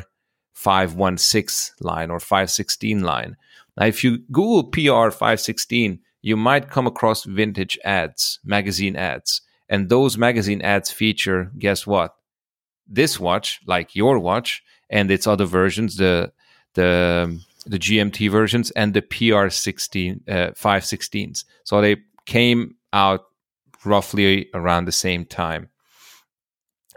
five 0.53 0.95
one 0.95 1.17
six 1.17 1.73
line 1.81 2.09
or 2.09 2.19
five 2.19 2.49
sixteen 2.49 3.01
line. 3.03 3.35
Now, 3.77 3.87
if 3.87 4.03
you 4.03 4.19
Google 4.31 4.63
PR 4.63 5.11
five 5.11 5.41
sixteen, 5.41 5.99
you 6.21 6.37
might 6.37 6.69
come 6.69 6.87
across 6.87 7.25
vintage 7.25 7.77
ads, 7.83 8.39
magazine 8.45 8.95
ads 8.95 9.41
and 9.69 9.89
those 9.89 10.17
magazine 10.17 10.61
ads 10.61 10.91
feature, 10.91 11.51
guess 11.57 11.87
what? 11.87 12.15
This 12.87 13.19
watch, 13.19 13.61
like 13.65 13.95
your 13.95 14.19
watch, 14.19 14.63
and 14.89 15.09
its 15.09 15.27
other 15.27 15.45
versions, 15.45 15.97
the 15.97 16.31
the 16.73 17.39
the 17.65 17.79
GMT 17.79 18.29
versions 18.29 18.71
and 18.71 18.93
the 18.93 19.01
PR 19.01 19.49
16 19.49 20.21
uh, 20.27 20.33
516s. 20.51 21.45
So 21.63 21.79
they 21.79 21.97
came 22.25 22.75
out 22.91 23.21
roughly 23.85 24.49
around 24.53 24.85
the 24.85 24.91
same 24.91 25.25
time. 25.25 25.69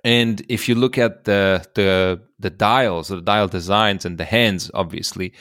And 0.02 0.44
if 0.48 0.68
you 0.68 0.74
look 0.74 0.98
at 0.98 1.24
the 1.24 1.66
the 1.74 2.20
the 2.38 2.50
dials, 2.50 3.08
the 3.08 3.20
dial 3.20 3.48
designs 3.48 4.04
and 4.04 4.18
the 4.18 4.24
hands, 4.24 4.70
obviously, 4.74 5.32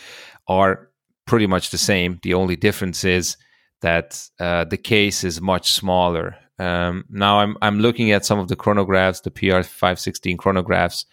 are 0.48 0.90
pretty 1.26 1.48
much 1.48 1.72
the 1.72 1.78
same. 1.78 2.20
The 2.24 2.34
only 2.34 2.56
difference 2.56 3.04
is 3.04 3.38
that 3.82 4.28
uh, 4.40 4.64
the 4.64 4.78
case 4.78 5.24
is 5.24 5.42
much 5.42 5.72
smaller 5.72 6.38
um, 6.58 7.06
now 7.10 7.40
I'm 7.40 7.58
I'm 7.62 7.80
looking 7.80 8.12
at 8.12 8.26
some 8.26 8.40
of 8.40 8.48
the 8.48 8.56
chronographs, 8.56 9.24
the 9.24 9.32
PR 9.32 9.62
516 9.62 10.38
chronographs, 10.38 11.06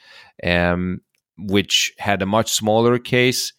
um, 0.44 1.00
which 1.36 1.92
had 1.98 2.22
a 2.22 2.26
much 2.26 2.52
smaller 2.52 2.98
case. 2.98 3.52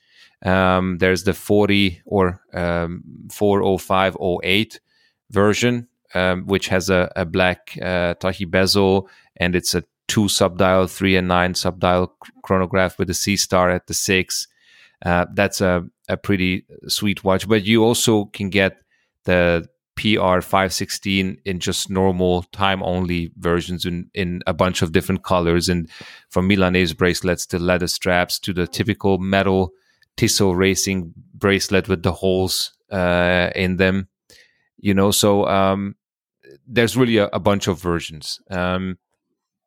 Um, 0.46 0.98
there's 0.98 1.24
the 1.24 1.34
40 1.34 2.02
or 2.06 2.42
um, 2.54 3.04
40508 3.32 4.80
version, 5.32 5.88
um, 6.14 6.46
which 6.46 6.68
has 6.68 6.90
a, 6.90 7.12
a 7.16 7.26
black 7.26 7.78
uh, 7.82 8.14
Tahi 8.16 8.46
bezel, 8.46 9.10
and 9.38 9.56
it's 9.56 9.76
a 9.76 9.84
two 10.08 10.28
subdial, 10.28 10.88
three 10.88 11.16
and 11.16 11.28
nine 11.28 11.54
subdial 11.54 12.16
chronograph 12.44 12.98
with 13.00 13.10
a 13.10 13.14
C 13.14 13.36
star 13.36 13.70
at 13.70 13.88
the 13.88 13.94
six. 13.94 14.48
Uh, 15.06 15.26
that's 15.34 15.60
a, 15.60 15.86
a 16.08 16.16
pretty 16.16 16.66
sweet 16.88 17.24
watch, 17.26 17.48
but 17.48 17.66
you 17.66 17.84
also 17.84 18.26
can 18.26 18.50
get 18.50 18.78
the 19.26 19.68
PR 19.96 20.41
516 20.41 21.38
in 21.46 21.60
just 21.60 21.89
normal 21.89 22.44
time 22.52 22.82
only 22.84 23.32
versions 23.38 23.86
in, 23.86 24.10
in 24.14 24.41
a 24.48 24.54
bunch 24.54 24.82
of 24.82 24.91
different 24.91 25.24
colors 25.24 25.70
and 25.70 25.89
from 26.30 26.48
Milanese 26.48 26.94
bracelets 26.94 27.46
to 27.48 27.60
leather 27.60 27.88
straps 27.88 28.39
to 28.39 28.54
the 28.54 28.68
typical 28.68 29.18
metal 29.20 29.72
Tissot 30.16 30.56
racing 30.56 31.14
bracelet 31.34 31.88
with 31.88 32.04
the 32.04 32.12
holes 32.12 32.74
uh, 32.91 33.50
in 33.56 33.78
them. 33.78 34.08
You 34.78 34.94
know, 34.94 35.12
so 35.12 35.48
um, 35.48 35.96
there's 36.68 36.96
really 36.96 37.18
a, 37.18 37.28
a, 37.28 37.39
bunch 37.39 37.68
of 37.68 37.82
versions. 37.82 38.39
Um, 38.52 39.00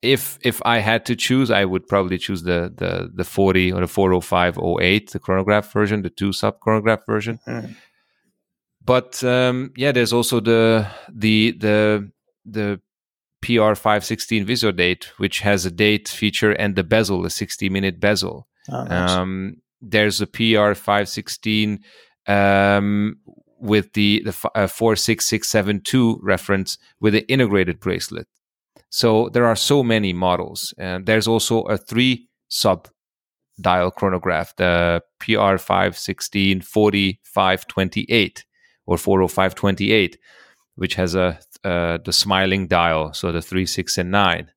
if 0.02 0.38
if 0.42 0.62
I 0.64 0.78
had 0.78 1.04
to 1.06 1.16
choose, 1.16 1.50
I 1.50 1.64
would 1.64 1.88
probably 1.88 2.18
choose 2.18 2.42
the 2.42 2.72
the 2.76 3.10
the 3.12 3.24
40 3.24 3.72
or 3.72 3.80
the 3.80 3.88
40508, 3.88 5.10
the 5.10 5.18
chronograph 5.18 5.72
version, 5.72 6.02
the 6.02 6.10
two 6.10 6.32
sub 6.32 6.60
chronograph 6.60 7.04
version. 7.06 7.40
Mm 7.46 7.74
but 8.86 9.22
um, 9.24 9.72
yeah, 9.76 9.92
there's 9.92 10.12
also 10.12 10.40
the 10.40 10.86
the 11.12 11.52
the 11.58 12.10
the 12.44 12.80
PR 13.42 13.74
five 13.74 14.04
sixteen 14.04 14.46
Visodate, 14.46 15.04
which 15.18 15.40
has 15.40 15.66
a 15.66 15.70
date 15.70 16.08
feature 16.08 16.52
and 16.52 16.76
the 16.76 16.84
bezel, 16.84 17.26
a 17.26 17.30
sixty 17.30 17.68
minute 17.68 18.00
bezel. 18.00 18.46
Oh, 18.70 18.84
nice. 18.84 19.10
um, 19.10 19.56
there's 19.80 20.20
a 20.20 20.26
PR 20.26 20.74
five 20.74 21.08
sixteen 21.08 21.80
um, 22.28 23.16
with 23.58 23.92
the 23.94 24.22
the 24.24 24.50
uh, 24.54 24.68
four 24.68 24.94
six 24.94 25.26
six 25.26 25.48
seven 25.48 25.80
two 25.80 26.20
reference 26.22 26.78
with 27.00 27.12
the 27.12 27.28
integrated 27.28 27.80
bracelet. 27.80 28.28
So 28.88 29.28
there 29.30 29.46
are 29.46 29.56
so 29.56 29.82
many 29.82 30.12
models, 30.12 30.72
and 30.78 31.06
there's 31.06 31.26
also 31.26 31.62
a 31.62 31.76
three 31.76 32.28
sub 32.48 32.88
dial 33.60 33.90
chronograph, 33.90 34.54
the 34.56 35.02
PR 35.18 35.56
516 35.56 36.60
4528 36.60 38.44
or 38.86 38.96
40528, 38.96 40.18
which 40.76 40.94
has 40.94 41.14
a 41.14 41.38
uh, 41.64 41.98
the 42.04 42.12
smiling 42.12 42.68
dial, 42.68 43.12
so 43.12 43.32
the 43.32 43.42
three, 43.42 43.66
six, 43.66 43.98
and 43.98 44.10
nine 44.10 44.50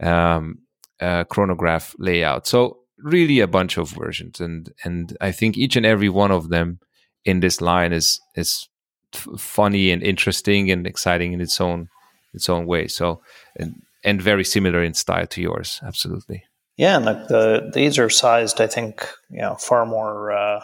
um, 0.00 0.58
uh, 1.00 1.24
chronograph 1.24 1.94
layout. 1.98 2.46
So 2.46 2.78
really 2.98 3.40
a 3.40 3.48
bunch 3.48 3.76
of 3.76 3.90
versions, 3.90 4.40
and 4.40 4.72
and 4.84 5.16
I 5.20 5.32
think 5.32 5.56
each 5.56 5.76
and 5.76 5.86
every 5.86 6.08
one 6.08 6.30
of 6.30 6.48
them 6.48 6.78
in 7.24 7.40
this 7.40 7.60
line 7.60 7.92
is 7.92 8.20
is 8.36 8.68
f- 9.14 9.28
funny 9.38 9.90
and 9.90 10.02
interesting 10.02 10.70
and 10.70 10.86
exciting 10.86 11.32
in 11.32 11.40
its 11.40 11.60
own 11.60 11.88
its 12.32 12.48
own 12.48 12.66
way. 12.66 12.86
So 12.88 13.22
and 13.56 13.82
and 14.04 14.20
very 14.22 14.44
similar 14.44 14.82
in 14.82 14.94
style 14.94 15.26
to 15.26 15.40
yours, 15.40 15.80
absolutely. 15.82 16.44
Yeah, 16.76 16.96
and 16.96 17.06
the, 17.06 17.12
the 17.28 17.70
these 17.72 17.98
are 17.98 18.10
sized, 18.10 18.60
I 18.60 18.66
think, 18.66 19.06
you 19.30 19.40
know, 19.40 19.56
far 19.56 19.86
more. 19.86 20.32
Uh, 20.32 20.60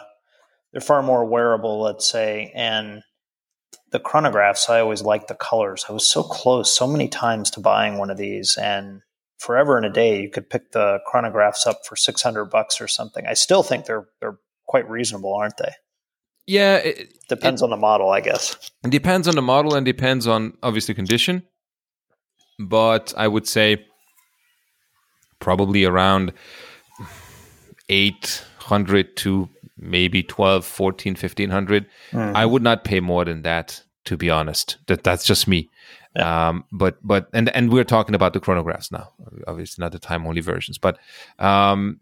they're 0.71 0.81
far 0.81 1.01
more 1.01 1.25
wearable, 1.25 1.81
let's 1.81 2.07
say, 2.07 2.51
and 2.55 3.01
the 3.91 3.99
chronographs, 3.99 4.69
I 4.69 4.79
always 4.79 5.01
liked 5.01 5.27
the 5.27 5.35
colors. 5.35 5.85
I 5.89 5.93
was 5.93 6.07
so 6.07 6.23
close 6.23 6.71
so 6.71 6.87
many 6.87 7.07
times 7.07 7.49
to 7.51 7.59
buying 7.59 7.97
one 7.97 8.09
of 8.09 8.17
these, 8.17 8.57
and 8.57 9.01
forever 9.39 9.77
in 9.77 9.85
a 9.85 9.89
day, 9.89 10.21
you 10.21 10.29
could 10.29 10.49
pick 10.49 10.71
the 10.71 10.99
chronographs 11.11 11.65
up 11.65 11.85
for 11.85 11.95
six 11.95 12.21
hundred 12.21 12.45
bucks 12.45 12.81
or 12.81 12.87
something. 12.87 13.25
I 13.25 13.33
still 13.33 13.63
think 13.63 13.85
they're 13.85 14.07
they're 14.19 14.37
quite 14.67 14.89
reasonable, 14.89 15.33
aren't 15.33 15.57
they? 15.57 15.71
Yeah, 16.45 16.75
it 16.77 17.13
depends 17.27 17.61
it, 17.61 17.65
on 17.65 17.69
the 17.69 17.77
model, 17.77 18.09
I 18.09 18.21
guess. 18.21 18.71
It 18.83 18.91
depends 18.91 19.27
on 19.27 19.35
the 19.35 19.41
model 19.41 19.75
and 19.75 19.85
depends 19.85 20.27
on 20.27 20.57
obviously 20.63 20.95
condition, 20.95 21.43
but 22.59 23.13
I 23.17 23.27
would 23.27 23.47
say 23.47 23.85
probably 25.39 25.85
around 25.85 26.33
eight 27.87 28.43
hundred 28.57 29.15
to 29.17 29.49
maybe 29.79 30.21
12 30.21 30.65
14 30.65 31.13
1500 31.13 31.85
mm. 32.11 32.35
i 32.35 32.45
would 32.45 32.61
not 32.61 32.83
pay 32.83 32.99
more 32.99 33.25
than 33.25 33.41
that 33.43 33.83
to 34.09 34.17
be 34.17 34.29
honest. 34.29 34.77
That 34.87 35.03
that's 35.03 35.25
just 35.25 35.47
me. 35.47 35.69
Yeah. 36.15 36.49
um, 36.49 36.65
but 36.71 36.97
but 37.03 37.29
and 37.33 37.49
and 37.55 37.71
we're 37.71 37.83
talking 37.83 38.15
about 38.15 38.33
the 38.33 38.39
chronographs 38.39 38.91
now. 38.91 39.13
Obviously 39.47 39.83
not 39.83 39.91
the 39.91 39.99
time 39.99 40.25
only 40.25 40.41
versions 40.41 40.79
but 40.79 40.97
um, 41.37 41.99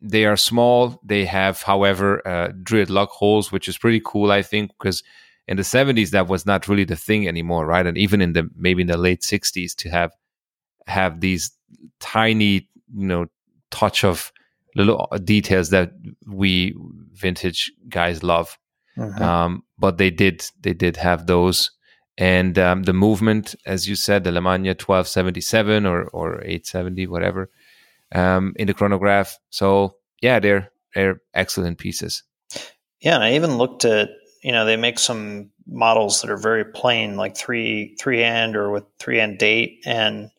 they 0.00 0.24
are 0.24 0.36
small. 0.36 1.00
They 1.04 1.24
have 1.26 1.62
however 1.62 2.26
uh, 2.26 2.52
drilled 2.62 2.90
lock 2.90 3.10
holes 3.10 3.52
which 3.52 3.68
is 3.68 3.78
pretty 3.78 4.02
cool 4.04 4.32
i 4.32 4.42
think 4.42 4.72
because 4.78 5.04
in 5.46 5.56
the 5.56 5.62
70s 5.62 6.10
that 6.10 6.26
was 6.28 6.46
not 6.46 6.68
really 6.68 6.84
the 6.84 6.96
thing 6.96 7.28
anymore 7.28 7.64
right? 7.66 7.86
And 7.86 7.96
even 7.96 8.20
in 8.20 8.32
the 8.32 8.50
maybe 8.56 8.82
in 8.82 8.88
the 8.88 8.96
late 8.96 9.20
60s 9.20 9.74
to 9.76 9.90
have 9.90 10.10
have 10.86 11.20
these 11.20 11.52
tiny 12.00 12.68
you 12.96 13.06
know 13.06 13.26
touch 13.70 14.02
of 14.02 14.32
little 14.74 15.08
details 15.24 15.70
that 15.70 15.92
we 16.26 16.74
vintage 17.12 17.72
guys 17.88 18.22
love. 18.22 18.58
Mm-hmm. 18.96 19.22
Um, 19.22 19.64
but 19.78 19.98
they 19.98 20.10
did 20.10 20.44
they 20.60 20.74
did 20.74 20.96
have 20.96 21.26
those, 21.26 21.70
and 22.18 22.58
um, 22.58 22.82
the 22.82 22.92
movement, 22.92 23.54
as 23.64 23.88
you 23.88 23.94
said, 23.94 24.24
the 24.24 24.30
Lemania 24.30 24.76
twelve 24.76 25.08
seventy 25.08 25.40
seven 25.40 25.86
or 25.86 26.04
or 26.04 26.42
eight 26.44 26.66
seventy 26.66 27.06
whatever, 27.06 27.50
um, 28.12 28.52
in 28.56 28.66
the 28.66 28.74
chronograph. 28.74 29.38
So 29.50 29.96
yeah, 30.20 30.40
they're 30.40 30.70
they're 30.94 31.20
excellent 31.34 31.78
pieces. 31.78 32.22
Yeah, 33.00 33.14
and 33.14 33.24
I 33.24 33.34
even 33.34 33.58
looked 33.58 33.84
at 33.84 34.10
you 34.42 34.52
know 34.52 34.64
they 34.64 34.76
make 34.76 34.98
some 34.98 35.50
models 35.66 36.20
that 36.20 36.30
are 36.30 36.36
very 36.36 36.64
plain, 36.64 37.16
like 37.16 37.36
three 37.36 37.96
three 37.98 38.20
hand 38.20 38.56
or 38.56 38.70
with 38.70 38.84
three 38.98 39.18
hand 39.18 39.38
date, 39.38 39.82
and 39.86 40.30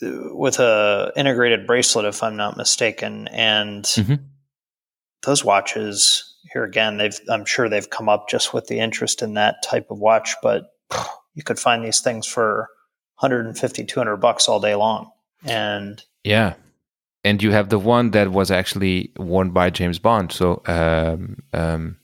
with 0.00 0.58
a 0.58 1.12
integrated 1.16 1.66
bracelet, 1.66 2.04
if 2.04 2.22
I'm 2.22 2.36
not 2.36 2.56
mistaken, 2.56 3.28
and 3.28 3.84
mm-hmm. 3.84 4.14
those 5.22 5.44
watches 5.44 6.36
here 6.52 6.64
again, 6.64 6.98
they've 6.98 7.18
I'm 7.28 7.44
sure 7.44 7.68
they've 7.68 7.88
come 7.88 8.08
up 8.08 8.28
just 8.28 8.54
with 8.54 8.66
the 8.66 8.80
interest 8.80 9.22
in 9.22 9.34
that 9.34 9.62
type 9.62 9.90
of 9.90 9.98
watch, 9.98 10.34
but 10.42 10.72
you 11.34 11.42
could 11.42 11.58
find 11.58 11.84
these 11.84 12.00
things 12.00 12.26
for 12.26 12.68
150, 13.20 13.84
200 13.84 14.16
bucks 14.16 14.48
all 14.48 14.60
day 14.60 14.74
long, 14.74 15.10
and 15.44 16.02
yeah, 16.24 16.54
and 17.24 17.42
you 17.42 17.50
have 17.50 17.68
the 17.68 17.78
one 17.78 18.12
that 18.12 18.30
was 18.30 18.50
actually 18.50 19.12
worn 19.16 19.50
by 19.50 19.70
James 19.70 19.98
Bond. 19.98 20.32
So, 20.32 20.62
um, 20.66 21.42
um, 21.52 21.96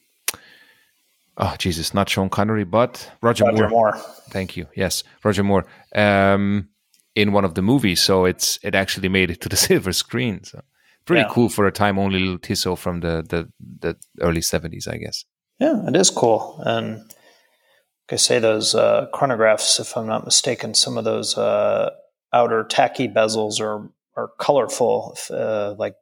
oh 1.36 1.54
Jesus, 1.58 1.94
not 1.94 2.08
Sean 2.08 2.28
Connery, 2.28 2.64
but 2.64 3.10
Roger, 3.22 3.44
Roger 3.44 3.68
Moore. 3.68 3.92
Moore. 3.92 3.96
Thank 4.30 4.56
you. 4.56 4.66
Yes, 4.74 5.04
Roger 5.22 5.44
Moore. 5.44 5.66
Um, 5.94 6.68
in 7.14 7.32
one 7.32 7.44
of 7.44 7.54
the 7.54 7.62
movies, 7.62 8.02
so 8.02 8.24
it's 8.24 8.58
it 8.62 8.74
actually 8.74 9.08
made 9.08 9.30
it 9.30 9.40
to 9.40 9.48
the 9.48 9.56
silver 9.68 9.92
screen. 9.92 10.44
So 10.44 10.60
pretty 11.04 11.22
Yeah. 11.22 11.30
cool 11.30 11.48
for 11.48 11.66
a 11.66 11.72
time 11.72 11.98
only 11.98 12.18
little 12.18 12.38
Tissot 12.38 12.78
from 12.78 13.00
the 13.00 13.22
the, 13.28 13.48
the 13.80 13.96
early 14.20 14.42
seventies, 14.42 14.86
I 14.88 14.96
guess. 14.98 15.24
Yeah, 15.58 15.86
it 15.88 15.96
is 15.96 16.10
cool. 16.10 16.60
And 16.64 16.96
like 16.98 18.12
I 18.12 18.16
say, 18.16 18.38
those 18.40 18.74
uh, 18.74 19.06
chronographs, 19.14 19.80
if 19.80 19.96
I'm 19.96 20.06
not 20.06 20.24
mistaken, 20.24 20.74
some 20.74 20.98
of 20.98 21.04
those 21.04 21.38
uh, 21.38 21.90
outer 22.32 22.64
tacky 22.64 23.08
bezels 23.08 23.60
are 23.60 23.90
are 24.16 24.30
colorful, 24.38 25.16
uh, 25.30 25.74
like 25.78 25.96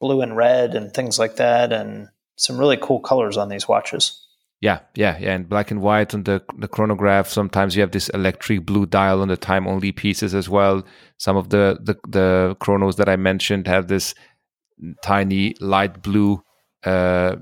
blue 0.00 0.20
and 0.20 0.36
red 0.36 0.74
and 0.74 0.92
things 0.92 1.18
like 1.18 1.36
that, 1.36 1.72
and 1.72 2.08
some 2.36 2.58
really 2.58 2.76
cool 2.76 3.00
colors 3.00 3.36
on 3.36 3.48
these 3.48 3.66
watches. 3.68 4.25
Yeah, 4.62 4.80
yeah, 4.94 5.18
yeah, 5.18 5.34
and 5.34 5.48
black 5.48 5.70
and 5.70 5.82
white 5.82 6.14
on 6.14 6.24
the 6.24 6.42
the 6.58 6.66
chronograph. 6.68 7.28
Sometimes 7.28 7.76
you 7.76 7.82
have 7.82 7.90
this 7.90 8.08
electric 8.10 8.64
blue 8.64 8.86
dial 8.86 9.20
on 9.20 9.28
the 9.28 9.36
time 9.36 9.66
only 9.68 9.92
pieces 9.92 10.34
as 10.34 10.48
well. 10.48 10.82
Some 11.18 11.36
of 11.36 11.50
the 11.50 11.78
the, 11.82 11.96
the 12.08 12.56
chronos 12.58 12.96
that 12.96 13.08
I 13.08 13.16
mentioned 13.16 13.66
have 13.66 13.88
this 13.88 14.14
tiny 15.02 15.54
light 15.60 16.02
blue 16.02 16.42
uh, 16.84 17.36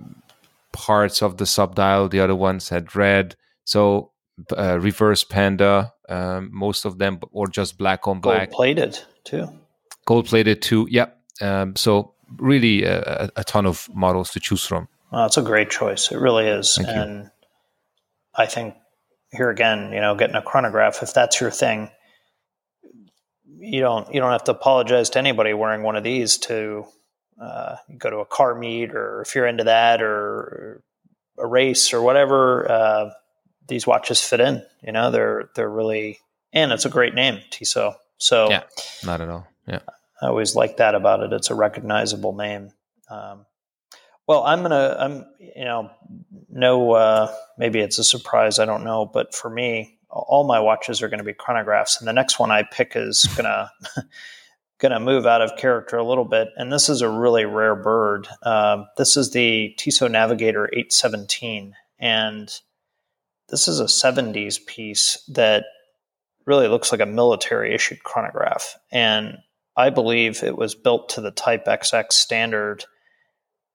parts 0.72 1.22
of 1.22 1.36
the 1.36 1.46
subdial. 1.46 2.08
The 2.08 2.20
other 2.20 2.34
ones 2.34 2.68
had 2.68 2.96
red. 2.96 3.36
So 3.64 4.10
uh, 4.56 4.78
reverse 4.80 5.22
panda, 5.22 5.92
um, 6.08 6.50
most 6.52 6.84
of 6.84 6.98
them, 6.98 7.20
or 7.30 7.46
just 7.46 7.78
black 7.78 8.08
on 8.08 8.20
black, 8.20 8.50
Gold 8.50 8.56
plated 8.56 8.98
too. 9.22 9.48
gold 10.04 10.26
plated 10.26 10.62
too. 10.62 10.88
Yep. 10.90 11.16
Um, 11.40 11.76
so 11.76 12.14
really 12.38 12.82
a, 12.84 13.30
a 13.36 13.44
ton 13.44 13.66
of 13.66 13.88
models 13.94 14.30
to 14.32 14.40
choose 14.40 14.64
from. 14.64 14.88
Well, 15.14 15.26
it's 15.26 15.36
a 15.36 15.42
great 15.42 15.70
choice. 15.70 16.10
It 16.10 16.18
really 16.18 16.48
is. 16.48 16.74
Thank 16.74 16.88
you. 16.88 16.94
and 16.94 17.30
I 18.34 18.46
think 18.46 18.74
here 19.30 19.48
again, 19.48 19.92
you 19.92 20.00
know, 20.00 20.16
getting 20.16 20.34
a 20.34 20.42
chronograph, 20.42 21.04
if 21.04 21.14
that's 21.14 21.40
your 21.40 21.52
thing, 21.52 21.88
you 23.44 23.80
don't 23.80 24.12
you 24.12 24.18
don't 24.18 24.32
have 24.32 24.42
to 24.44 24.50
apologize 24.50 25.10
to 25.10 25.20
anybody 25.20 25.54
wearing 25.54 25.84
one 25.84 25.94
of 25.94 26.02
these 26.02 26.38
to 26.38 26.86
uh, 27.40 27.76
go 27.96 28.10
to 28.10 28.16
a 28.18 28.26
car 28.26 28.56
meet 28.56 28.90
or 28.92 29.22
if 29.22 29.36
you're 29.36 29.46
into 29.46 29.64
that 29.64 30.02
or 30.02 30.82
a 31.38 31.46
race 31.46 31.94
or 31.94 32.02
whatever. 32.02 32.68
Uh, 32.68 33.10
these 33.68 33.86
watches 33.86 34.20
fit 34.20 34.40
in. 34.40 34.64
You 34.82 34.90
know, 34.90 35.12
they're 35.12 35.48
they're 35.54 35.70
really 35.70 36.18
and 36.52 36.72
it's 36.72 36.86
a 36.86 36.90
great 36.90 37.14
name, 37.14 37.40
Tissot. 37.50 37.98
So 38.18 38.50
Yeah. 38.50 38.64
Not 39.04 39.20
at 39.20 39.28
all. 39.28 39.46
Yeah. 39.68 39.78
I 40.20 40.26
always 40.26 40.56
like 40.56 40.78
that 40.78 40.96
about 40.96 41.20
it. 41.20 41.32
It's 41.32 41.50
a 41.50 41.54
recognizable 41.54 42.34
name. 42.34 42.72
Um, 43.08 43.46
well, 44.26 44.44
I'm 44.44 44.62
gonna, 44.62 44.96
I'm, 44.98 45.26
you 45.38 45.64
know, 45.64 45.90
no, 46.48 46.92
uh, 46.92 47.34
maybe 47.58 47.80
it's 47.80 47.98
a 47.98 48.04
surprise. 48.04 48.58
I 48.58 48.64
don't 48.64 48.84
know, 48.84 49.04
but 49.04 49.34
for 49.34 49.50
me, 49.50 49.98
all 50.08 50.44
my 50.44 50.60
watches 50.60 51.02
are 51.02 51.08
going 51.08 51.18
to 51.18 51.24
be 51.24 51.34
chronographs, 51.34 51.98
and 51.98 52.08
the 52.08 52.12
next 52.12 52.38
one 52.38 52.50
I 52.50 52.62
pick 52.62 52.92
is 52.94 53.24
gonna, 53.36 53.70
gonna 54.78 55.00
move 55.00 55.26
out 55.26 55.42
of 55.42 55.56
character 55.58 55.98
a 55.98 56.06
little 56.06 56.24
bit. 56.24 56.48
And 56.56 56.72
this 56.72 56.88
is 56.88 57.02
a 57.02 57.08
really 57.08 57.44
rare 57.44 57.74
bird. 57.74 58.28
Um, 58.42 58.86
this 58.96 59.16
is 59.16 59.32
the 59.32 59.74
Tissot 59.76 60.10
Navigator 60.10 60.66
817, 60.72 61.74
and 61.98 62.48
this 63.48 63.68
is 63.68 63.80
a 63.80 63.84
70s 63.84 64.64
piece 64.64 65.22
that 65.28 65.64
really 66.46 66.68
looks 66.68 66.92
like 66.92 67.00
a 67.00 67.06
military 67.06 67.74
issued 67.74 68.04
chronograph, 68.04 68.76
and 68.90 69.38
I 69.76 69.90
believe 69.90 70.42
it 70.42 70.56
was 70.56 70.74
built 70.74 71.10
to 71.10 71.20
the 71.20 71.30
Type 71.30 71.66
XX 71.66 72.12
standard 72.12 72.84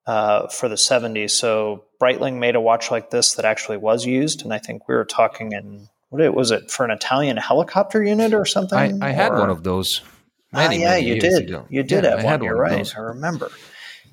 uh, 0.09 0.47
for 0.47 0.67
the 0.73 0.75
70s. 0.91 1.31
So 1.31 1.83
Breitling 2.01 2.35
made 2.39 2.55
a 2.55 2.61
watch 2.69 2.85
like 2.95 3.07
this 3.11 3.27
that 3.35 3.45
actually 3.45 3.77
was 3.77 4.05
used, 4.05 4.43
and 4.43 4.51
I 4.57 4.59
think 4.65 4.87
we 4.87 4.95
were 4.95 5.05
talking 5.05 5.51
in 5.51 5.87
what 6.09 6.21
it 6.21 6.33
was 6.33 6.49
it 6.51 6.71
for 6.71 6.83
an 6.87 6.91
Italian 6.91 7.37
helicopter 7.37 8.03
unit 8.03 8.33
or 8.33 8.45
something. 8.45 9.03
I, 9.03 9.09
I 9.09 9.11
had 9.11 9.31
Or- 9.33 9.39
one 9.39 9.49
of 9.51 9.61
those. 9.63 10.01
Ah, 10.51 10.71
yeah, 10.71 10.93
many 10.93 11.05
you 11.09 11.19
did. 11.21 11.43
ago. 11.43 11.67
You 11.69 11.83
did 11.83 12.03
Yeah, 12.03 12.09
have 12.09 12.19
I 12.19 12.23
one. 12.23 12.31
had 12.31 12.43
You're 12.43 12.57
right. 12.57 12.91
I 12.97 13.01
remember. 13.13 13.49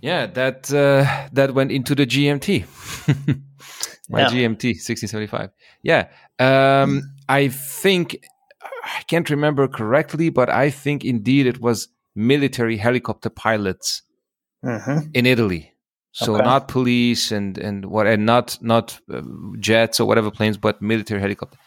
Yeah, 0.03 0.27
that 0.39 0.71
uh, 0.71 1.07
that 1.33 1.55
went 1.55 1.73
into 1.73 1.95
the 1.95 2.05
GMT. 2.07 2.67
My 4.11 4.21
Yeah. 4.21 4.29
GMT 4.31 4.65
1675. 4.77 5.51
Yeah. 5.83 6.03
Um, 6.39 7.03
I 7.29 7.49
think 7.49 8.19
I 8.85 9.03
can't 9.09 9.31
remember 9.31 9.67
correctly, 9.69 10.29
but 10.31 10.49
I 10.51 10.69
think 10.71 11.05
indeed 11.05 11.47
it 11.47 11.59
was 11.61 11.89
military 12.15 12.77
helicopter 12.77 13.31
pilots 13.31 14.03
hmm 14.63 14.99
in 15.15 15.25
Italy. 15.27 15.73
So 16.17 16.35
Okay. 16.35 16.45
not 16.45 16.69
police 16.69 17.31
and 17.31 17.59
and 17.59 17.85
what 17.85 18.07
and 18.07 18.25
not 18.25 18.57
not 18.63 18.99
uh, 19.13 19.21
jets 19.61 20.01
or 20.01 20.07
whatever 20.07 20.31
planes, 20.31 20.57
but 20.57 20.81
military 20.81 21.21
helicopter. 21.21 21.59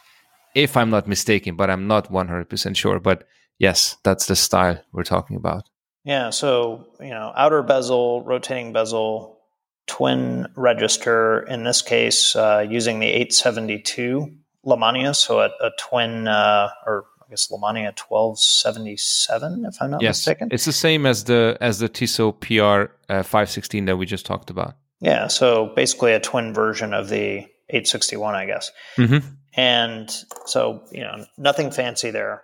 If 0.56 0.76
I'm 0.76 0.90
not 0.90 1.08
mistaken, 1.08 1.56
but 1.56 1.70
I'm 1.70 1.86
not 1.86 2.12
100% 2.12 2.76
sure. 2.76 3.00
But 3.00 3.28
yes, 3.60 3.98
that's 4.04 4.26
the 4.26 4.36
style 4.36 4.82
we're 4.92 5.04
talking 5.04 5.38
about. 5.38 5.70
Yeah. 6.04 6.32
So 6.32 6.88
you 7.00 7.12
know, 7.12 7.32
outer 7.36 7.62
bezel, 7.62 8.24
rotating 8.24 8.74
bezel, 8.74 9.40
twin 9.86 10.48
register. 10.56 11.42
In 11.42 11.64
this 11.64 11.84
case, 11.84 12.36
uh, 12.36 12.66
using 12.68 13.00
the 13.00 13.08
872 13.08 14.36
Lemania, 14.66 15.16
so 15.16 15.42
a, 15.42 15.52
a 15.62 15.70
twin, 15.78 16.28
uh, 16.28 16.70
or 16.88 17.06
I 17.30 17.34
guess 17.34 17.52
Lemania 17.52 17.94
1277, 17.94 19.66
if 19.66 19.80
I'm 19.80 19.92
not 19.92 20.02
yes, 20.02 20.18
mistaken. 20.18 20.50
it's 20.52 20.66
the 20.66 20.72
same 20.72 21.06
as 21.06 21.26
the 21.26 21.58
as 21.62 21.78
the 21.78 21.88
Tissot 21.88 22.40
PR 22.40 22.92
uh, 23.08 23.22
516 23.22 23.86
that 23.86 23.98
we 23.98 24.08
just 24.08 24.26
talked 24.26 24.50
about. 24.50 24.76
Yeah. 25.00 25.28
So 25.28 25.72
basically, 25.76 26.14
a 26.14 26.20
twin 26.20 26.56
version 26.56 26.92
of 26.94 27.10
the 27.10 27.46
861, 27.70 28.34
I 28.34 28.46
guess. 28.48 28.72
Mm-hmm. 28.98 29.28
And 29.54 30.10
so, 30.46 30.84
you 30.92 31.02
know, 31.02 31.26
nothing 31.38 31.70
fancy 31.70 32.10
there. 32.10 32.42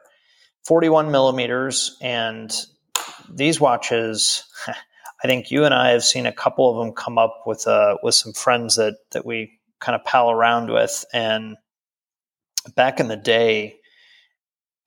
41 0.65 1.11
millimeters. 1.11 1.97
And 2.01 2.53
these 3.29 3.59
watches, 3.59 4.43
I 4.67 5.27
think 5.27 5.49
you 5.49 5.65
and 5.65 5.73
I 5.73 5.91
have 5.91 6.03
seen 6.03 6.25
a 6.25 6.31
couple 6.31 6.69
of 6.69 6.85
them 6.85 6.93
come 6.93 7.17
up 7.17 7.43
with, 7.45 7.67
uh, 7.67 7.97
with 8.03 8.15
some 8.15 8.33
friends 8.33 8.75
that, 8.75 8.97
that 9.11 9.25
we 9.25 9.59
kind 9.79 9.95
of 9.95 10.05
pal 10.05 10.29
around 10.29 10.71
with. 10.71 11.05
And 11.13 11.57
back 12.75 12.99
in 12.99 13.07
the 13.07 13.15
day, 13.15 13.77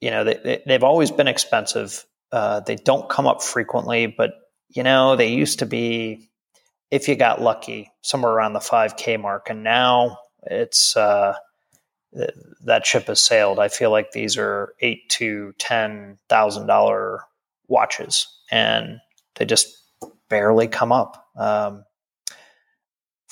you 0.01 0.11
know, 0.11 0.25
they, 0.25 0.63
they've 0.67 0.85
always 0.85 1.11
been 1.11 1.29
expensive. 1.29 2.05
Uh, 2.31 2.61
they 2.61 2.77
don't 2.77 3.09
come 3.09 3.27
up 3.27 3.43
frequently, 3.43 4.07
but, 4.07 4.33
you 4.69 4.83
know, 4.83 5.17
they 5.17 5.29
used 5.29 5.61
to 5.61 5.67
be, 5.67 6.29
if 6.91 7.09
you 7.09 7.17
got 7.17 7.41
lucky, 7.41 7.91
somewhere 8.03 8.33
around 8.33 8.53
the 8.53 8.59
5K 8.59 9.21
mark. 9.21 9.51
And 9.51 9.63
now 9.63 10.19
it's, 10.43 10.97
uh, 10.97 11.35
th- 12.15 12.31
that 12.65 12.87
ship 12.87 13.07
has 13.07 13.21
sailed. 13.21 13.59
I 13.59 13.69
feel 13.69 13.91
like 13.91 14.13
these 14.13 14.37
are 14.37 14.75
eight 14.81 15.09
to 15.11 15.53
ten 15.59 16.19
thousand 16.29 16.67
dollar 16.67 17.23
watches, 17.67 18.27
and 18.51 19.01
they 19.37 19.45
just 19.45 19.77
barely 20.29 20.69
come 20.69 20.93
up. 20.93 21.27
Um, 21.37 21.85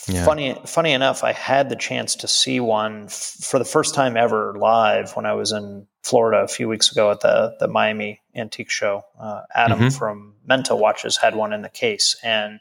Yeah. 0.08 0.24
Funny, 0.24 0.60
funny 0.66 0.92
enough, 0.92 1.24
I 1.24 1.32
had 1.32 1.68
the 1.70 1.76
chance 1.76 2.16
to 2.16 2.28
see 2.28 2.60
one 2.60 3.04
f- 3.06 3.12
for 3.40 3.58
the 3.58 3.64
first 3.64 3.94
time 3.94 4.16
ever 4.16 4.54
live 4.58 5.16
when 5.16 5.24
I 5.26 5.32
was 5.32 5.52
in 5.52 5.86
Florida 6.02 6.42
a 6.42 6.48
few 6.48 6.68
weeks 6.68 6.92
ago 6.92 7.10
at 7.10 7.20
the 7.20 7.56
the 7.58 7.66
Miami 7.66 8.20
Antique 8.34 8.70
Show. 8.70 9.04
Uh, 9.18 9.42
Adam 9.54 9.80
Mhm. 9.80 9.98
from 9.98 10.34
Menta 10.48 10.78
Watches 10.78 11.16
had 11.16 11.34
one 11.34 11.52
in 11.52 11.62
the 11.62 11.70
case, 11.70 12.14
and 12.22 12.60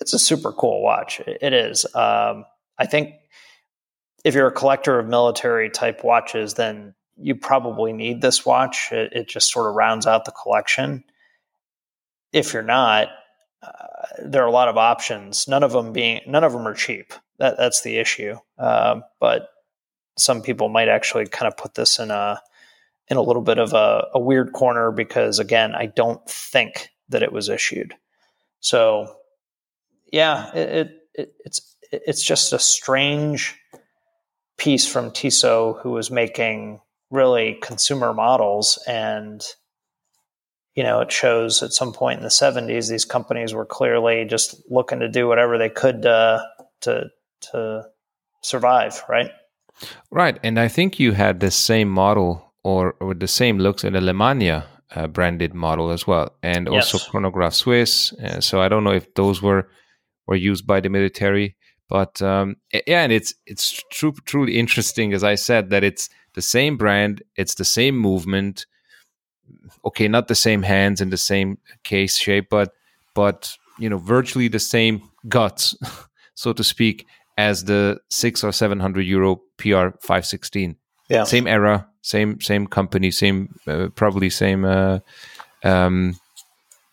it's 0.00 0.12
a 0.12 0.18
super 0.18 0.52
cool 0.52 0.82
watch. 0.82 1.20
It 1.20 1.38
it 1.40 1.52
is. 1.52 1.86
Um, 1.94 2.44
I 2.76 2.86
think 2.86 3.14
if 4.24 4.34
you're 4.34 4.48
a 4.48 4.52
collector 4.52 4.98
of 4.98 5.06
military 5.06 5.70
type 5.70 6.02
watches, 6.04 6.54
then 6.54 6.94
you 7.16 7.34
probably 7.36 7.92
need 7.92 8.20
this 8.20 8.44
watch. 8.44 8.90
It, 8.90 9.12
it 9.12 9.28
just 9.28 9.50
sort 9.52 9.68
of 9.70 9.76
rounds 9.76 10.06
out 10.06 10.24
the 10.24 10.32
collection. 10.32 11.04
If 12.32 12.52
you're 12.52 12.62
not, 12.62 13.08
uh, 13.62 13.86
there 14.22 14.42
are 14.42 14.48
a 14.48 14.52
lot 14.52 14.68
of 14.68 14.76
options. 14.76 15.46
None 15.48 15.62
of 15.62 15.72
them 15.72 15.92
being 15.92 16.20
none 16.26 16.44
of 16.44 16.52
them 16.52 16.66
are 16.66 16.74
cheap. 16.74 17.12
That 17.38 17.56
that's 17.56 17.82
the 17.82 17.98
issue. 17.98 18.36
Um, 18.58 19.04
but 19.20 19.48
some 20.18 20.42
people 20.42 20.68
might 20.68 20.88
actually 20.88 21.26
kind 21.26 21.50
of 21.50 21.56
put 21.56 21.74
this 21.74 21.98
in 21.98 22.10
a 22.10 22.40
in 23.08 23.16
a 23.16 23.22
little 23.22 23.42
bit 23.42 23.58
of 23.58 23.72
a, 23.72 24.06
a 24.14 24.20
weird 24.20 24.52
corner 24.52 24.90
because 24.90 25.38
again, 25.38 25.74
I 25.74 25.86
don't 25.86 26.24
think 26.28 26.90
that 27.08 27.22
it 27.22 27.32
was 27.32 27.48
issued. 27.48 27.94
So 28.60 29.14
yeah, 30.12 30.52
it, 30.54 30.90
it 31.14 31.34
it's 31.44 31.76
it's 31.90 32.22
just 32.22 32.52
a 32.52 32.58
strange 32.58 33.56
piece 34.56 34.86
from 34.86 35.10
Tissot 35.10 35.80
who 35.82 35.90
was 35.90 36.10
making 36.10 36.80
really 37.10 37.58
consumer 37.60 38.14
models 38.14 38.82
and 38.86 39.42
you 40.74 40.82
know 40.82 41.00
it 41.00 41.12
shows 41.12 41.62
at 41.62 41.72
some 41.72 41.92
point 41.92 42.18
in 42.18 42.22
the 42.22 42.28
70s 42.28 42.88
these 42.88 43.04
companies 43.04 43.54
were 43.54 43.66
clearly 43.66 44.24
just 44.24 44.56
looking 44.70 45.00
to 45.00 45.08
do 45.08 45.28
whatever 45.28 45.58
they 45.58 45.68
could 45.68 46.06
uh, 46.06 46.42
to 46.80 47.10
to 47.40 47.84
survive 48.42 49.02
right 49.08 49.30
Right, 50.10 50.38
and 50.42 50.58
I 50.58 50.68
think 50.68 51.00
you 51.00 51.12
had 51.12 51.40
the 51.40 51.50
same 51.50 51.88
model 51.88 52.52
or 52.62 52.94
with 53.00 53.20
the 53.20 53.28
same 53.28 53.58
looks 53.58 53.84
in 53.84 53.94
the 53.94 54.00
Lemania 54.00 54.64
uh, 54.94 55.06
branded 55.06 55.54
model 55.54 55.90
as 55.90 56.06
well, 56.06 56.36
and 56.42 56.68
Yes. 56.70 56.94
also 56.94 57.10
Chronograph 57.10 57.54
Swiss. 57.54 58.12
Uh, 58.12 58.40
so 58.40 58.60
I 58.60 58.68
don't 58.68 58.84
know 58.84 58.92
if 58.92 59.12
those 59.14 59.42
were 59.42 59.68
were 60.26 60.36
used 60.36 60.66
by 60.66 60.80
the 60.80 60.88
military, 60.88 61.56
but 61.88 62.22
um, 62.22 62.56
yeah, 62.86 63.02
and 63.02 63.12
it's 63.12 63.34
it's 63.46 63.82
true, 63.90 64.12
truly 64.24 64.58
interesting, 64.58 65.12
as 65.12 65.24
I 65.24 65.34
said, 65.34 65.70
that 65.70 65.82
it's 65.82 66.08
the 66.34 66.42
same 66.42 66.76
brand, 66.76 67.22
it's 67.36 67.54
the 67.54 67.64
same 67.64 67.96
movement. 67.96 68.66
Okay, 69.84 70.08
not 70.08 70.28
the 70.28 70.34
same 70.34 70.62
hands 70.62 71.00
and 71.00 71.12
the 71.12 71.16
same 71.16 71.58
case 71.82 72.16
shape, 72.16 72.48
but 72.50 72.72
but 73.14 73.56
you 73.78 73.88
know, 73.88 73.98
virtually 73.98 74.48
the 74.48 74.58
same 74.60 75.02
guts, 75.28 75.74
so 76.34 76.52
to 76.52 76.62
speak, 76.64 77.06
as 77.38 77.64
the 77.64 77.98
six 78.10 78.44
or 78.44 78.52
seven 78.52 78.80
hundred 78.80 79.02
euro 79.06 79.40
PR 79.56 79.88
five 80.00 80.24
sixteen 80.26 80.76
Yeah. 81.08 81.24
same 81.24 81.46
era, 81.46 81.88
same 82.02 82.40
same 82.40 82.66
company, 82.66 83.10
same 83.10 83.54
uh, 83.66 83.88
probably 83.94 84.30
same 84.30 84.64
uh, 84.64 84.98
um, 85.64 86.16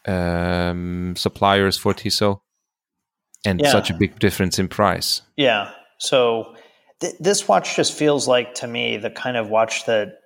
um, 0.05 1.15
suppliers 1.15 1.77
for 1.77 1.93
Tissot, 1.93 2.39
and 3.45 3.59
Yeah. 3.61 3.71
such 3.71 3.89
a 3.89 3.93
big 3.93 4.19
difference 4.19 4.59
in 4.59 4.67
price. 4.67 5.21
Yeah. 5.37 5.71
So 5.97 6.55
th- 7.01 7.15
this 7.19 7.47
watch 7.47 7.75
just 7.75 7.93
feels 7.93 8.27
like 8.27 8.53
to 8.55 8.67
me 8.67 8.97
the 8.97 9.09
kind 9.09 9.37
of 9.37 9.49
watch 9.49 9.85
that 9.85 10.18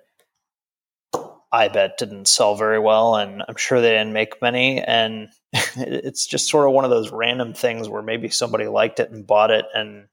I 1.54 1.68
bet 1.68 1.98
didn't 1.98 2.26
sell 2.26 2.56
very 2.56 2.80
well, 2.80 3.14
and 3.14 3.44
I'm 3.48 3.54
sure 3.56 3.80
they 3.80 3.92
didn't 3.92 4.12
make 4.12 4.42
many. 4.42 4.80
And 4.80 5.28
it's 5.76 6.26
just 6.26 6.48
sort 6.48 6.66
of 6.66 6.74
one 6.74 6.84
of 6.84 6.90
those 6.90 7.12
random 7.12 7.54
things 7.54 7.88
where 7.88 8.02
maybe 8.02 8.28
somebody 8.28 8.66
liked 8.66 8.98
it 8.98 9.12
and 9.12 9.24
bought 9.24 9.52
it, 9.52 9.64
and 9.72 10.08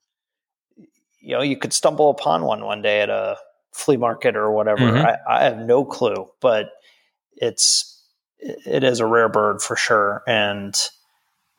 you 1.19 1.35
know 1.35 1.41
you 1.41 1.57
could 1.57 1.73
stumble 1.73 2.11
upon 2.11 2.43
one 2.45 2.63
one 2.63 2.83
day 2.83 3.01
at 3.01 3.09
a 3.09 3.37
flea 3.73 3.97
market 3.97 4.35
or 4.35 4.51
whatever. 4.51 4.81
Mhm. 4.81 5.03
I, 5.03 5.17
I 5.27 5.43
have 5.45 5.57
no 5.57 5.83
clue, 5.83 6.29
but 6.41 6.69
it's 7.33 8.03
it 8.39 8.83
is 8.83 8.99
a 8.99 9.05
rare 9.07 9.29
bird 9.29 9.61
for 9.61 9.75
sure, 9.75 10.23
and. 10.27 10.75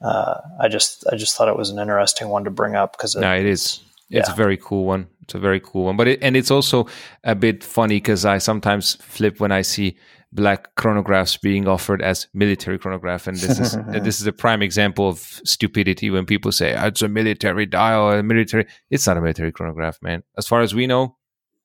Uh, 0.05 0.41
I 0.59 0.67
just 0.67 1.07
I 1.13 1.15
just 1.15 1.37
thought 1.37 1.47
it 1.47 1.57
was 1.57 1.71
an 1.71 1.79
interesting 1.79 2.29
one 2.29 2.43
to 2.43 2.51
bring 2.51 2.75
up 2.75 2.97
because 2.97 3.15
No, 3.15 3.37
it 3.37 3.47
is. 3.47 3.79
It's 4.21 4.29
a 4.29 4.35
very 4.35 4.57
cool 4.57 4.85
one. 4.85 5.09
It's 5.23 5.35
a 5.35 5.39
very 5.39 5.61
cool 5.61 5.85
one. 5.85 5.97
But 5.97 6.09
it, 6.09 6.19
and 6.23 6.37
it's 6.37 6.51
also 6.51 6.87
a 7.25 7.35
bit 7.35 7.65
funny 7.65 7.97
because 7.97 8.25
I 8.25 8.39
sometimes 8.39 8.97
flip 8.97 9.41
when 9.41 9.53
I 9.53 9.63
see 9.63 9.97
black 10.35 10.75
chronographs 10.77 11.41
being 11.41 11.69
offered 11.69 12.01
as 12.03 12.27
military 12.33 12.79
chronograph, 12.79 13.27
and 13.27 13.37
this 13.37 13.59
is 13.59 13.77
this 14.03 14.21
is 14.21 14.27
a 14.27 14.33
prime 14.33 14.63
example 14.63 15.09
of 15.09 15.19
stupidity 15.45 16.11
when 16.11 16.27
people 16.27 16.53
say 16.53 16.75
"Ah, 16.75 16.87
it's 16.87 17.03
a 17.03 17.09
military 17.09 17.67
dial, 17.67 18.11
a 18.11 18.23
military. 18.23 18.67
It's 18.91 19.07
not 19.07 19.17
a 19.17 19.21
military 19.21 19.53
chronograph, 19.53 20.01
man. 20.03 20.23
As 20.37 20.47
far 20.47 20.61
as 20.63 20.75
we 20.75 20.87
know, 20.87 21.17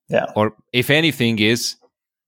Yeah. 0.09 0.27
Or 0.35 0.55
if 0.71 0.89
anything 0.89 1.39
is, 1.39 1.75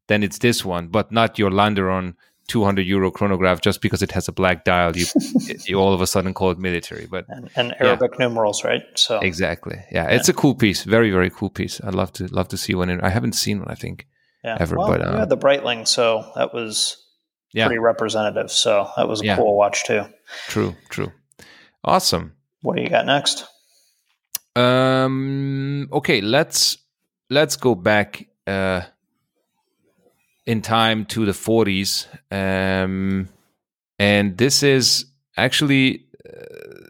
then 0.07 0.23
it's 0.23 0.39
this 0.39 0.65
one, 0.65 0.87
but 0.87 1.11
not 1.11 1.39
your 1.39 1.51
Landeron 1.51 2.15
200 2.49 2.85
euro 2.85 3.11
chronograph 3.11 3.61
just 3.61 3.81
because 3.81 4.01
it 4.03 4.11
has 4.11 4.27
a 4.27 4.31
black 4.31 4.65
dial. 4.65 4.95
You 4.97 5.05
you 5.65 5.79
all 5.79 5.93
of 5.93 6.01
a 6.01 6.07
sudden 6.07 6.33
call 6.33 6.51
it 6.51 6.59
military, 6.59 7.07
but 7.09 7.25
and, 7.29 7.49
and 7.55 7.75
Arabic 7.79 8.19
numerals, 8.19 8.63
right? 8.65 8.83
So 8.95 9.19
Exactly. 9.19 9.77
Yeah, 9.91 10.07
it's 10.09 10.27
a 10.29 10.33
cool 10.33 10.55
piece. 10.55 10.83
Very, 10.83 11.11
very 11.11 11.29
cool 11.29 11.49
piece. 11.49 11.79
I'd 11.83 11.95
love 11.95 12.11
to 12.13 12.27
love 12.27 12.47
to 12.49 12.57
see 12.57 12.75
one. 12.75 12.89
In, 12.89 12.99
I 13.01 13.09
haven't 13.09 13.33
seen 13.33 13.59
one. 13.59 13.69
I 13.69 13.75
think. 13.75 14.07
yeah. 14.43 14.57
ever, 14.59 14.75
well, 14.75 14.87
but, 14.89 14.99
you 15.01 15.05
uh, 15.07 15.19
had 15.19 15.29
the 15.29 15.37
Breitling, 15.37 15.87
so 15.87 16.31
that 16.35 16.53
was 16.53 16.97
Yeah. 17.53 17.65
pretty 17.67 17.79
representative. 17.79 18.51
So 18.51 18.89
that 18.97 19.07
was 19.07 19.21
a 19.21 19.25
Yeah. 19.25 19.35
cool 19.37 19.55
watch 19.57 19.83
too. 19.85 20.03
True. 20.47 20.75
True. 20.89 21.11
Awesome. 21.83 22.33
What 22.61 22.75
do 22.75 22.81
you 22.83 22.89
got 22.89 23.05
next? 23.05 23.45
Um. 24.55 25.87
Okay. 25.91 26.21
Let's 26.21 26.77
let's 27.29 27.55
go 27.55 27.75
back 27.75 28.25
uh, 28.47 28.81
in 30.49 30.63
time 30.63 31.05
to 31.05 31.25
the 31.27 31.31
40s. 31.31 32.07
Um, 32.31 33.29
and 33.99 34.37
this 34.37 34.63
is 34.63 35.05
actually. 35.37 36.05
Uh, 36.27 36.87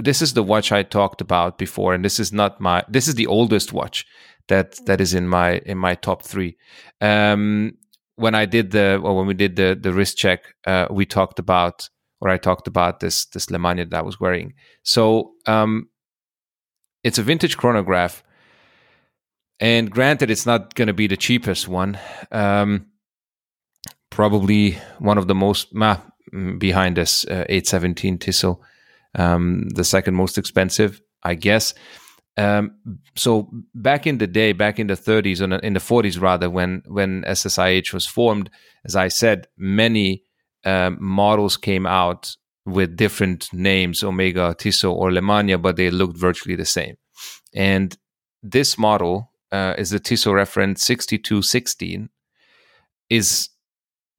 this 0.00 0.22
is 0.22 0.34
the 0.34 0.42
watch 0.42 0.70
I 0.70 0.82
talked 0.82 1.20
about 1.20 1.58
before, 1.58 1.94
and 1.94 2.04
this 2.04 2.20
is 2.20 2.32
not 2.32 2.60
my. 2.60 2.84
This 2.88 3.08
is 3.08 3.14
the 3.14 3.26
oldest 3.26 3.72
watch 3.72 4.06
that 4.48 4.84
that 4.86 5.00
is 5.00 5.12
in 5.12 5.28
my 5.28 5.58
in 5.66 5.76
my 5.78 5.94
top 5.96 6.22
three. 6.22 6.56
Um, 7.00 7.72
when 8.16 8.34
I 8.34 8.46
did 8.46 8.70
the 8.70 9.00
when 9.02 9.26
we 9.26 9.34
did 9.34 9.56
the 9.56 9.78
the 9.80 9.92
wrist 9.92 10.16
check, 10.16 10.40
uh, 10.66 10.86
we 10.90 11.04
talked 11.04 11.38
about 11.38 11.88
or 12.20 12.28
I 12.30 12.38
talked 12.38 12.66
about 12.68 13.00
this 13.00 13.26
this 13.26 13.46
Lemania 13.46 13.88
that 13.90 13.98
I 13.98 14.02
was 14.02 14.20
wearing. 14.20 14.54
So 14.82 15.32
um, 15.46 15.88
it's 17.02 17.18
a 17.18 17.22
vintage 17.22 17.56
chronograph, 17.56 18.22
and 19.60 19.90
granted, 19.90 20.30
it's 20.30 20.46
not 20.46 20.74
going 20.74 20.88
to 20.88 20.94
be 20.94 21.06
the 21.06 21.16
cheapest 21.16 21.68
one. 21.68 21.98
Um, 22.30 22.86
probably 24.10 24.78
one 24.98 25.18
of 25.18 25.26
the 25.26 25.34
most 25.34 25.72
behind 26.58 26.98
us, 26.98 27.24
uh, 27.26 27.44
817 27.48 28.18
Tissot, 28.18 28.58
um, 29.14 29.68
the 29.70 29.84
second 29.84 30.14
most 30.14 30.38
expensive, 30.38 31.00
I 31.22 31.34
guess. 31.34 31.74
Um, 32.36 32.76
so 33.16 33.50
back 33.74 34.06
in 34.06 34.18
the 34.18 34.28
day, 34.28 34.52
back 34.52 34.78
in 34.78 34.86
the 34.86 34.94
30s 34.94 35.40
and 35.40 35.54
in 35.54 35.72
the 35.72 35.80
40s 35.80 36.20
rather, 36.20 36.48
when 36.48 36.82
when 36.86 37.24
SSIH 37.24 37.92
was 37.92 38.06
formed, 38.06 38.48
as 38.84 38.94
I 38.94 39.08
said, 39.08 39.48
many 39.56 40.22
um, 40.64 40.98
models 41.00 41.56
came 41.56 41.84
out 41.84 42.36
with 42.64 42.96
different 42.96 43.52
names, 43.52 44.04
Omega, 44.04 44.54
Tissot, 44.56 44.94
or 44.94 45.10
Lemania, 45.10 45.60
but 45.60 45.76
they 45.76 45.90
looked 45.90 46.16
virtually 46.16 46.54
the 46.54 46.64
same. 46.64 46.96
And 47.54 47.96
this 48.42 48.78
model 48.78 49.32
uh, 49.52 49.74
is 49.78 49.90
the 49.90 50.00
Tissot 50.00 50.34
reference 50.34 50.82
6216, 50.82 52.10
is 53.10 53.50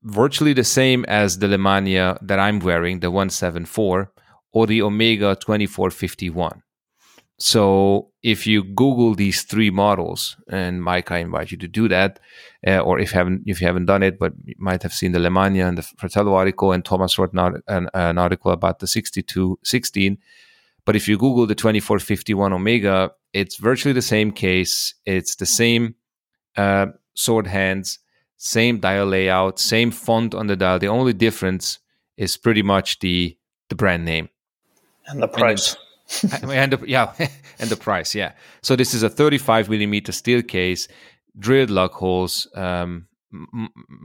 virtually 0.04 0.54
the 0.54 0.64
same 0.64 1.06
as 1.08 1.40
the 1.40 1.48
Lemania 1.48 2.18
that 2.22 2.40
I'm 2.40 2.60
wearing, 2.60 3.00
the 3.00 3.12
174, 3.12 4.12
or 4.52 4.68
the 4.68 4.82
Omega 4.82 5.36
2451. 5.36 6.64
So 7.40 8.12
if 8.22 8.46
you 8.46 8.64
Google 8.64 9.16
these 9.16 9.44
three 9.44 9.70
models, 9.70 10.36
and 10.50 10.84
Mike, 10.84 11.10
I 11.10 11.20
invite 11.20 11.52
you 11.52 11.58
to 11.60 11.70
do 11.70 11.88
that, 11.88 12.20
uh, 12.68 12.80
or 12.80 13.00
if 13.00 13.14
you 13.14 13.18
haven't 13.18 13.44
if 13.46 13.62
you 13.62 13.68
haven't 13.68 13.86
done 13.86 14.04
it, 14.04 14.20
but 14.20 14.34
you 14.44 14.56
might 14.58 14.84
have 14.84 14.94
seen 14.94 15.14
the 15.14 15.20
Lemania 15.20 15.68
and 15.68 15.78
the 15.78 15.84
Fratello 15.84 16.34
article, 16.34 16.74
and 16.74 16.84
Thomas 16.84 17.18
wrote 17.18 17.32
an, 17.34 17.62
an, 17.68 17.90
an 17.94 18.18
article 18.18 18.52
about 18.52 18.80
the 18.80 18.88
6216. 18.88 20.18
But 20.90 20.96
if 20.96 21.08
you 21.08 21.20
Google 21.20 21.46
the 21.46 21.54
2451 21.54 22.52
Omega, 22.52 23.12
it's 23.32 23.58
virtually 23.58 23.94
the 23.94 24.02
same 24.02 24.32
case. 24.32 24.96
It's 25.06 25.36
the 25.36 25.46
same 25.46 25.94
uh, 26.58 26.88
sword 27.14 27.46
hands, 27.46 28.00
same 28.38 28.80
dial 28.80 29.06
layout, 29.06 29.60
same 29.60 29.92
font 29.92 30.34
on 30.34 30.48
the 30.48 30.56
dial. 30.56 30.80
The 30.80 30.88
only 30.88 31.14
difference 31.14 31.78
is 32.18 32.38
pretty 32.38 32.64
much 32.64 32.98
the 33.02 33.38
the 33.68 33.76
brand 33.76 34.04
name. 34.04 34.30
And 35.06 35.22
the 35.22 35.28
price. 35.28 35.76
and 36.42 36.74
the, 36.74 36.84
yeah, 36.88 37.14
and 37.60 37.70
the 37.70 37.78
price, 37.78 38.16
yeah. 38.16 38.32
So 38.64 38.76
this 38.76 38.96
is 38.96 39.04
a 39.04 39.12
35 39.12 39.70
millimeter 39.70 40.12
steel 40.12 40.42
case, 40.42 40.88
drilled 41.38 41.70
lug 41.70 41.92
holes. 41.92 42.48
Um, 42.56 43.06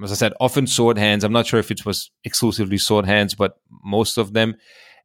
as 0.03 0.12
I 0.12 0.16
said, 0.16 0.35
often 0.39 0.66
sword 0.66 0.99
hands. 0.99 1.24
I'm 1.24 1.32
not 1.32 1.47
sure 1.47 1.61
if 1.61 1.70
it 1.70 1.87
was 1.87 2.11
exclusively 2.24 2.76
sword 2.76 3.07
hands, 3.07 3.35
but 3.35 3.59
most 3.82 4.18
of 4.18 4.35
them. 4.35 4.57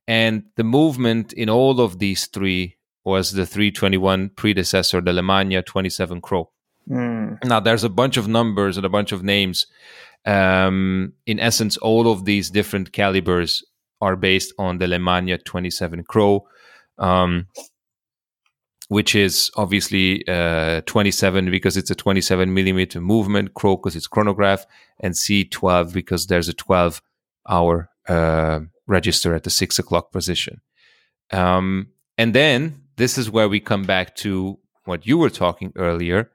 And 0.10 0.46
the 0.56 0.64
movement 0.64 1.34
in 1.34 1.52
all 1.52 1.80
of 1.80 2.00
these 2.00 2.26
three 2.26 2.78
was 3.06 3.32
the 3.32 3.46
321 3.46 4.30
predecessor, 4.30 5.02
the 5.02 5.12
Lemania 5.12 5.64
27 5.64 6.20
CHRO. 6.20 6.48
Mm, 6.90 7.44
Now, 7.46 7.60
there's 7.60 7.84
a 7.84 7.90
bunch 7.90 8.18
of 8.18 8.28
numbers 8.28 8.76
and 8.76 8.88
a 8.88 8.90
bunch 8.90 9.12
of 9.12 9.22
names. 9.22 9.68
Um, 10.26 11.14
in 11.28 11.40
essence, 11.40 11.78
all 11.78 12.12
of 12.12 12.26
these 12.26 12.50
different 12.50 12.92
calibers 12.92 13.64
are 14.02 14.16
based 14.16 14.52
on 14.58 14.80
the 14.80 14.88
Lemania 14.88 15.38
27 15.46 16.04
CHRO, 16.06 16.42
um, 16.98 17.46
which 18.88 19.14
is 19.14 19.52
obviously 19.58 20.28
uh, 20.28 20.82
27 20.88 21.52
because 21.52 21.78
it's 21.78 21.92
a 21.92 21.96
27 21.96 22.52
millimeter 22.52 23.00
movement, 23.00 23.54
CHRO 23.54 23.78
because 23.78 23.96
it's 23.96 24.08
chronograph, 24.08 24.66
and 25.00 25.14
C12 25.14 25.94
because 25.94 26.26
there's 26.26 26.50
a 26.50 26.54
12 26.54 27.00
hour 27.48 27.92
uh, 28.08 28.62
register 28.90 29.34
at 29.34 29.44
the 29.44 29.50
six 29.50 29.80
o'clock 29.80 30.12
position. 30.12 30.62
Um, 31.32 31.90
and 32.18 32.34
then 32.34 32.82
this 32.98 33.18
is 33.18 33.30
where 33.32 33.48
we 33.48 33.60
come 33.60 33.84
back 33.84 34.16
to 34.18 34.60
what 34.86 35.06
you 35.06 35.18
were 35.18 35.30
talking 35.30 35.72
earlier 35.78 36.32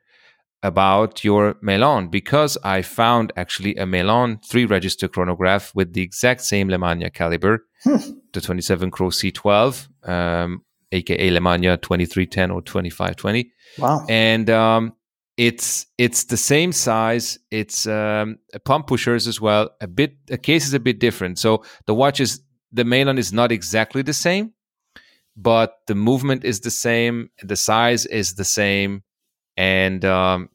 about 0.62 1.22
your 1.22 1.54
Meylan 1.54 2.10
because 2.10 2.56
I 2.64 2.80
found 2.80 3.32
actually 3.36 3.76
a 3.76 3.84
Meylan 3.84 4.42
three 4.42 4.64
register 4.64 5.08
chronograph 5.08 5.74
with 5.74 5.92
the 5.92 6.00
exact 6.00 6.40
same 6.40 6.68
Lemania 6.68 7.12
caliber, 7.12 7.66
the 7.84 8.40
27 8.40 8.90
CHRO 8.90 9.10
C12, 9.10 10.08
um, 10.08 10.62
aka 10.92 11.30
Lemania 11.30 11.80
2310 11.80 12.50
or 12.50 12.62
2520 12.62 13.52
wow. 13.78 14.06
and 14.08 14.48
um, 14.48 14.94
it's 15.36 15.86
it's 15.98 16.24
the 16.24 16.36
same 16.36 16.72
size. 16.72 17.38
It's 17.50 17.86
um, 17.86 18.38
pump 18.64 18.86
pushers 18.86 19.26
as 19.26 19.40
well. 19.40 19.70
A 19.80 19.86
bit, 19.86 20.16
a 20.30 20.38
case 20.38 20.66
is 20.66 20.74
a 20.74 20.80
bit 20.80 20.98
different. 20.98 21.38
So 21.38 21.64
the 21.86 21.94
watch 21.94 22.20
is 22.20 22.40
the 22.72 22.84
Meylan 22.84 23.18
is 23.18 23.32
not 23.32 23.50
exactly 23.50 24.02
the 24.02 24.12
same, 24.12 24.52
but 25.36 25.74
the 25.86 25.94
movement 25.94 26.44
is 26.44 26.60
the 26.60 26.70
same. 26.70 27.30
The 27.42 27.56
size 27.56 28.06
is 28.06 28.34
the 28.34 28.44
same, 28.44 29.02
and 29.56 30.04
um, 30.04 30.50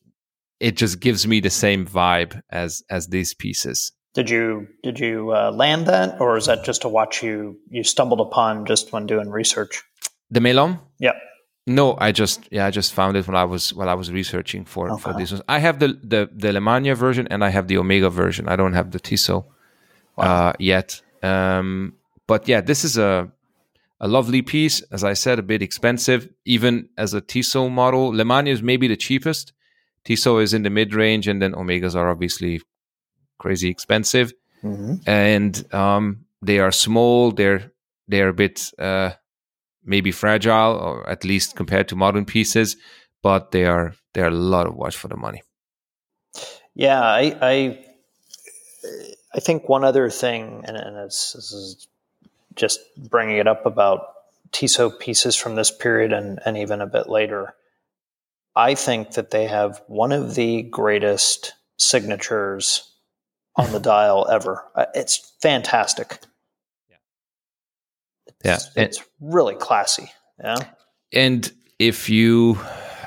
it 0.59 0.77
just 0.77 0.99
gives 0.99 1.27
me 1.27 1.39
the 1.41 1.49
same 1.49 1.85
vibe 1.85 2.41
as 2.49 2.83
as 2.89 3.07
these 3.07 3.33
pieces. 3.33 3.91
Did 4.13 4.29
you 4.29 4.67
did 4.81 4.99
you 4.99 5.31
uh, 5.33 5.51
land 5.51 5.87
that, 5.87 6.21
or 6.21 6.37
is 6.37 6.45
that 6.45 6.63
just 6.63 6.83
a 6.83 6.89
watch 6.89 7.21
you 7.21 7.59
you 7.69 7.83
stumbled 7.83 8.21
upon 8.21 8.65
just 8.65 8.93
when 8.93 9.07
doing 9.07 9.29
research? 9.29 9.83
The 10.31 10.39
Meylan? 10.39 10.79
Yeah. 10.99 11.13
No, 11.69 11.95
I 11.99 12.11
just 12.11 12.47
yeah, 12.51 12.65
I 12.65 12.71
just 12.71 12.93
found 12.93 13.15
it 13.15 13.27
when 13.27 13.35
I 13.35 13.43
was 13.43 13.73
while 13.75 13.89
I 13.89 13.93
was 13.93 14.11
researching 14.11 14.65
for 14.65 14.89
okay. 14.89 15.01
for 15.01 15.13
this. 15.13 15.31
One. 15.31 15.43
I 15.47 15.59
have 15.59 15.77
the 15.77 15.89
the 16.03 16.27
the 16.33 16.47
Lemania 16.47 16.95
version 16.95 17.27
and 17.29 17.43
I 17.43 17.49
have 17.49 17.67
the 17.67 17.77
Omega 17.77 18.09
version. 18.09 18.49
I 18.49 18.55
don't 18.55 18.73
have 18.73 18.89
the 18.89 18.99
Tissot 18.99 19.45
wow. 20.17 20.23
uh, 20.25 20.53
yet. 20.57 20.99
Um, 21.21 21.93
but 22.25 22.47
yeah, 22.47 22.61
this 22.61 22.83
is 22.83 22.97
a 22.97 23.31
a 23.99 24.07
lovely 24.07 24.41
piece. 24.41 24.81
As 24.91 25.03
I 25.03 25.13
said, 25.13 25.37
a 25.37 25.43
bit 25.43 25.61
expensive, 25.61 26.27
even 26.43 26.89
as 26.97 27.13
a 27.13 27.21
Tissot 27.21 27.71
model. 27.71 28.11
Lemania 28.13 28.51
is 28.51 28.63
maybe 28.63 28.87
the 28.87 28.97
cheapest. 28.97 29.53
Tissot 30.05 30.41
is 30.41 30.55
in 30.55 30.63
the 30.63 30.71
mid 30.71 30.95
range, 30.95 31.27
and 31.27 31.39
then 31.39 31.53
Omegas 31.53 31.95
are 31.95 32.09
obviously 32.09 32.63
crazy 33.37 33.69
expensive. 33.69 34.33
Mm-hmm. 34.63 35.07
And 35.07 35.73
um, 35.73 36.25
they 36.41 36.57
are 36.57 36.71
small. 36.71 37.31
They're 37.31 37.71
they're 38.07 38.29
a 38.29 38.33
bit 38.33 38.71
uh, 38.79 39.11
maybe 39.89 40.11
fragile, 40.11 40.77
or 40.77 41.09
at 41.09 41.25
least 41.25 41.55
compared 41.55 41.87
to 41.89 41.95
modern 41.95 42.25
pieces. 42.25 42.77
But 43.21 43.51
they 43.51 43.65
are 43.65 43.93
they 44.13 44.21
are 44.21 44.27
a 44.27 44.31
lot 44.31 44.67
of 44.67 44.75
watch 44.75 44.95
for 44.95 45.09
the 45.09 45.17
money. 45.17 45.41
Yeah, 46.75 47.01
I 47.01 47.35
I, 47.41 47.85
I 49.33 49.39
think 49.39 49.67
one 49.67 49.83
other 49.83 50.09
thing, 50.09 50.63
and, 50.65 50.77
and 50.77 50.95
this 50.95 51.35
is 51.35 51.87
just 52.55 52.79
bringing 52.97 53.37
it 53.37 53.47
up 53.47 53.65
about 53.65 54.13
Tissot 54.51 54.99
pieces 54.99 55.35
from 55.35 55.55
this 55.55 55.71
period 55.71 56.11
and, 56.11 56.39
and 56.45 56.57
even 56.57 56.81
a 56.81 56.87
bit 56.87 57.07
later, 57.07 57.53
I 58.55 58.75
think 58.75 59.11
that 59.11 59.31
they 59.31 59.47
have 59.47 59.81
one 59.87 60.11
of 60.11 60.35
the 60.35 60.63
greatest 60.63 61.53
signatures 61.77 62.91
on 63.55 63.71
the 63.71 63.79
dial 63.93 64.27
ever. 64.29 64.65
Uh, 64.75 64.85
it's 64.93 65.33
fantastic. 65.41 66.19
Yeah. 68.43 68.55
It's, 68.55 68.69
it's 68.75 69.03
really 69.19 69.55
classy. 69.55 70.11
Yeah. 70.43 70.57
And 71.13 71.51
if 71.77 72.09
you, 72.09 72.57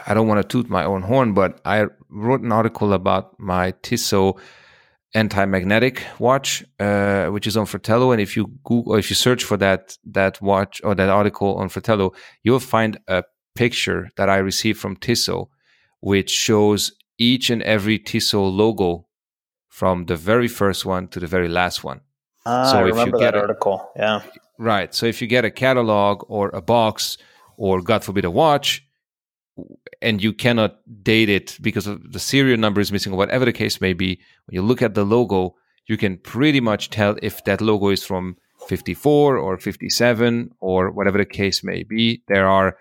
I 0.07 0.14
don't 0.14 0.28
want 0.28 0.43
to 0.43 0.49
toot 0.49 0.68
my 0.68 0.85
own 0.85 1.03
horn, 1.03 1.35
but 1.35 1.61
I 1.64 1.87
wrote 2.09 2.43
an 2.43 2.53
article 2.53 2.93
about 2.93 3.39
my 3.39 3.74
Tissot 3.83 4.39
anti-magnetic 5.14 6.03
watch, 6.18 6.64
uh, 6.80 7.26
which 7.26 7.47
is 7.47 7.57
on 7.57 7.66
Fratello. 7.66 8.12
And 8.12 8.20
if 8.20 8.37
you 8.37 8.47
Google, 8.64 8.95
or 8.95 8.99
if 8.99 9.11
you 9.11 9.16
search 9.16 9.45
for 9.45 9.57
that 9.59 9.97
that 10.05 10.41
watch 10.41 10.80
or 10.85 10.95
that 10.95 11.09
article 11.09 11.57
on 11.57 11.68
Fratello, 11.68 12.12
you'll 12.43 12.61
find 12.61 12.99
a 13.09 13.22
picture 13.55 14.11
that 14.16 14.28
I 14.28 14.39
received 14.39 14.78
from 14.80 14.97
Tissot, 14.97 15.49
which 16.01 16.30
shows 16.30 16.93
each 17.18 17.51
and 17.51 17.62
every 17.62 17.99
Tissot 17.99 18.53
logo 18.53 19.07
from 19.68 20.07
the 20.07 20.16
very 20.16 20.49
first 20.49 20.85
one 20.87 21.09
to 21.09 21.20
the 21.20 21.26
very 21.26 21.49
last 21.49 21.85
one. 21.85 22.01
Ah, 22.45 22.70
so 22.70 22.78
I 22.78 22.80
if 22.80 22.87
remember 22.87 23.18
you 23.18 23.24
get 23.24 23.33
that 23.33 23.39
a, 23.39 23.43
article. 23.43 23.91
Yeah. 23.97 24.22
Right. 24.62 24.94
So 24.94 25.06
if 25.06 25.20
you 25.20 25.26
get 25.26 25.44
a 25.44 25.50
catalog 25.50 26.24
or 26.28 26.48
a 26.50 26.62
box 26.62 27.18
or 27.56 27.82
God 27.82 28.04
forbid 28.04 28.24
a 28.24 28.30
watch, 28.30 28.86
and 30.00 30.22
you 30.22 30.32
cannot 30.32 30.78
date 31.02 31.28
it 31.28 31.58
because 31.60 31.84
the 31.84 32.18
serial 32.18 32.58
number 32.58 32.80
is 32.80 32.92
missing 32.92 33.12
or 33.12 33.16
whatever 33.16 33.44
the 33.44 33.52
case 33.52 33.80
may 33.80 33.92
be 33.92 34.20
when 34.46 34.54
you 34.54 34.62
look 34.62 34.80
at 34.80 34.94
the 34.94 35.04
logo 35.04 35.54
you 35.86 35.98
can 35.98 36.16
pretty 36.16 36.58
much 36.58 36.88
tell 36.88 37.16
if 37.22 37.44
that 37.44 37.60
logo 37.60 37.90
is 37.90 38.02
from 38.02 38.36
54 38.66 39.36
or 39.36 39.58
57 39.58 40.50
or 40.60 40.90
whatever 40.90 41.18
the 41.18 41.26
case 41.26 41.62
may 41.62 41.82
be 41.82 42.22
there 42.28 42.48
are 42.48 42.78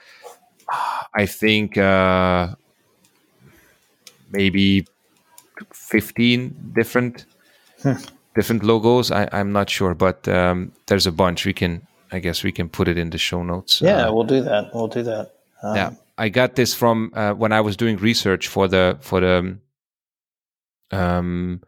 i 1.13 1.25
think 1.25 1.77
uh, 1.77 2.55
maybe 4.31 4.85
15 5.73 6.71
different. 6.73 7.25
Different 8.35 8.63
logos 8.63 9.11
I, 9.11 9.27
i'm 9.31 9.51
not 9.51 9.69
sure 9.69 9.93
but 9.93 10.27
um, 10.27 10.71
there's 10.87 11.07
a 11.07 11.11
bunch 11.11 11.45
we 11.45 11.53
can 11.53 11.85
i 12.11 12.19
guess 12.19 12.43
we 12.43 12.51
can 12.51 12.69
put 12.69 12.87
it 12.87 12.97
in 12.97 13.09
the 13.09 13.17
show 13.17 13.43
notes 13.43 13.81
yeah 13.81 14.07
uh, 14.07 14.13
we'll 14.13 14.23
do 14.23 14.41
that 14.41 14.73
we'll 14.73 14.87
do 14.87 15.03
that 15.03 15.33
um, 15.63 15.75
yeah 15.75 15.91
I 16.21 16.29
got 16.29 16.55
this 16.55 16.75
from 16.75 17.11
uh, 17.15 17.33
when 17.33 17.51
I 17.51 17.61
was 17.61 17.75
doing 17.75 17.97
research 17.97 18.47
for 18.47 18.67
the 18.67 18.95
for 19.01 19.19
the 19.21 19.57
um, 20.91 21.61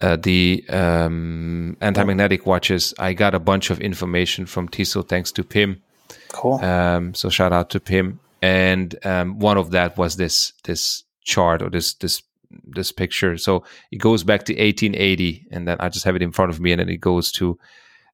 uh, 0.00 0.16
the 0.16 0.64
um, 0.68 1.76
anti-magnetic 1.80 2.46
watches. 2.46 2.94
I 3.00 3.14
got 3.14 3.34
a 3.34 3.40
bunch 3.40 3.70
of 3.70 3.80
information 3.80 4.46
from 4.46 4.68
Tissot 4.68 5.08
thanks 5.08 5.32
to 5.32 5.42
Pim. 5.42 5.82
Cool. 6.28 6.64
Um, 6.64 7.14
so 7.14 7.30
shout 7.30 7.52
out 7.52 7.70
to 7.70 7.80
Pim. 7.80 8.20
And 8.40 8.94
um, 9.04 9.40
one 9.40 9.58
of 9.58 9.72
that 9.72 9.98
was 9.98 10.14
this 10.14 10.52
this 10.62 11.02
chart 11.24 11.60
or 11.60 11.68
this 11.68 11.94
this 11.94 12.22
this 12.50 12.92
picture. 12.92 13.36
So 13.36 13.64
it 13.90 13.98
goes 13.98 14.24
back 14.24 14.44
to 14.44 14.52
1880, 14.52 15.48
and 15.50 15.66
then 15.66 15.76
I 15.80 15.88
just 15.88 16.04
have 16.04 16.16
it 16.16 16.22
in 16.22 16.32
front 16.32 16.50
of 16.50 16.60
me, 16.60 16.72
and 16.72 16.80
then 16.80 16.88
it 16.88 17.00
goes 17.00 17.30
to 17.32 17.58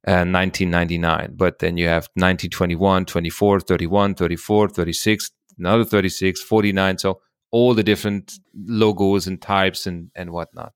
1999. 0.04 1.20
Uh, 1.20 1.28
but 1.28 1.58
then 1.60 1.76
you 1.76 1.88
have 1.88 2.04
1921, 2.14 3.06
24, 3.06 3.60
31, 3.60 4.14
34, 4.14 4.68
36, 4.68 5.30
another 5.58 5.84
36, 5.84 6.42
49. 6.42 6.98
So 6.98 7.20
all 7.50 7.74
the 7.74 7.82
different 7.82 8.34
logos 8.54 9.26
and 9.26 9.40
types 9.40 9.86
and, 9.86 10.10
and 10.14 10.30
whatnot. 10.30 10.72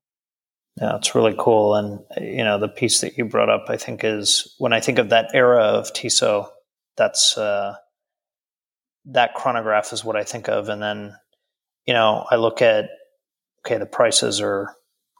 Yeah, 0.81 0.95
it's 0.95 1.13
really 1.13 1.35
cool. 1.37 1.75
And, 1.75 1.99
you 2.21 2.43
know, 2.43 2.57
the 2.57 2.69
piece 2.69 3.01
that 3.01 3.17
you 3.17 3.25
brought 3.25 3.49
up, 3.49 3.65
I 3.67 3.75
think, 3.75 4.03
is 4.03 4.55
when 4.59 4.71
I 4.71 4.79
think 4.79 4.97
of 4.97 5.09
that 5.09 5.31
era 5.33 5.61
of 5.61 5.91
Tissot, 5.91 6.49
that's 6.95 7.37
uh, 7.37 7.75
that 9.05 9.33
chronograph 9.33 9.91
is 9.91 10.05
what 10.05 10.15
I 10.15 10.23
think 10.23 10.47
of. 10.47 10.69
And 10.69 10.81
then, 10.81 11.15
you 11.85 11.93
know, 11.93 12.25
I 12.31 12.35
look 12.37 12.61
at, 12.61 12.89
okay, 13.65 13.77
the 13.77 13.85
prices 13.85 14.41
are 14.41 14.75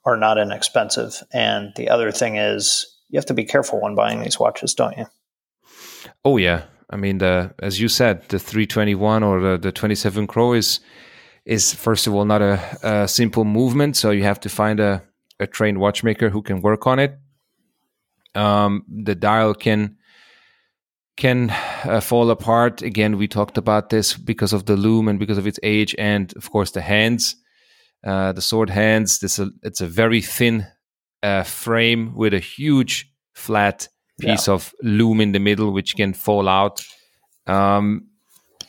are 0.06 0.18
not 0.18 0.38
inexpensive. 0.38 1.22
And 1.34 1.74
the 1.76 1.90
other 1.90 2.12
thing 2.12 2.38
is 2.38 2.86
you 3.10 3.18
have 3.18 3.26
to 3.26 3.34
be 3.34 3.44
careful 3.44 3.82
when 3.82 3.96
buying 3.96 4.22
these 4.22 4.40
watches, 4.40 4.74
don't 4.74 4.98
you? 4.98 5.06
Oh 6.24 6.38
yeah, 6.38 6.64
I 6.90 6.96
mean 6.96 7.18
the 7.18 7.54
as 7.60 7.80
you 7.80 7.88
said, 7.88 8.28
the 8.30 8.40
321 8.40 9.24
or 9.24 9.40
the, 9.42 9.58
the 9.58 9.72
27 9.72 10.28
CHRO 10.28 10.58
is 10.58 10.80
is 11.46 11.74
first 11.74 12.08
of 12.08 12.14
all 12.14 12.26
not 12.26 12.42
a, 12.42 12.60
a, 12.84 13.08
simple 13.08 13.44
movement, 13.44 13.96
so 13.96 14.12
you 14.12 14.24
have 14.24 14.40
to 14.42 14.50
find 14.50 14.80
a, 14.80 15.02
a 15.40 15.48
trained 15.48 15.80
watchmaker 15.80 16.30
who 16.30 16.42
can 16.42 16.62
work 16.62 16.86
on 16.86 17.00
it. 17.00 17.18
Um, 18.36 18.86
the 18.88 19.16
dial 19.16 19.54
can 19.54 19.98
can 21.18 21.50
uh, 21.84 22.00
fall 22.00 22.30
apart. 22.30 22.82
Again, 22.82 23.18
we 23.18 23.28
talked 23.28 23.58
about 23.58 23.90
this 23.90 24.16
because 24.16 24.54
of 24.54 24.66
the 24.66 24.78
lume 24.78 25.08
and 25.08 25.20
because 25.20 25.38
of 25.38 25.48
its 25.48 25.60
age, 25.64 25.96
and 25.98 26.34
of 26.38 26.50
course 26.52 26.72
the 26.72 26.82
hands, 26.82 27.36
uh, 28.04 28.32
the 28.32 28.42
sword 28.42 28.70
hands. 28.70 29.20
This 29.20 29.40
a, 29.40 29.50
it's 29.64 29.82
a 29.82 29.88
very 29.88 30.22
thin 30.22 30.68
a 31.24 31.44
frame 31.44 32.16
with 32.16 32.34
a 32.34 32.40
huge 32.40 33.12
flat 33.34 33.88
piece 34.20 34.48
yeah. 34.48 34.54
of 34.54 34.74
lume 34.82 35.22
in 35.22 35.32
the 35.32 35.40
middle, 35.40 35.72
which 35.72 35.96
can 35.96 36.14
fall 36.14 36.48
out. 36.48 36.82
Um, 37.48 38.08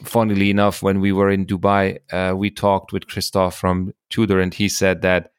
funnily 0.05 0.51
enough, 0.51 0.83
when 0.83 1.01
we 1.01 1.13
were 1.13 1.31
in 1.31 1.47
Dubai, 1.47 1.99
uh, 2.13 2.35
we 2.37 2.51
talked 2.51 2.93
with 2.93 3.07
Christoph 3.07 3.57
from 3.57 3.93
Tudor, 4.09 4.41
and 4.41 4.55
he 4.55 4.69
said 4.69 5.03
that 5.03 5.31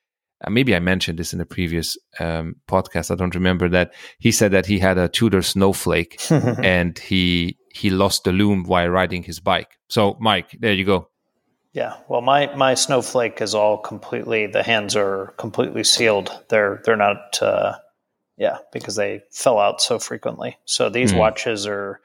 uh, 0.44 0.50
maybe 0.50 0.76
I 0.76 0.80
mentioned 0.80 1.20
this 1.20 1.34
in 1.34 1.42
a 1.42 1.46
previous 1.46 1.98
um, 2.20 2.56
podcast. 2.68 3.12
I 3.12 3.16
don't 3.16 3.36
remember 3.36 3.70
that. 3.70 3.94
He 4.20 4.32
said 4.32 4.52
that 4.52 4.66
he 4.66 4.80
had 4.80 4.98
a 4.98 5.08
Tudor 5.08 5.42
snowflake 5.42 6.20
and 6.30 6.98
he 6.98 7.58
he 7.74 7.89
lost 7.89 8.24
the 8.24 8.32
lume 8.32 8.64
while 8.64 8.89
riding 8.89 9.24
his 9.24 9.39
bike. 9.39 9.78
So, 9.89 10.18
Mike, 10.20 10.58
there 10.60 10.74
you 10.74 10.84
go. 10.84 11.11
Yeah, 11.74 11.96
well, 12.10 12.22
my 12.22 12.54
my 12.56 12.74
snowflake 12.74 13.42
is 13.42 13.56
all 13.56 13.78
completely. 13.78 14.46
The 14.48 14.64
hands 14.64 14.96
are 14.96 15.34
completely 15.38 15.84
sealed. 15.84 16.32
They're 16.50 16.82
they're 16.84 16.98
not. 16.98 17.42
Uh, 17.42 17.78
yeah, 18.38 18.58
because 18.74 18.96
they 18.96 19.22
fell 19.32 19.60
out 19.60 19.82
so 19.82 20.00
frequently. 20.00 20.58
So 20.66 20.90
these 20.90 21.14
mm. 21.14 21.18
watches 21.18 21.66
are. 21.68 22.02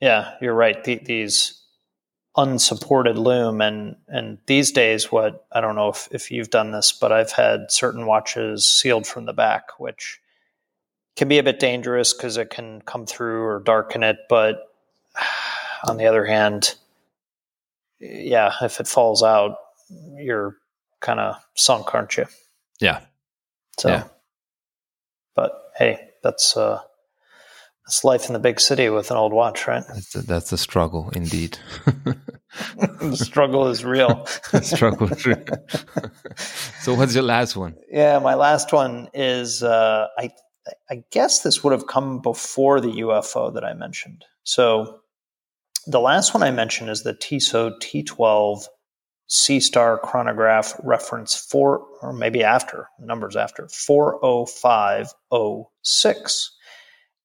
Yeah, 0.00 0.34
you're 0.40 0.54
right. 0.54 0.82
The, 0.82 0.96
these 0.96 1.60
unsupported 2.36 3.18
lume 3.18 3.60
and 3.60 3.96
and 4.08 4.38
these 4.46 4.72
days, 4.72 5.12
what 5.12 5.46
I 5.52 5.60
don't 5.60 5.76
know 5.76 5.90
if 5.90 6.08
if 6.10 6.32
you've 6.32 6.50
done 6.50 6.72
this, 6.72 6.90
but 6.90 7.12
I've 7.12 7.32
had 7.32 7.70
certain 7.70 8.04
watches 8.04 8.66
sealed 8.66 9.06
from 9.06 9.26
the 9.26 9.32
back, 9.32 9.78
which 9.78 10.20
can 11.14 11.28
be 11.28 11.38
a 11.38 11.44
bit 11.44 11.60
dangerous 11.60 12.12
because 12.12 12.36
it 12.36 12.50
can 12.50 12.80
come 12.80 13.06
through 13.06 13.44
or 13.44 13.60
darken 13.60 14.02
it. 14.02 14.16
But 14.28 14.72
on 15.88 15.98
the 15.98 16.06
other 16.06 16.24
hand 16.24 16.74
yeah, 18.00 18.52
if 18.62 18.80
it 18.80 18.88
falls 18.88 19.22
out, 19.22 19.56
you're 20.16 20.56
kind 21.00 21.20
of 21.20 21.36
sunk, 21.54 21.94
aren't 21.94 22.16
you? 22.16 22.26
Yeah. 22.80 23.00
So, 23.78 23.88
yeah. 23.88 24.04
but 25.34 25.52
hey, 25.76 26.00
that's 26.22 26.56
uh, 26.56 26.80
that's 27.86 28.04
life 28.04 28.26
in 28.26 28.32
the 28.32 28.38
big 28.38 28.60
city 28.60 28.88
with 28.88 29.10
an 29.10 29.16
old 29.16 29.32
watch, 29.32 29.66
right? 29.66 29.84
That's 29.86 30.14
a, 30.14 30.22
that's 30.22 30.52
a 30.52 30.58
struggle, 30.58 31.10
indeed. 31.14 31.58
the 32.76 33.16
struggle 33.16 33.68
is 33.68 33.84
real. 33.84 34.26
the 34.52 34.62
struggle 34.62 35.12
is 35.12 35.24
real. 35.24 35.44
so, 36.80 36.94
what's 36.94 37.14
your 37.14 37.24
last 37.24 37.56
one? 37.56 37.76
Yeah, 37.90 38.18
my 38.18 38.34
last 38.34 38.72
one 38.72 39.08
is 39.14 39.62
uh, 39.62 40.08
I. 40.16 40.30
I 40.90 41.02
guess 41.12 41.40
this 41.40 41.64
would 41.64 41.72
have 41.72 41.86
come 41.86 42.20
before 42.20 42.82
the 42.82 43.00
UFO 43.00 43.54
that 43.54 43.64
I 43.64 43.72
mentioned. 43.72 44.26
So 44.42 45.00
the 45.88 46.00
last 46.00 46.34
one 46.34 46.42
I 46.42 46.50
mentioned 46.50 46.90
is 46.90 47.02
the 47.02 47.14
Tissot 47.14 47.80
T12 47.80 48.66
C 49.26 49.58
Star 49.60 49.96
chronograph 49.98 50.74
reference 50.82 51.34
four, 51.34 51.86
or 52.02 52.12
maybe 52.12 52.44
after, 52.44 52.90
numbers 53.00 53.36
after, 53.36 53.66
40506. 53.68 56.56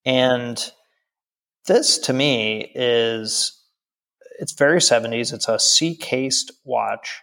And 0.06 0.72
this 1.68 1.98
to 2.00 2.12
me 2.14 2.72
is, 2.74 3.62
it's 4.40 4.54
very 4.54 4.80
70s. 4.80 5.34
It's 5.34 5.50
a 5.50 5.60
C-cased 5.60 6.54
watch, 6.64 7.22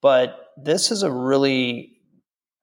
but 0.00 0.48
this 0.56 0.90
is 0.90 1.02
a 1.02 1.12
really, 1.12 1.92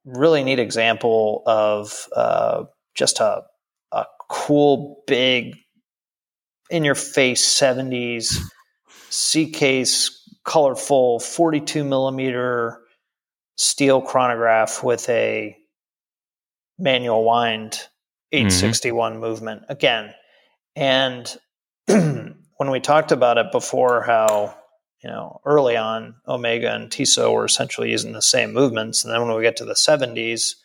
really 0.05 0.43
neat 0.43 0.59
example 0.59 1.43
of 1.45 2.07
uh, 2.15 2.63
just 2.95 3.19
a, 3.19 3.43
a 3.91 4.05
cool, 4.29 5.03
big, 5.07 5.57
in 6.69 6.83
your 6.83 6.95
face 6.95 7.45
70s 7.59 8.37
C-case 9.09 10.15
colorful 10.43 11.19
42 11.19 11.83
millimeter 11.83 12.81
steel 13.55 14.01
chronograph 14.01 14.83
with 14.83 15.09
a 15.09 15.57
manual 16.77 17.23
wind 17.25 17.79
861 18.31 19.11
mm-hmm. 19.11 19.21
movement 19.21 19.63
again. 19.69 20.13
And 20.75 21.37
when 21.85 22.71
we 22.71 22.79
talked 22.79 23.11
about 23.11 23.37
it 23.37 23.51
before, 23.51 24.01
how 24.01 24.55
you 25.03 25.09
know 25.09 25.41
early 25.45 25.75
on 25.75 26.15
Omega 26.27 26.73
and 26.73 26.91
Tissot 26.91 27.33
were 27.33 27.45
essentially 27.45 27.91
using 27.91 28.13
the 28.13 28.21
same 28.21 28.53
movements, 28.53 29.03
and 29.03 29.13
then 29.13 29.25
when 29.27 29.35
we 29.35 29.41
get 29.41 29.57
to 29.57 29.65
the 29.65 29.73
70s, 29.73 30.55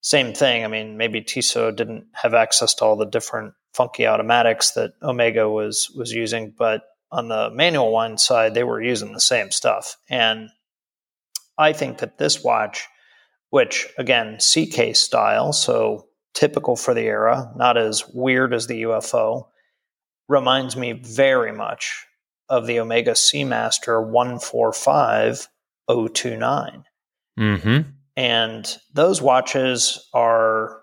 same 0.00 0.32
thing. 0.32 0.64
I 0.64 0.68
mean, 0.68 0.96
maybe 0.96 1.20
Tissot 1.20 1.76
didn't 1.76 2.06
have 2.12 2.34
access 2.34 2.74
to 2.74 2.84
all 2.84 2.96
the 2.96 3.06
different 3.06 3.54
funky 3.74 4.06
automatics 4.06 4.72
that 4.72 4.92
Omega 5.02 5.48
was 5.48 5.90
was 5.94 6.12
using, 6.12 6.52
but 6.56 6.82
on 7.12 7.28
the 7.28 7.50
manual 7.50 7.92
one 7.92 8.18
side, 8.18 8.54
they 8.54 8.64
were 8.64 8.82
using 8.82 9.12
the 9.12 9.20
same 9.20 9.50
stuff. 9.50 9.96
And 10.08 10.48
I 11.58 11.72
think 11.72 11.98
that 11.98 12.18
this 12.18 12.42
watch, 12.42 12.86
which 13.50 13.88
again, 13.98 14.38
CK 14.38 14.96
style, 14.96 15.52
so 15.52 16.06
typical 16.34 16.76
for 16.76 16.94
the 16.94 17.02
era, 17.02 17.52
not 17.56 17.76
as 17.76 18.08
weird 18.08 18.54
as 18.54 18.66
the 18.66 18.82
UFO, 18.82 19.48
reminds 20.28 20.76
me 20.76 20.92
very 20.92 21.52
much 21.52 22.06
of 22.48 22.66
the 22.66 22.80
Omega 22.80 23.12
Seamaster 23.12 24.04
145029. 24.06 26.84
Mm-hmm. 27.38 27.80
And 28.20 28.76
those 28.92 29.22
watches 29.22 30.08
are 30.12 30.80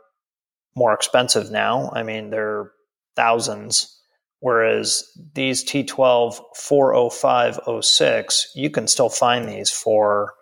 more 0.76 0.94
expensive 0.94 1.52
now. 1.52 1.92
I 1.94 2.04
mean, 2.04 2.30
they're 2.32 2.72
thousands 3.16 3.98
Whereas 4.40 5.04
these 5.34 5.64
T12 5.64 6.40
40506, 6.56 8.52
you 8.56 8.70
can 8.70 8.88
still 8.88 9.10
find 9.10 9.50
these 9.50 9.72
for, 9.72 10.34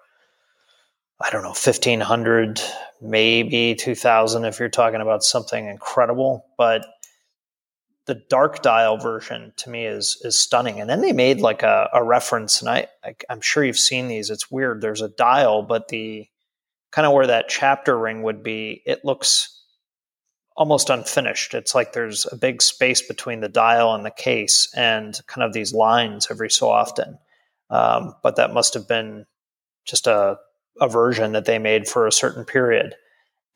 I 1.22 1.30
don't 1.30 1.44
know, 1.44 1.50
1500, 1.50 2.62
maybe 3.02 3.74
2000 3.76 4.44
if 4.46 4.60
you're 4.60 4.68
talking 4.68 5.00
about 5.00 5.24
something 5.24 5.68
incredible. 5.68 6.46
But 6.58 6.86
the 8.06 8.22
dark 8.30 8.62
dial 8.62 8.98
version 8.98 9.54
to 9.58 9.70
me 9.70 9.86
is 9.86 10.22
is 10.24 10.38
stunning. 10.38 10.82
And 10.82 10.90
then 10.90 11.02
they 11.02 11.14
made 11.14 11.40
like 11.40 11.64
a, 11.64 11.90
a 11.94 12.04
reference, 12.04 12.60
and 12.60 12.70
I, 12.70 12.88
I 13.04 13.16
I'm 13.30 13.42
sure 13.42 13.64
you've 13.64 13.80
seen 13.80 14.10
these. 14.10 14.30
It's 14.30 14.52
weird. 14.52 14.82
There's 14.82 15.02
a 15.02 15.10
dial, 15.10 15.64
but 15.64 15.88
the 15.88 16.28
kind 16.96 17.06
of 17.06 17.12
where 17.12 17.28
that 17.28 17.50
chapter 17.50 17.98
ring 17.98 18.24
would 18.24 18.42
be, 18.42 18.82
it 18.86 19.04
looks 19.04 19.62
almost 20.56 20.90
unfinished. 20.90 21.54
It's 21.54 21.76
like 21.76 21.92
there's 21.92 22.26
a 22.32 22.38
big 22.38 22.62
space 22.62 23.02
between 23.02 23.42
the 23.42 23.50
dial 23.50 23.94
and 23.94 24.06
the 24.06 24.12
case, 24.12 24.70
and 24.74 25.14
kind 25.28 25.44
of 25.44 25.52
these 25.52 25.74
lines 25.74 26.28
every 26.32 26.50
so 26.50 26.70
often. 26.70 27.20
Um, 27.70 28.16
but 28.24 28.38
that 28.38 28.54
must 28.54 28.76
have 28.76 28.88
been 28.88 29.26
just 29.84 30.08
a, 30.08 30.38
a 30.80 30.88
version 30.88 31.34
that 31.34 31.44
they 31.44 31.60
made 31.60 31.86
for 31.86 32.08
a 32.08 32.14
certain 32.14 32.46
period. 32.46 32.96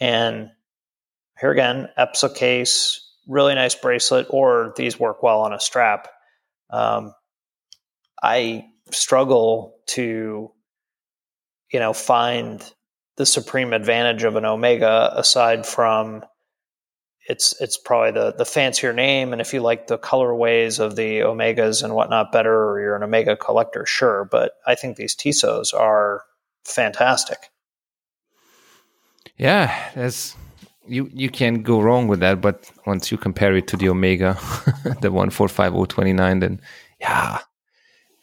And 0.01 0.49
here 1.39 1.51
again, 1.51 1.87
EPSA 1.97 2.35
case, 2.35 3.09
really 3.25 3.55
nice 3.55 3.75
bracelet, 3.75 4.27
or 4.31 4.73
these 4.75 4.99
work 4.99 5.23
well 5.23 5.39
on 5.41 5.53
a 5.53 5.61
strap. 5.61 6.09
Um, 6.69 7.13
I 8.21 8.65
struggle 8.91 9.75
to, 9.87 10.51
you 11.71 11.79
know, 11.79 11.93
find 11.93 12.61
the 13.19 13.25
supreme 13.25 13.73
advantage 13.73 14.23
of 14.23 14.37
an 14.37 14.45
Omega 14.45 15.11
aside 15.13 15.65
from 15.65 16.23
it's 17.27 17.53
it's 17.59 17.77
probably 17.77 18.11
the 18.11 18.31
the 18.31 18.45
fancier 18.45 18.93
name. 18.93 19.33
And 19.33 19.41
if 19.41 19.53
you 19.53 19.59
like 19.59 19.87
the 19.87 19.97
colorways 19.97 20.79
of 20.79 20.95
the 20.95 21.19
Omegas 21.19 21.83
and 21.83 21.93
whatnot 21.93 22.31
better, 22.31 22.69
or 22.69 22.79
you're 22.79 22.95
an 22.95 23.03
Omega 23.03 23.35
collector, 23.35 23.85
sure. 23.85 24.23
But 24.23 24.53
I 24.65 24.75
think 24.75 24.95
these 24.95 25.17
Tissots 25.17 25.73
are 25.73 26.23
fantastic. 26.63 27.39
Yeah, 29.37 29.91
that's 29.95 30.37
you 30.87 31.09
you 31.13 31.29
can't 31.29 31.61
go 31.61 31.81
wrong 31.81 32.07
with 32.07 32.21
that. 32.21 32.39
But 32.39 32.71
once 32.85 33.11
you 33.11 33.17
compare 33.17 33.53
it 33.57 33.67
to 33.67 33.75
the 33.75 33.89
Omega, 33.89 34.39
the 35.01 35.11
one 35.11 35.29
four 35.29 35.49
five 35.49 35.75
oh 35.75 35.83
twenty 35.83 36.13
nine, 36.13 36.39
then 36.39 36.61
yeah, 37.01 37.39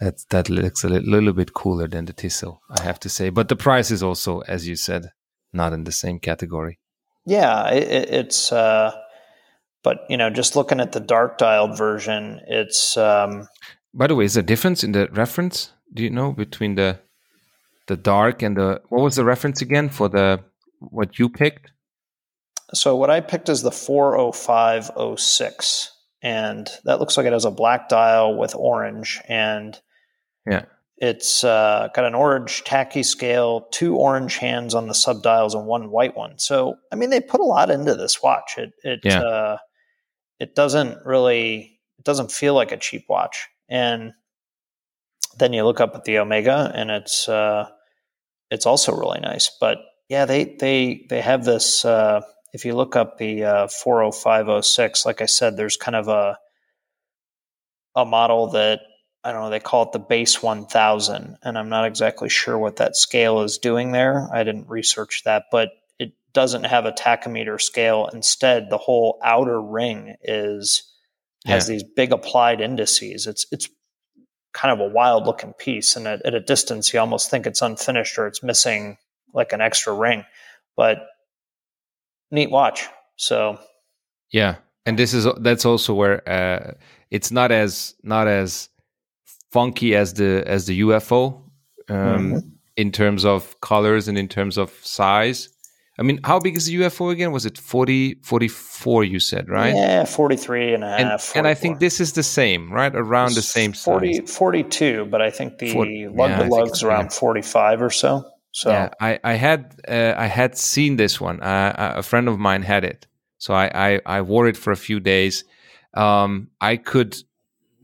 that 0.01 0.25
that 0.31 0.51
looks 0.51 0.85
a 0.85 0.89
little 0.89 1.33
bit 1.33 1.55
cooler 1.55 1.89
than 1.89 2.05
the 2.05 2.13
Tissot, 2.13 2.59
I 2.71 2.83
have 2.83 3.01
to 3.01 3.09
say. 3.09 3.31
But 3.31 3.49
the 3.49 3.57
price 3.57 3.91
is 3.91 4.03
also, 4.03 4.41
as 4.41 4.69
you 4.69 4.77
said, 4.77 5.13
not 5.53 5.73
in 5.73 5.85
the 5.85 5.93
same 5.93 6.19
category. 6.19 6.79
Yeah, 7.25 7.71
it, 7.71 8.11
it's. 8.11 8.53
Uh, 8.53 8.93
but 9.83 10.01
you 10.09 10.17
know, 10.17 10.31
just 10.31 10.57
looking 10.57 10.81
at 10.81 10.93
the 10.93 11.01
dark 11.01 11.39
dialed 11.39 11.77
version, 11.77 12.41
it's. 12.47 12.97
Um, 12.97 13.49
By 13.95 14.07
the 14.07 14.15
way, 14.15 14.27
is 14.27 14.35
there 14.35 14.43
a 14.43 14.47
difference 14.47 14.85
in 14.85 14.93
the 14.93 15.09
reference? 15.13 15.73
Do 15.93 16.03
you 16.03 16.11
know 16.11 16.33
between 16.33 16.75
the 16.75 17.01
the 17.87 17.97
dark 17.97 18.43
and 18.43 18.57
the 18.57 18.83
what 18.89 19.03
was 19.03 19.17
the 19.17 19.25
reference 19.25 19.63
again 19.63 19.89
for 19.89 20.09
the 20.09 20.45
what 20.79 21.19
you 21.19 21.29
picked? 21.29 21.73
So 22.75 22.97
what 22.97 23.11
I 23.11 23.21
picked 23.21 23.49
is 23.49 23.63
the 23.63 23.71
40506 23.71 25.93
and 26.23 26.69
that 26.85 26.99
looks 26.99 27.17
like 27.17 27.27
it 27.27 27.33
has 27.33 27.45
a 27.45 27.53
black 27.53 27.89
dial 27.89 28.37
with 28.37 28.57
orange 28.57 29.21
and 29.29 29.81
yeah 30.47 30.65
it's 30.99 31.45
uh, 31.45 31.89
got 31.95 32.07
an 32.07 32.15
orange 32.15 32.65
tacky 32.65 33.03
scale, 33.03 33.69
two 33.71 33.97
orange 33.97 34.37
hands 34.37 34.75
on 34.75 34.87
the 34.87 34.95
subdials, 34.95 35.55
and 35.55 35.67
one 35.67 35.91
white 35.91 36.17
one. 36.17 36.39
So, 36.39 36.77
I 36.91 36.97
mean, 36.97 37.11
they 37.11 37.21
put 37.21 37.41
a 37.41 37.45
lot 37.45 37.71
into 37.71 37.95
this 37.95 38.23
watch. 38.23 38.55
It 38.57 38.73
it 38.83 39.01
yeah. 39.05 39.21
uh, 39.21 39.59
it 40.41 40.55
doesn't 40.55 41.05
really 41.05 41.79
it 41.99 42.05
doesn't 42.05 42.33
feel 42.33 42.55
like 42.55 42.73
a 42.73 42.79
cheap 42.79 43.05
watch. 43.11 43.47
And 43.69 44.15
then 45.39 45.53
you 45.53 45.65
look 45.65 45.81
up 45.81 45.95
at 45.95 46.05
the 46.05 46.19
Omega, 46.19 46.73
and 46.75 46.91
it's 46.91 47.29
uh, 47.29 47.69
it's 48.51 48.65
also 48.65 48.97
really 48.97 49.21
nice. 49.21 49.51
But 49.61 49.79
yeah, 50.09 50.25
they 50.25 50.57
they 50.59 51.05
they 51.11 51.21
have 51.21 51.45
this. 51.45 51.85
Uh, 51.85 52.23
if 52.55 52.65
you 52.65 52.75
look 52.75 52.97
up 52.97 53.19
the 53.19 53.45
uh, 53.45 53.69
40506, 53.69 55.05
like 55.05 55.21
I 55.21 55.27
said, 55.27 55.59
there's 55.59 55.77
kind 55.77 55.97
of 55.97 56.09
a 56.09 56.39
a 57.95 58.07
model 58.07 58.49
that 58.53 58.81
I 59.27 59.33
don't 59.33 59.41
know, 59.41 59.51
they 59.51 59.59
call 59.59 59.83
it 59.83 59.93
the 59.93 59.99
base 59.99 60.41
1000. 60.41 61.39
And 61.43 61.59
I'm 61.59 61.69
not 61.69 61.85
exactly 61.85 62.29
sure 62.29 62.57
what 62.57 62.77
that 62.77 62.95
scale 62.95 63.41
is 63.41 63.59
doing 63.59 63.91
there. 63.91 64.29
I 64.33 64.45
didn't 64.45 64.69
research 64.69 65.25
that, 65.25 65.47
but 65.51 65.71
it 65.99 66.13
doesn't 66.33 66.63
have 66.63 66.87
a 66.87 66.93
tachometer 66.93 67.61
scale. 67.61 68.09
Instead, 68.13 68.71
the 68.71 68.79
whole 68.79 69.19
outer 69.25 69.61
ring 69.61 70.15
is 70.23 70.85
has 71.45 71.69
yeah. 71.69 71.75
these 71.75 71.83
big 71.83 72.13
applied 72.13 72.61
indices. 72.61 73.27
It's 73.27 73.47
it's 73.51 73.69
kind 74.53 74.73
of 74.73 74.79
a 74.79 74.93
wild 74.93 75.27
looking 75.27 75.55
piece. 75.55 75.97
And 75.97 76.07
at, 76.07 76.25
at 76.25 76.35
a 76.35 76.41
distance, 76.41 76.95
you 76.95 77.01
almost 77.01 77.29
think 77.29 77.49
it's 77.49 77.63
unfinished 77.63 78.19
or 78.19 78.29
it's 78.29 78.45
missing 78.45 78.97
like 79.35 79.53
an 79.53 79.61
extra 79.61 79.93
ring. 79.93 80.25
But 80.77 81.05
neat 82.31 82.53
watch. 82.53 82.87
So 83.17 83.59
yeah. 84.31 84.57
And 84.85 84.97
this 84.97 85.15
is 85.15 85.27
that's 85.41 85.65
also 85.65 85.95
where 85.95 86.29
uh, 86.29 86.75
it's 87.11 87.33
not 87.33 87.51
as 87.51 87.97
not 88.05 88.29
as 88.29 88.69
funky 89.57 89.97
as 89.97 90.13
the 90.15 90.45
as 90.47 90.67
the 90.67 90.81
UFO 90.81 91.41
um, 91.89 91.97
mm-hmm. 91.97 92.39
in 92.77 92.93
terms 92.93 93.25
of 93.25 93.59
colors 93.63 94.07
and 94.07 94.19
in 94.19 94.29
terms 94.29 94.59
of 94.59 94.69
size. 94.83 95.49
I 95.99 96.03
mean, 96.03 96.21
how 96.25 96.39
big 96.39 96.59
is 96.59 96.67
the 96.67 96.75
UFO 96.81 97.11
again? 97.11 97.33
Was 97.33 97.47
it 97.47 97.57
40, 97.57 98.17
44 98.23 99.05
you 99.05 99.19
said, 99.19 99.49
right? 99.49 99.75
Yeah, 99.75 100.05
43 100.05 100.75
and 100.75 100.85
a 100.85 100.89
half. 100.89 101.31
And, 101.31 101.39
and 101.39 101.47
I 101.49 101.55
think 101.55 101.79
this 101.81 102.03
is 102.03 102.13
the 102.13 102.23
same, 102.23 102.71
right? 102.71 102.95
Around 102.95 103.29
it's 103.29 103.37
the 103.37 103.43
same 103.43 103.73
40, 103.73 104.13
size. 104.13 104.37
42, 104.37 105.07
but 105.07 105.23
I 105.23 105.31
think 105.31 105.57
the 105.57 105.73
40, 105.73 106.09
lug 106.09 106.31
yeah, 106.31 106.43
to 106.43 106.49
lug's 106.51 106.83
around 106.83 107.05
yeah. 107.05 107.21
45 107.21 107.81
or 107.81 107.89
so. 107.89 108.31
So 108.53 108.71
yeah, 108.71 108.91
I, 109.01 109.19
I 109.25 109.33
had 109.35 109.75
uh, 109.89 110.13
I 110.19 110.27
had 110.27 110.59
seen 110.59 110.97
this 110.97 111.19
one. 111.19 111.41
Uh, 111.43 111.95
a 111.97 112.03
friend 112.03 112.29
of 112.29 112.39
mine 112.39 112.63
had 112.63 112.85
it, 112.85 113.07
so 113.39 113.55
I, 113.55 113.71
I, 113.75 114.01
I 114.07 114.21
wore 114.21 114.49
it 114.49 114.57
for 114.57 114.71
a 114.71 114.77
few 114.89 115.01
days. 115.01 115.45
Um, 115.95 116.49
I 116.61 116.77
could 116.77 117.17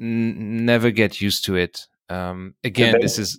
n- 0.01 0.65
never 0.65 0.91
get 0.91 1.21
used 1.21 1.45
to 1.47 1.57
it. 1.57 1.87
Um, 2.09 2.55
again, 2.65 2.97
this 3.01 3.19
is 3.19 3.39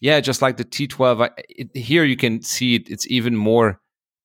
yeah, 0.00 0.20
just 0.20 0.42
like 0.42 0.56
the 0.56 0.64
T12. 0.64 1.24
I, 1.24 1.30
it, 1.48 1.76
here 1.76 2.04
you 2.04 2.16
can 2.16 2.42
see 2.42 2.76
it. 2.76 2.90
It's 2.90 3.06
even 3.10 3.36
more, 3.36 3.80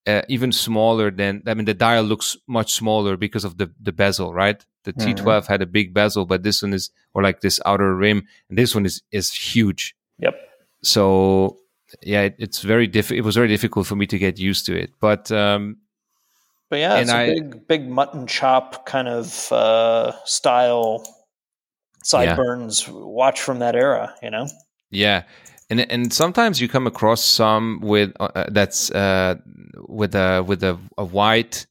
uh, 0.07 0.21
even 0.29 0.51
smaller 0.51 1.11
than. 1.11 1.43
I 1.47 1.53
mean, 1.53 1.65
the 1.65 1.73
dial 1.73 2.03
looks 2.03 2.37
much 2.47 2.73
smaller 2.73 3.17
because 3.17 3.43
of 3.43 3.57
the 3.57 3.71
the 3.81 3.91
bezel, 3.91 4.33
right? 4.33 4.63
The 4.83 4.93
mm-hmm. 4.93 5.11
T12 5.11 5.47
had 5.47 5.61
a 5.61 5.65
big 5.65 5.93
bezel, 5.93 6.25
but 6.25 6.43
this 6.43 6.61
one 6.61 6.73
is 6.73 6.91
or 7.13 7.23
like 7.23 7.41
this 7.41 7.59
outer 7.65 7.95
rim, 7.95 8.27
and 8.49 8.57
this 8.57 8.75
one 8.75 8.85
is 8.85 9.01
is 9.11 9.33
huge. 9.33 9.95
Yep. 10.19 10.35
so 10.81 11.57
yeah, 12.01 12.21
it, 12.21 12.35
it's 12.39 12.61
very 12.61 12.87
diff- 12.87 13.11
It 13.11 13.21
was 13.21 13.35
very 13.35 13.49
difficult 13.49 13.85
for 13.87 13.95
me 13.95 14.07
to 14.07 14.17
get 14.17 14.39
used 14.39 14.65
to 14.67 14.77
it, 14.77 14.93
but 14.99 15.31
um, 15.31 15.77
but 16.69 16.79
yeah, 16.79 16.97
it's 16.97 17.11
a 17.11 17.15
I, 17.15 17.27
big 17.27 17.67
big 17.67 17.89
mutton 17.89 18.27
chop 18.27 18.85
kind 18.85 19.07
of 19.07 19.51
uh, 19.51 20.13
style 20.25 21.05
sideburns. 22.05 22.87
Yeah. 22.87 22.93
Watch 22.95 23.41
from 23.41 23.59
that 23.59 23.75
era, 23.75 24.15
you 24.21 24.29
know. 24.29 24.47
Yeah, 24.91 25.23
and 25.69 25.79
and 25.91 26.13
sometimes 26.13 26.61
you 26.61 26.67
come 26.67 26.87
across 26.87 27.23
some 27.23 27.79
with 27.81 28.13
uh, 28.19 28.29
uh 28.35 28.45
that's 28.49 28.91
uh, 28.91 29.35
with 29.87 30.15
a 30.15 30.43
with 30.45 30.63
a, 30.63 30.79
a 30.97 31.03
white 31.03 31.65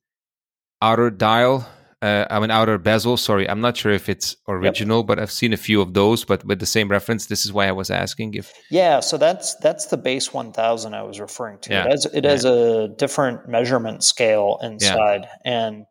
outer 0.82 1.10
dial 1.10 1.66
uh, 2.04 2.26
I 2.28 2.38
mean 2.38 2.50
outer 2.50 2.76
bezel. 2.76 3.16
Sorry, 3.16 3.48
I'm 3.48 3.62
not 3.62 3.78
sure 3.78 3.90
if 3.90 4.10
it's 4.10 4.36
original, 4.46 4.98
yep. 4.98 5.06
but 5.06 5.18
I've 5.18 5.30
seen 5.30 5.54
a 5.54 5.56
few 5.56 5.80
of 5.80 5.94
those, 5.94 6.22
but 6.22 6.44
with 6.44 6.60
the 6.60 6.66
same 6.66 6.90
reference. 6.90 7.26
This 7.26 7.46
is 7.46 7.52
why 7.52 7.66
I 7.66 7.72
was 7.72 7.90
asking 7.90 8.34
if. 8.34 8.52
Yeah, 8.70 9.00
so 9.00 9.16
that's 9.16 9.54
that's 9.56 9.86
the 9.86 9.96
base 9.96 10.30
1000 10.30 10.92
I 10.92 11.02
was 11.02 11.18
referring 11.18 11.60
to. 11.60 11.72
Yeah. 11.72 11.84
It 11.84 11.90
has 11.90 12.04
it 12.04 12.24
yeah. 12.24 12.30
has 12.30 12.44
a 12.44 12.88
different 12.88 13.48
measurement 13.48 14.04
scale 14.04 14.58
inside, 14.62 15.22
yeah. 15.22 15.50
and 15.50 15.86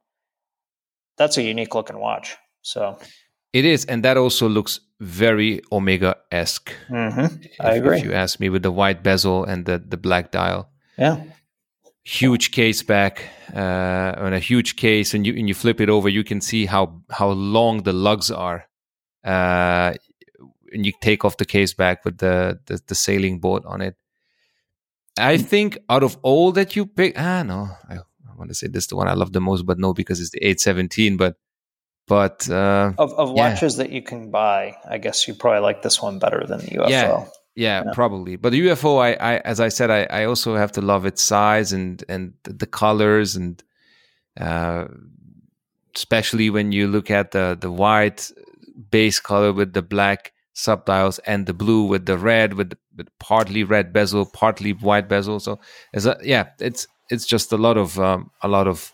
that's 1.17 1.37
a 1.37 1.41
unique 1.41 1.73
looking 1.73 1.97
watch. 1.97 2.37
So. 2.61 2.99
It 3.53 3.65
is, 3.65 3.85
and 3.85 4.03
that 4.03 4.17
also 4.17 4.49
looks 4.49 4.79
very 4.99 5.61
Omega 5.71 6.15
esque. 6.31 6.73
Mm-hmm. 6.89 7.35
I 7.59 7.75
agree. 7.75 7.99
If 7.99 8.05
you 8.05 8.13
ask 8.13 8.39
me, 8.39 8.49
with 8.49 8.63
the 8.63 8.71
white 8.71 9.03
bezel 9.03 9.43
and 9.43 9.65
the 9.65 9.77
the 9.77 9.97
black 9.97 10.31
dial. 10.31 10.69
Yeah 10.97 11.23
huge 12.03 12.51
case 12.51 12.83
back 12.83 13.23
uh, 13.55 14.13
on 14.17 14.33
a 14.33 14.39
huge 14.39 14.75
case, 14.75 15.13
and 15.13 15.25
you 15.25 15.33
and 15.35 15.47
you 15.47 15.53
flip 15.55 15.79
it 15.79 15.89
over, 15.89 16.09
you 16.09 16.23
can 16.23 16.41
see 16.41 16.65
how 16.65 17.01
how 17.09 17.29
long 17.29 17.83
the 17.83 17.93
lugs 17.93 18.29
are. 18.31 18.65
Uh, 19.23 19.93
and 20.73 20.85
you 20.85 20.91
take 21.01 21.23
off 21.23 21.37
the 21.37 21.45
case 21.45 21.73
back 21.73 22.03
with 22.03 22.17
the, 22.17 22.59
the, 22.65 22.81
the 22.87 22.95
sailing 22.95 23.39
boat 23.39 23.63
on 23.65 23.79
it. 23.79 23.95
I 25.19 25.37
think 25.37 25.77
out 25.87 26.01
of 26.01 26.17
all 26.23 26.51
that 26.53 26.75
you 26.75 26.87
pick, 26.87 27.13
ah 27.17 27.43
no, 27.43 27.69
I, 27.87 27.97
I 27.97 28.35
want 28.35 28.49
to 28.49 28.55
say 28.55 28.67
this 28.67 28.85
is 28.85 28.87
the 28.87 28.95
one 28.95 29.07
I 29.07 29.13
love 29.13 29.31
the 29.31 29.39
most, 29.39 29.65
but 29.65 29.77
no, 29.77 29.93
because 29.93 30.19
it's 30.19 30.31
the 30.31 30.39
817. 30.39 31.15
But 31.17 31.35
but 32.07 32.49
uh, 32.49 32.93
of 32.97 33.13
of 33.13 33.31
watches 33.31 33.77
yeah. 33.77 33.83
that 33.83 33.91
you 33.91 34.01
can 34.01 34.29
buy, 34.31 34.75
I 34.87 34.97
guess 34.97 35.27
you 35.27 35.33
probably 35.33 35.61
like 35.61 35.81
this 35.81 36.01
one 36.01 36.19
better 36.19 36.45
than 36.45 36.59
the 36.59 36.71
UFO. 36.77 36.89
Yeah, 36.89 37.25
yeah, 37.55 37.83
yeah, 37.85 37.93
probably. 37.93 38.35
But 38.35 38.51
the 38.51 38.67
UFO, 38.67 39.01
I, 39.01 39.13
I 39.13 39.37
as 39.37 39.59
I 39.59 39.69
said, 39.69 39.89
I, 39.89 40.03
I 40.09 40.25
also 40.25 40.55
have 40.55 40.71
to 40.73 40.81
love 40.81 41.05
its 41.05 41.21
size 41.21 41.71
and 41.71 42.03
and 42.09 42.33
the 42.43 42.65
colors 42.67 43.35
and 43.35 43.63
uh, 44.39 44.85
especially 45.95 46.49
when 46.49 46.71
you 46.71 46.87
look 46.87 47.09
at 47.09 47.31
the 47.31 47.57
the 47.59 47.71
white 47.71 48.31
base 48.91 49.19
color 49.19 49.53
with 49.53 49.73
the 49.73 49.81
black 49.81 50.33
subdials 50.55 51.19
and 51.25 51.45
the 51.45 51.53
blue 51.53 51.83
with 51.85 52.05
the 52.05 52.17
red 52.17 52.53
with, 52.53 52.71
the, 52.71 52.77
with 52.95 53.07
partly 53.19 53.63
red 53.63 53.93
bezel, 53.93 54.25
partly 54.25 54.73
white 54.73 55.07
bezel. 55.07 55.39
So 55.39 55.59
as 55.93 56.05
a, 56.05 56.17
yeah, 56.21 56.49
it's 56.59 56.87
it's 57.09 57.25
just 57.25 57.51
a 57.51 57.57
lot 57.57 57.77
of 57.77 57.99
um, 57.99 58.31
a 58.41 58.47
lot 58.47 58.67
of 58.67 58.91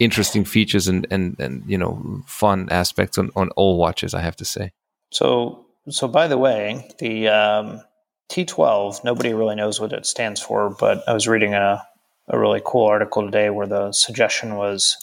interesting 0.00 0.44
features 0.44 0.88
and 0.88 1.06
and 1.10 1.38
and 1.38 1.62
you 1.66 1.78
know 1.78 2.22
fun 2.26 2.68
aspects 2.70 3.18
on 3.18 3.30
on 3.36 3.50
all 3.50 3.78
watches. 3.78 4.14
I 4.14 4.20
have 4.22 4.36
to 4.36 4.44
say. 4.44 4.72
So 5.12 5.66
so 5.88 6.08
by 6.08 6.26
the 6.26 6.38
way, 6.38 6.88
the 6.98 7.28
um, 7.28 7.82
T12, 8.30 9.04
nobody 9.04 9.32
really 9.34 9.56
knows 9.56 9.80
what 9.80 9.92
it 9.92 10.06
stands 10.06 10.40
for, 10.40 10.70
but 10.70 11.02
I 11.08 11.12
was 11.12 11.26
reading 11.26 11.54
a, 11.54 11.82
a 12.28 12.38
really 12.38 12.62
cool 12.64 12.86
article 12.86 13.24
today 13.24 13.50
where 13.50 13.66
the 13.66 13.92
suggestion 13.92 14.56
was 14.56 14.96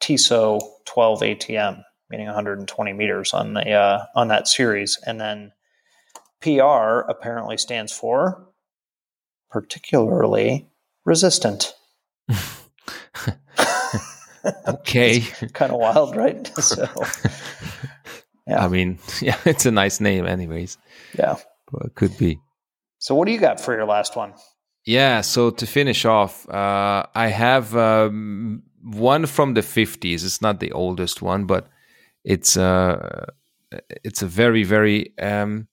Tissot 0.00 0.62
12 0.86 1.20
ATM, 1.20 1.82
meaning 2.10 2.26
120 2.26 2.92
meters 2.92 3.32
on 3.32 3.54
the 3.54 3.70
uh, 3.72 4.04
on 4.14 4.28
that 4.28 4.48
series, 4.48 4.98
and 5.06 5.20
then 5.20 5.52
PR 6.40 7.08
apparently 7.08 7.56
stands 7.56 7.92
for 7.92 8.44
particularly 9.50 10.68
resistant. 11.04 11.74
okay, 14.66 15.20
kind 15.52 15.72
of 15.72 15.78
wild, 15.78 16.16
right? 16.16 16.50
So, 16.60 16.86
yeah. 18.46 18.64
I 18.64 18.68
mean, 18.68 18.98
yeah, 19.20 19.36
it's 19.44 19.66
a 19.66 19.70
nice 19.70 20.00
name, 20.00 20.26
anyways. 20.26 20.78
Yeah, 21.18 21.36
but 21.70 21.86
it 21.86 21.94
could 21.94 22.16
be. 22.18 22.40
So, 22.98 23.14
what 23.14 23.26
do 23.26 23.32
you 23.32 23.38
got 23.38 23.60
for 23.60 23.74
your 23.74 23.86
last 23.86 24.16
one? 24.16 24.34
Yeah, 24.84 25.20
so 25.20 25.50
to 25.50 25.66
finish 25.66 26.04
off, 26.04 26.48
uh, 26.48 27.04
I 27.14 27.28
have 27.28 27.76
um, 27.76 28.62
one 28.82 29.26
from 29.26 29.54
the 29.54 29.60
50s. 29.60 30.24
It's 30.24 30.40
not 30.40 30.60
the 30.60 30.72
oldest 30.72 31.20
one, 31.20 31.44
but 31.44 31.68
it's 32.24 32.56
uh, 32.56 33.26
it's 34.04 34.22
a 34.22 34.26
very 34.26 34.64
very 34.64 35.12
um, 35.18 35.68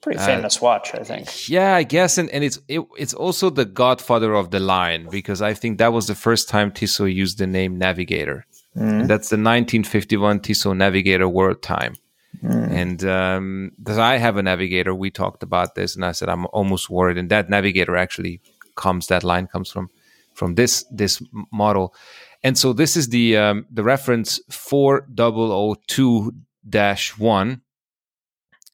pretty 0.00 0.18
uh, 0.18 0.26
famous 0.26 0.56
uh, 0.56 0.60
watch, 0.62 0.94
I 0.94 1.02
think. 1.02 1.48
Yeah, 1.48 1.74
I 1.74 1.82
guess, 1.82 2.18
and, 2.18 2.30
and 2.30 2.44
it's 2.44 2.58
it, 2.68 2.80
it's 2.98 3.14
also 3.14 3.50
the 3.50 3.64
godfather 3.64 4.34
of 4.34 4.50
the 4.50 4.60
line 4.60 5.08
because 5.10 5.42
I 5.42 5.54
think 5.54 5.78
that 5.78 5.92
was 5.92 6.06
the 6.06 6.14
first 6.14 6.48
time 6.48 6.72
Tissot 6.72 7.12
used 7.12 7.38
the 7.38 7.46
name 7.46 7.78
Navigator. 7.78 8.46
Mm. 8.76 9.08
that's 9.08 9.30
the 9.30 9.34
1951 9.34 10.40
Tissot 10.40 10.76
Navigator 10.76 11.28
World 11.28 11.60
Time. 11.60 11.94
Mm. 12.42 12.70
And 12.70 13.04
um, 13.04 13.72
because 13.78 13.98
I 13.98 14.16
have 14.16 14.36
a 14.36 14.42
navigator, 14.42 14.94
we 14.94 15.10
talked 15.10 15.42
about 15.42 15.74
this, 15.74 15.96
and 15.96 16.04
I 16.04 16.12
said 16.12 16.28
I'm 16.28 16.46
almost 16.52 16.88
worried. 16.88 17.18
And 17.18 17.28
that 17.30 17.50
navigator 17.50 17.96
actually 17.96 18.40
comes, 18.76 19.08
that 19.08 19.24
line 19.24 19.46
comes 19.46 19.70
from 19.70 19.90
from 20.34 20.54
this 20.54 20.84
this 20.90 21.22
model. 21.52 21.94
And 22.42 22.56
so 22.56 22.72
this 22.72 22.96
is 22.96 23.08
the 23.08 23.36
um, 23.36 23.66
the 23.70 23.82
reference 23.82 24.40
four 24.48 25.06
double 25.12 25.52
o 25.52 25.74
two 25.86 26.32
dash 26.68 27.18
one. 27.18 27.62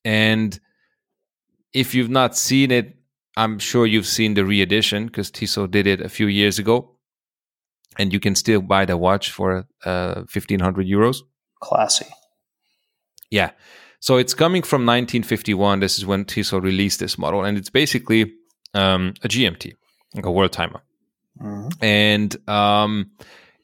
And 0.04 0.60
if 1.76 1.94
you've 1.94 2.10
not 2.10 2.36
seen 2.36 2.70
it, 2.70 2.96
I'm 3.36 3.58
sure 3.58 3.86
you've 3.86 4.06
seen 4.06 4.32
the 4.32 4.46
re-edition 4.46 5.06
because 5.06 5.30
Tissot 5.30 5.70
did 5.70 5.86
it 5.86 6.00
a 6.00 6.08
few 6.08 6.26
years 6.26 6.58
ago, 6.58 6.96
and 7.98 8.14
you 8.14 8.18
can 8.18 8.34
still 8.34 8.62
buy 8.62 8.86
the 8.86 8.96
watch 8.96 9.30
for 9.30 9.66
uh, 9.84 10.22
fifteen 10.26 10.60
hundred 10.60 10.86
euros. 10.86 11.18
Classy. 11.60 12.06
Yeah. 13.30 13.50
So 14.00 14.16
it's 14.16 14.34
coming 14.34 14.62
from 14.62 14.82
1951. 14.82 15.80
This 15.80 15.98
is 15.98 16.06
when 16.06 16.24
Tissot 16.24 16.62
released 16.62 16.98
this 17.00 17.18
model, 17.18 17.44
and 17.44 17.58
it's 17.58 17.70
basically 17.70 18.32
um, 18.72 19.12
a 19.22 19.28
GMT, 19.28 19.74
like 20.14 20.24
a 20.24 20.30
world 20.30 20.52
timer, 20.52 20.82
mm-hmm. 21.38 21.68
and 21.84 22.48
um, 22.48 23.10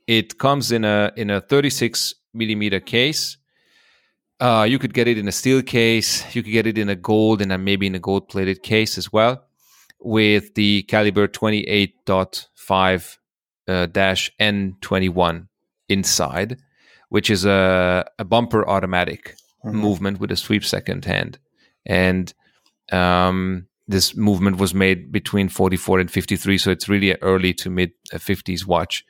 it 0.07 0.37
comes 0.37 0.71
in 0.71 0.85
a 0.85 1.13
in 1.17 1.31
a 1.31 1.41
36 1.41 2.15
millimeter 2.35 2.81
case. 2.81 3.39
Uh, 4.43 4.65
you 4.65 4.77
could 4.77 4.93
get 4.93 5.07
it 5.07 5.17
in 5.17 5.29
a 5.29 5.33
steel 5.33 5.63
case. 5.63 6.35
You 6.35 6.43
could 6.43 6.51
get 6.51 6.67
it 6.67 6.77
in 6.77 6.89
a 6.89 6.97
gold 6.97 7.41
and 7.41 7.65
maybe 7.65 7.87
in 7.87 7.95
a 7.95 8.01
gold 8.01 8.29
plated 8.29 8.65
case 8.65 8.99
as 8.99 9.13
well, 9.13 9.45
with 10.01 10.55
the 10.57 10.83
caliber 10.83 11.29
28.5 11.29 13.19
uh, 13.69 13.87
dash 13.87 14.33
N21 14.41 15.47
inside, 15.89 16.59
which 17.09 17.31
is 17.31 17.45
a, 17.45 18.05
a 18.19 18.25
bumper 18.25 18.69
automatic 18.69 19.37
mm-hmm. 19.65 19.79
movement 19.79 20.19
with 20.19 20.33
a 20.33 20.37
sweep 20.37 20.65
second 20.65 21.05
hand. 21.05 21.39
And 21.87 22.35
um, 22.91 23.69
this 23.87 24.17
movement 24.17 24.59
was 24.59 24.75
made 24.75 25.13
between 25.13 25.51
44 25.51 26.01
and 26.01 26.11
53. 26.11 26.59
So 26.59 26.73
it's 26.73 26.89
really 26.89 27.15
early 27.23 27.55
to 27.55 27.71
mid 27.71 27.93
50s 28.13 28.67
watch. 28.67 29.05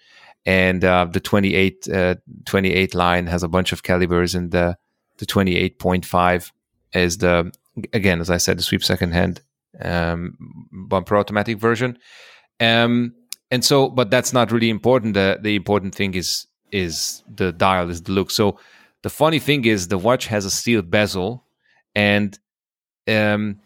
And 0.45 0.85
uh, 0.85 1.07
the 1.11 1.21
28, 1.21 1.89
uh, 1.89 2.17
28 2.45 2.95
line 2.95 3.29
has 3.29 3.43
a 3.43 3.49
bunch 3.49 3.73
of 3.73 3.83
calibers, 3.83 4.35
and 4.35 4.51
the, 4.51 4.77
the 5.23 5.27
28.5 5.27 6.51
is 6.95 7.19
the, 7.19 7.53
again, 7.93 8.21
as 8.21 8.29
I 8.29 8.39
said, 8.39 8.59
the 8.59 8.63
sweep 8.63 8.83
second 8.83 9.13
hand 9.13 9.41
um, 9.81 10.37
bumper 10.73 11.17
automatic 11.17 11.59
version. 11.59 11.97
Um, 12.59 13.15
and 13.53 13.65
so, 13.65 13.89
but 13.89 14.11
that's 14.11 14.33
not 14.33 14.51
really 14.51 14.69
important. 14.69 15.15
The, 15.15 15.39
the 15.41 15.55
important 15.55 15.95
thing 15.95 16.15
is 16.15 16.47
is 16.73 17.23
the 17.33 17.53
dial, 17.53 17.89
is 17.89 18.03
the 18.03 18.13
look. 18.13 18.31
So 18.31 18.59
the 19.03 19.11
funny 19.11 19.39
thing 19.39 19.65
is 19.65 19.89
the 19.89 19.99
watch 19.99 20.27
has 20.27 20.45
a 20.45 20.51
steel 20.51 20.83
bezel 20.83 21.45
and 21.95 22.37
um, 23.07 23.61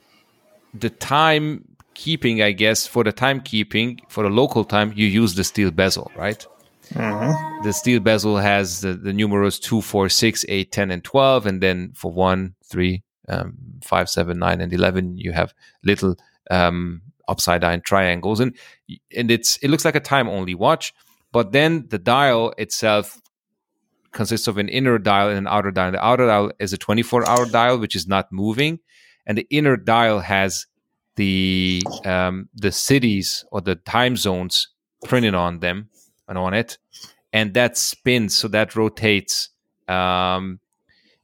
the 0.75 0.91
time 0.91 1.65
keeping 1.95 2.43
i 2.43 2.53
guess 2.53 2.87
for 2.87 3.03
the 3.05 3.13
timekeeping 3.13 3.99
for 4.11 4.23
the 4.23 4.29
local 4.29 4.65
time 4.65 4.93
you 4.95 5.07
use 5.07 5.35
the 5.35 5.43
steel 5.43 5.71
bezel 5.71 6.13
right 6.15 6.47
mm-hmm. 6.95 7.65
the 7.65 7.73
steel 7.73 8.01
bezel 8.01 8.37
has 8.37 8.81
the, 8.81 8.95
the 8.95 9.13
numerals 9.13 9.59
2 9.59 9.81
4 9.81 10.09
6 10.09 10.45
8 10.49 10.73
10 10.73 10.91
and 10.91 11.05
12 11.05 11.47
and 11.47 11.63
then 11.63 11.93
for 11.95 12.13
1 12.13 12.55
3 12.65 13.03
um, 13.29 13.55
5 13.83 14.09
7 14.09 14.39
9 14.39 14.61
and 14.61 14.73
11 14.73 15.17
you 15.17 15.33
have 15.33 15.55
little 15.85 16.17
um, 16.51 17.03
upside 17.29 17.61
down 17.61 17.81
triangles 17.81 18.41
and 18.41 18.57
and 19.17 19.31
it's 19.31 19.57
it 19.59 19.69
looks 19.69 19.85
like 19.85 19.97
a 19.97 20.01
time 20.01 20.29
only 20.29 20.55
watch 20.55 20.95
but 21.33 21.53
then 21.53 21.87
the 21.89 21.99
dial 21.99 22.55
itself 22.57 23.21
consists 24.17 24.49
of 24.49 24.59
an 24.59 24.69
inner 24.69 24.99
dial 24.99 25.29
and 25.29 25.39
an 25.39 25.47
outer 25.47 25.71
dial. 25.71 25.93
The 25.93 26.05
outer 26.05 26.27
dial 26.27 26.51
is 26.59 26.73
a 26.73 26.79
24 26.79 27.29
hour 27.29 27.47
dial, 27.47 27.79
which 27.79 27.95
is 27.95 28.09
not 28.09 28.33
moving, 28.33 28.81
and 29.27 29.39
the 29.39 29.47
inner 29.51 29.77
dial 29.77 30.21
has 30.21 30.67
the 31.15 31.83
um, 32.05 32.49
the 32.55 32.73
cities 32.73 33.45
or 33.53 33.61
the 33.61 33.77
time 33.77 34.17
zones 34.17 34.69
printed 35.05 35.35
on 35.35 35.61
them 35.61 35.89
and 36.29 36.39
on 36.39 36.55
it, 36.55 36.79
and 37.33 37.55
that 37.55 37.77
spins, 37.77 38.37
so 38.37 38.49
that 38.49 38.77
rotates. 38.77 39.51
Um, 39.89 40.61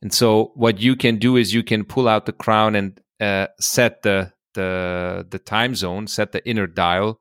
and 0.00 0.12
so, 0.12 0.52
what 0.54 0.80
you 0.80 0.96
can 0.96 1.18
do 1.18 1.36
is 1.36 1.54
you 1.54 1.62
can 1.62 1.84
pull 1.84 2.08
out 2.08 2.26
the 2.26 2.32
crown 2.32 2.74
and 2.74 3.00
uh, 3.20 3.48
set 3.60 4.02
the 4.02 4.32
the 4.54 5.26
the 5.30 5.38
time 5.38 5.74
zone, 5.74 6.06
set 6.06 6.32
the 6.32 6.46
inner 6.48 6.66
dial, 6.66 7.20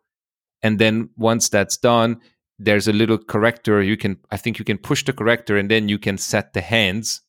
and 0.61 0.79
then 0.79 1.09
once 1.15 1.49
that's 1.49 1.77
done, 1.77 2.19
there's 2.59 2.87
a 2.87 2.93
little 2.93 3.17
corrector. 3.17 3.81
You 3.81 3.97
can 3.97 4.17
I 4.31 4.37
think 4.37 4.59
you 4.59 4.65
can 4.65 4.77
push 4.77 5.03
the 5.05 5.13
corrector, 5.13 5.57
and 5.57 5.69
then 5.69 5.89
you 5.89 5.99
can 5.99 6.17
set 6.17 6.53
the 6.53 6.61
hands 6.61 7.21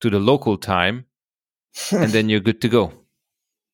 to 0.00 0.10
the 0.10 0.20
local 0.20 0.56
time, 0.56 1.06
and 1.92 2.12
then 2.12 2.28
you're 2.28 2.40
good 2.40 2.60
to 2.62 2.68
go. 2.68 2.92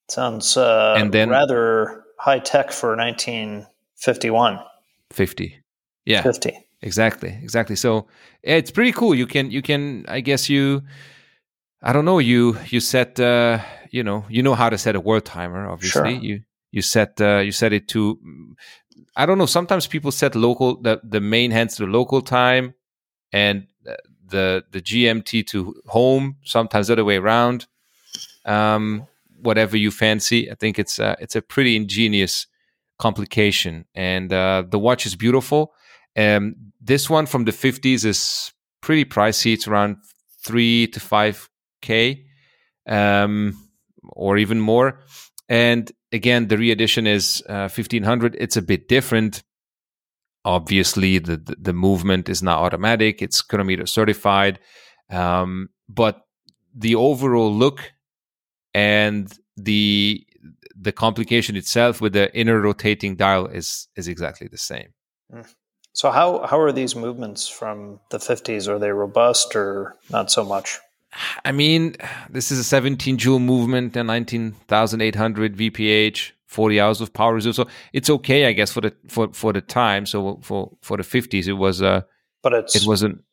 Sounds 0.08 0.56
uh, 0.56 0.94
and 0.98 1.12
then, 1.12 1.28
rather 1.28 2.04
high 2.18 2.40
tech 2.40 2.72
for 2.72 2.96
1951. 2.96 4.60
50. 5.12 5.59
Yeah. 6.04 6.22
50. 6.22 6.66
Exactly. 6.82 7.38
Exactly. 7.42 7.76
So 7.76 8.06
it's 8.42 8.70
pretty 8.70 8.92
cool. 8.92 9.14
You 9.14 9.26
can 9.26 9.50
you 9.50 9.62
can 9.62 10.04
I 10.08 10.20
guess 10.20 10.48
you 10.48 10.82
I 11.82 11.92
don't 11.92 12.04
know, 12.04 12.18
you 12.18 12.56
you 12.68 12.80
set 12.80 13.20
uh 13.20 13.58
you 13.90 14.02
know, 14.02 14.24
you 14.28 14.42
know 14.42 14.54
how 14.54 14.70
to 14.70 14.78
set 14.78 14.94
a 14.96 15.00
world 15.00 15.24
timer, 15.24 15.68
obviously. 15.68 16.14
Sure. 16.14 16.22
You 16.22 16.40
you 16.72 16.82
set 16.82 17.20
uh 17.20 17.38
you 17.38 17.52
set 17.52 17.72
it 17.72 17.88
to 17.88 18.18
I 19.16 19.26
don't 19.26 19.38
know, 19.38 19.46
sometimes 19.46 19.86
people 19.86 20.10
set 20.12 20.34
local 20.34 20.80
the 20.80 21.00
the 21.04 21.20
main 21.20 21.50
hands 21.50 21.76
to 21.76 21.86
local 21.86 22.22
time 22.22 22.74
and 23.32 23.66
the 24.26 24.64
the 24.70 24.80
GMT 24.80 25.46
to 25.48 25.74
home, 25.86 26.36
sometimes 26.44 26.86
the 26.86 26.94
other 26.94 27.04
way 27.04 27.16
around. 27.16 27.66
Um 28.46 29.06
whatever 29.42 29.76
you 29.76 29.90
fancy. 29.90 30.50
I 30.50 30.54
think 30.54 30.78
it's 30.78 30.98
uh, 30.98 31.16
it's 31.18 31.36
a 31.36 31.42
pretty 31.42 31.76
ingenious 31.76 32.46
complication, 32.98 33.86
and 33.94 34.32
uh, 34.32 34.64
the 34.68 34.78
watch 34.78 35.06
is 35.06 35.16
beautiful. 35.16 35.72
Um, 36.16 36.72
this 36.80 37.08
one 37.08 37.26
from 37.26 37.44
the 37.44 37.52
50s 37.52 38.04
is 38.04 38.52
pretty 38.80 39.04
pricey. 39.04 39.54
It's 39.54 39.68
around 39.68 39.98
three 40.42 40.86
to 40.88 41.00
five 41.00 41.48
k, 41.82 42.26
um, 42.86 43.56
or 44.02 44.38
even 44.38 44.60
more. 44.60 45.00
And 45.48 45.90
again, 46.12 46.48
the 46.48 46.58
re-edition 46.58 47.06
is 47.06 47.42
uh, 47.48 47.68
1500. 47.68 48.36
It's 48.38 48.56
a 48.56 48.62
bit 48.62 48.88
different. 48.88 49.42
Obviously, 50.44 51.18
the, 51.18 51.36
the, 51.36 51.56
the 51.60 51.72
movement 51.72 52.28
is 52.28 52.42
not 52.42 52.58
automatic. 52.58 53.20
It's 53.20 53.42
chronometer 53.42 53.86
certified, 53.86 54.58
um, 55.10 55.68
but 55.88 56.22
the 56.74 56.94
overall 56.94 57.52
look 57.52 57.92
and 58.72 59.32
the 59.56 60.24
the 60.74 60.92
complication 60.92 61.56
itself 61.56 62.00
with 62.00 62.14
the 62.14 62.34
inner 62.34 62.58
rotating 62.58 63.16
dial 63.16 63.46
is 63.46 63.88
is 63.96 64.08
exactly 64.08 64.48
the 64.48 64.56
same. 64.56 64.94
Hmm. 65.30 65.42
So 65.92 66.10
how 66.10 66.46
how 66.46 66.58
are 66.60 66.72
these 66.72 66.94
movements 66.94 67.48
from 67.48 68.00
the 68.10 68.18
50s? 68.18 68.68
Are 68.68 68.78
they 68.78 68.90
robust 68.90 69.56
or 69.56 69.96
not 70.10 70.30
so 70.30 70.44
much? 70.44 70.78
I 71.44 71.52
mean, 71.52 71.96
this 72.28 72.52
is 72.52 72.58
a 72.60 72.64
17 72.64 73.18
jewel 73.18 73.40
movement 73.40 73.96
and 73.96 74.06
19,800 74.06 75.56
VPH, 75.56 76.30
40 76.46 76.80
hours 76.80 77.00
of 77.00 77.12
power 77.12 77.34
reserve. 77.34 77.56
So 77.56 77.66
it's 77.92 78.08
okay, 78.08 78.46
I 78.46 78.52
guess, 78.52 78.72
for 78.72 78.80
the 78.80 78.94
for 79.08 79.32
for 79.32 79.52
the 79.52 79.60
time. 79.60 80.06
So 80.06 80.38
for 80.42 80.70
for 80.80 80.96
the 80.96 81.02
50s, 81.02 81.48
it 81.48 81.54
was 81.54 81.82
uh, 81.82 82.02
but 82.42 82.52
it's 82.52 82.76
it 82.76 82.86
wasn't 82.86 83.24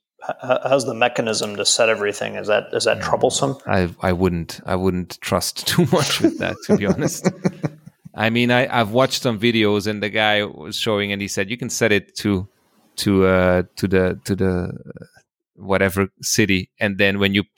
how's 0.42 0.86
the 0.86 0.94
mechanism 0.94 1.56
to 1.56 1.66
set 1.66 1.90
everything? 1.90 2.36
Is 2.36 2.48
that 2.48 2.74
is 2.74 2.86
that 2.86 3.02
troublesome? 3.02 3.58
I 3.66 3.90
I 4.02 4.14
wouldn't 4.14 4.60
I 4.66 4.76
wouldn't 4.76 5.20
trust 5.22 5.68
too 5.72 5.86
much 5.92 6.22
with 6.22 6.40
that 6.40 6.56
to 6.66 6.78
be 6.78 6.86
honest. 6.86 7.30
I 8.18 8.32
mean, 8.32 8.52
I 8.52 8.68
I've 8.68 8.92
watched 8.92 9.22
some 9.22 9.40
videos 9.40 9.86
and 9.86 10.02
the 10.02 10.10
guy 10.10 10.44
was 10.44 10.76
showing 10.76 11.12
and 11.12 11.22
he 11.22 11.28
said 11.28 11.50
you 11.50 11.58
can 11.58 11.70
set 11.70 11.92
it 11.92 12.16
to 12.18 12.48
to 12.98 13.26
uh 13.26 13.64
to 13.76 13.88
the 13.88 14.20
to 14.26 14.36
the 14.36 14.74
whatever 15.56 16.10
city 16.22 16.72
and 16.80 16.98
then 16.98 17.20
when 17.20 17.34
you 17.34 17.44
p- 17.44 17.50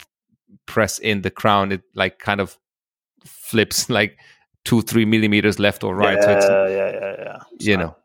press 0.66 1.00
in 1.00 1.22
the 1.22 1.32
crown 1.32 1.72
it 1.72 1.82
like 1.96 2.20
kind 2.20 2.42
of 2.42 2.58
flips 3.26 3.90
like 4.00 4.18
two 4.66 4.82
three 4.82 5.06
millimeters 5.06 5.60
left 5.60 5.84
or 5.84 5.96
right. 5.96 6.18
Yeah, 6.18 6.26
so 6.26 6.38
it's, 6.38 6.46
yeah, 6.46 6.92
yeah, 6.92 7.16
yeah. 7.20 7.40
you 7.60 7.78
know, 7.78 7.96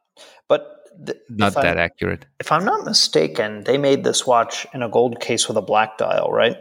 but 0.48 0.86
th- 1.04 1.18
not 1.28 1.54
that 1.54 1.78
I, 1.78 1.82
accurate. 1.82 2.26
If 2.38 2.52
I'm 2.52 2.64
not 2.64 2.84
mistaken, 2.84 3.64
they 3.64 3.78
made 3.78 4.04
this 4.04 4.26
watch 4.26 4.66
in 4.72 4.82
a 4.82 4.88
gold 4.88 5.20
case 5.20 5.48
with 5.48 5.56
a 5.56 5.62
black 5.62 5.98
dial, 5.98 6.30
right? 6.30 6.56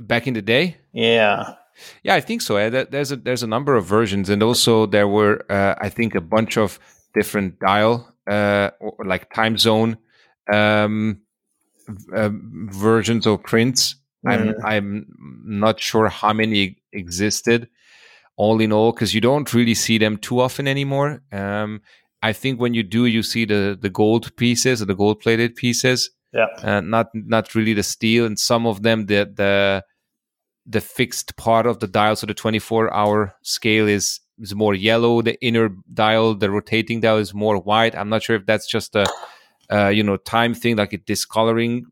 Back 0.00 0.26
in 0.26 0.34
the 0.34 0.42
day, 0.42 0.76
yeah, 0.92 1.54
yeah, 2.02 2.14
I 2.14 2.20
think 2.20 2.42
so. 2.42 2.70
There's 2.70 3.12
a 3.12 3.16
there's 3.16 3.42
a 3.42 3.46
number 3.46 3.76
of 3.76 3.84
versions, 3.86 4.28
and 4.28 4.42
also 4.42 4.86
there 4.86 5.08
were 5.08 5.44
uh, 5.50 5.74
I 5.80 5.88
think 5.88 6.14
a 6.14 6.20
bunch 6.20 6.56
of 6.56 6.78
different 7.14 7.58
dial 7.60 8.14
uh, 8.26 8.70
or 8.80 8.94
like 9.04 9.32
time 9.34 9.58
zone 9.58 9.98
um, 10.52 11.20
uh, 12.14 12.30
versions 12.32 13.26
or 13.26 13.38
prints. 13.38 13.96
Mm. 14.26 14.30
I'm. 14.30 14.64
I'm 14.64 15.06
not 15.44 15.80
sure 15.80 16.08
how 16.08 16.32
many 16.32 16.76
existed 16.92 17.68
all 18.36 18.60
in 18.60 18.72
all 18.72 18.92
because 18.92 19.14
you 19.14 19.20
don't 19.20 19.52
really 19.52 19.74
see 19.74 19.98
them 19.98 20.16
too 20.16 20.40
often 20.40 20.66
anymore. 20.66 21.22
Um, 21.30 21.82
I 22.22 22.32
think 22.32 22.60
when 22.60 22.74
you 22.74 22.82
do, 22.82 23.06
you 23.06 23.22
see 23.22 23.44
the 23.44 23.78
the 23.80 23.90
gold 23.90 24.34
pieces 24.36 24.82
or 24.82 24.86
the 24.86 24.94
gold 24.94 25.20
plated 25.20 25.56
pieces. 25.56 26.10
Yeah. 26.32 26.46
Uh, 26.62 26.80
not 26.80 27.08
not 27.14 27.54
really 27.54 27.74
the 27.74 27.82
steel, 27.82 28.24
and 28.24 28.38
some 28.38 28.66
of 28.66 28.82
them 28.82 29.06
the 29.06 29.30
the 29.34 29.84
the 30.70 30.80
fixed 30.80 31.36
part 31.36 31.66
of 31.66 31.80
the 31.80 31.88
dial, 31.88 32.14
so 32.16 32.26
the 32.26 32.34
24 32.34 32.92
hour 32.94 33.34
scale 33.42 33.88
is 33.88 34.20
is 34.38 34.54
more 34.54 34.74
yellow. 34.74 35.20
The 35.20 35.40
inner 35.44 35.70
dial, 35.92 36.34
the 36.34 36.50
rotating 36.50 37.00
dial, 37.00 37.18
is 37.18 37.34
more 37.34 37.58
white. 37.58 37.94
I'm 37.94 38.08
not 38.08 38.22
sure 38.22 38.36
if 38.36 38.46
that's 38.46 38.66
just 38.68 38.94
a 38.94 39.06
uh, 39.70 39.88
you 39.88 40.02
know 40.02 40.16
time 40.16 40.54
thing, 40.54 40.76
like 40.76 40.92
it 40.92 41.06
discoloring, 41.06 41.86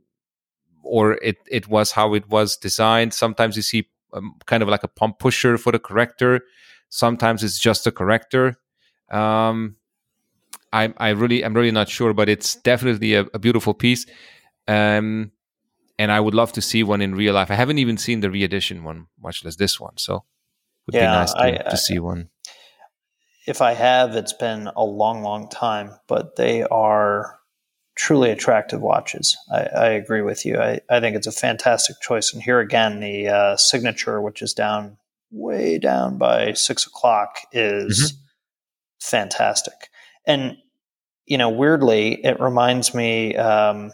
or 0.82 1.14
it 1.14 1.38
it 1.50 1.68
was 1.68 1.92
how 1.92 2.14
it 2.14 2.28
was 2.28 2.56
designed. 2.56 3.14
Sometimes 3.14 3.56
you 3.56 3.62
see 3.62 3.88
um, 4.12 4.36
kind 4.46 4.62
of 4.62 4.68
like 4.68 4.84
a 4.84 4.88
pump 4.88 5.18
pusher 5.18 5.58
for 5.58 5.72
the 5.72 5.78
corrector. 5.78 6.42
Sometimes 6.88 7.42
it's 7.42 7.58
just 7.58 7.86
a 7.86 7.92
corrector. 7.92 8.56
Um, 9.10 9.76
I 10.72 10.94
I 10.98 11.10
really 11.10 11.44
I'm 11.44 11.54
really 11.54 11.72
not 11.72 11.88
sure, 11.88 12.14
but 12.14 12.28
it's 12.28 12.54
definitely 12.54 13.14
a, 13.14 13.26
a 13.34 13.38
beautiful 13.40 13.74
piece. 13.74 14.06
Um, 14.68 15.32
and 15.98 16.12
I 16.12 16.20
would 16.20 16.34
love 16.34 16.52
to 16.52 16.62
see 16.62 16.82
one 16.82 17.02
in 17.02 17.14
real 17.14 17.34
life. 17.34 17.50
I 17.50 17.54
haven't 17.54 17.78
even 17.78 17.98
seen 17.98 18.20
the 18.20 18.30
re-edition 18.30 18.84
one, 18.84 19.08
much 19.20 19.44
less 19.44 19.56
this 19.56 19.80
one. 19.80 19.98
So 19.98 20.14
it 20.16 20.22
would 20.86 20.94
yeah, 20.94 21.00
be 21.00 21.06
nice 21.06 21.32
to, 21.32 21.66
I, 21.66 21.70
to 21.70 21.76
see 21.76 21.98
one. 21.98 22.30
If 23.46 23.60
I 23.60 23.72
have, 23.72 24.14
it's 24.14 24.32
been 24.32 24.68
a 24.76 24.84
long, 24.84 25.22
long 25.22 25.48
time, 25.48 25.98
but 26.06 26.36
they 26.36 26.62
are 26.62 27.38
truly 27.96 28.30
attractive 28.30 28.80
watches. 28.80 29.36
I, 29.52 29.62
I 29.62 29.86
agree 29.88 30.22
with 30.22 30.46
you. 30.46 30.58
I, 30.58 30.80
I, 30.88 31.00
think 31.00 31.16
it's 31.16 31.26
a 31.26 31.32
fantastic 31.32 31.96
choice. 32.00 32.32
And 32.32 32.40
here 32.40 32.60
again, 32.60 33.00
the 33.00 33.28
uh, 33.28 33.56
signature, 33.56 34.22
which 34.22 34.40
is 34.40 34.54
down 34.54 34.98
way 35.32 35.78
down 35.78 36.16
by 36.16 36.52
six 36.52 36.86
o'clock, 36.86 37.40
is 37.50 38.12
mm-hmm. 38.12 38.18
fantastic. 39.00 39.90
And, 40.24 40.58
you 41.26 41.38
know, 41.38 41.48
weirdly, 41.48 42.24
it 42.24 42.38
reminds 42.38 42.94
me, 42.94 43.34
um, 43.34 43.90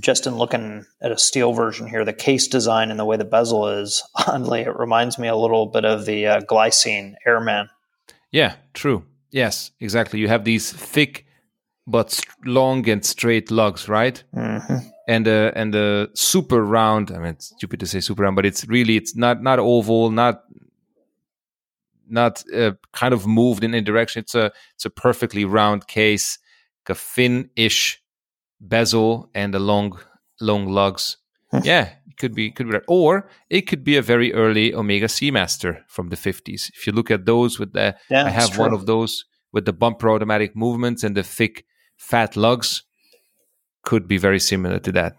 just 0.00 0.26
in 0.26 0.36
looking 0.36 0.84
at 1.00 1.12
a 1.12 1.18
steel 1.18 1.52
version 1.52 1.88
here, 1.88 2.04
the 2.04 2.12
case 2.12 2.48
design 2.48 2.90
and 2.90 2.98
the 2.98 3.04
way 3.04 3.16
the 3.16 3.24
bezel 3.24 3.68
is, 3.68 4.02
oddly, 4.26 4.60
it 4.62 4.78
reminds 4.78 5.18
me 5.18 5.28
a 5.28 5.36
little 5.36 5.66
bit 5.66 5.84
of 5.84 6.06
the 6.06 6.26
uh, 6.26 6.40
Glycine 6.40 7.14
Airman. 7.26 7.68
Yeah, 8.30 8.56
true. 8.74 9.04
Yes, 9.30 9.70
exactly. 9.80 10.18
You 10.18 10.28
have 10.28 10.44
these 10.44 10.72
thick 10.72 11.26
but 11.86 12.20
long 12.44 12.88
and 12.88 13.04
straight 13.04 13.50
lugs, 13.50 13.88
right? 13.88 14.22
Mm-hmm. 14.34 14.76
And 15.08 15.28
uh, 15.28 15.52
and 15.54 15.72
the 15.72 16.10
super 16.14 16.64
round. 16.64 17.12
I 17.12 17.18
mean, 17.18 17.28
it's 17.28 17.52
stupid 17.56 17.78
to 17.80 17.86
say 17.86 18.00
super 18.00 18.24
round, 18.24 18.34
but 18.34 18.44
it's 18.44 18.66
really 18.66 18.96
it's 18.96 19.14
not 19.14 19.40
not 19.42 19.58
oval, 19.60 20.10
not 20.10 20.42
not 22.08 22.42
uh, 22.52 22.72
kind 22.92 23.14
of 23.14 23.26
moved 23.26 23.62
in 23.62 23.74
any 23.74 23.84
direction. 23.84 24.20
It's 24.20 24.34
a 24.34 24.52
it's 24.74 24.84
a 24.84 24.90
perfectly 24.90 25.44
round 25.44 25.86
case, 25.86 26.38
like 26.84 26.96
a 26.96 26.98
fin-ish 26.98 28.02
bezel 28.60 29.30
and 29.34 29.52
the 29.52 29.58
long 29.58 29.98
long 30.40 30.66
lugs. 30.66 31.16
yeah, 31.62 31.90
it 32.06 32.16
could 32.18 32.34
be 32.34 32.50
could 32.50 32.66
be 32.66 32.72
that. 32.72 32.84
or 32.88 33.28
it 33.50 33.62
could 33.62 33.84
be 33.84 33.96
a 33.96 34.02
very 34.02 34.32
early 34.34 34.74
Omega 34.74 35.06
Seamaster 35.06 35.82
from 35.88 36.08
the 36.08 36.16
fifties. 36.16 36.70
If 36.76 36.86
you 36.86 36.92
look 36.92 37.10
at 37.10 37.26
those 37.26 37.58
with 37.58 37.72
the, 37.72 37.96
yeah, 38.10 38.24
I 38.26 38.30
have 38.30 38.58
one 38.58 38.72
of 38.72 38.86
those 38.86 39.24
with 39.52 39.64
the 39.64 39.72
bumper 39.72 40.10
automatic 40.10 40.56
movements 40.56 41.04
and 41.04 41.16
the 41.16 41.22
thick 41.22 41.64
fat 41.96 42.36
lugs. 42.36 42.82
Could 43.82 44.08
be 44.08 44.18
very 44.18 44.40
similar 44.40 44.80
to 44.80 44.92
that. 44.92 45.14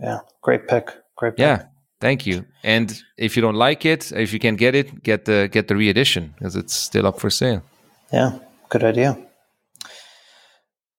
Yeah, 0.00 0.18
great 0.42 0.66
pick. 0.66 0.90
Great 1.16 1.36
pick. 1.36 1.38
Yeah, 1.38 1.66
Thank 2.04 2.26
you. 2.26 2.44
And 2.62 3.00
if 3.16 3.34
you 3.34 3.40
don't 3.40 3.54
like 3.54 3.86
it, 3.86 4.12
if 4.12 4.32
you 4.34 4.38
can 4.38 4.56
get 4.56 4.74
it, 4.74 5.02
get 5.02 5.24
the 5.24 5.48
get 5.50 5.68
the 5.68 5.74
re-edition 5.76 6.34
because 6.36 6.54
it's 6.54 6.74
still 6.74 7.06
up 7.06 7.18
for 7.18 7.30
sale. 7.30 7.62
Yeah, 8.12 8.38
good 8.68 8.84
idea. 8.84 9.16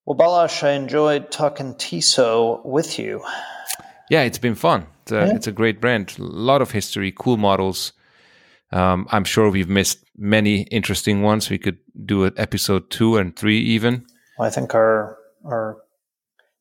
Well, 0.06 0.18
Balazs, 0.18 0.62
I 0.62 0.72
enjoyed 0.74 1.32
talking 1.32 1.76
Tissot 1.76 2.64
with 2.64 3.00
you. 3.00 3.24
Yeah, 4.10 4.22
it's 4.22 4.38
been 4.38 4.54
fun. 4.54 4.86
It's 5.02 5.12
a, 5.12 5.16
yeah. 5.16 5.36
it's 5.36 5.48
a 5.48 5.52
great 5.52 5.82
brand. 5.82 6.16
A 6.20 6.24
lot 6.24 6.62
of 6.62 6.70
history, 6.72 7.12
cool 7.18 7.38
models. 7.38 7.92
Um, 8.72 9.08
I'm 9.10 9.24
sure 9.24 9.50
we've 9.50 9.70
missed 9.70 10.06
many 10.16 10.62
interesting 10.64 11.24
ones. 11.24 11.50
We 11.50 11.58
could 11.58 11.80
do 12.06 12.26
an 12.26 12.34
episode 12.38 12.92
two 12.92 13.18
and 13.18 13.36
three 13.36 13.60
even. 13.60 14.06
Well, 14.38 14.48
I 14.48 14.52
think 14.52 14.76
our 14.76 15.18
our 15.44 15.78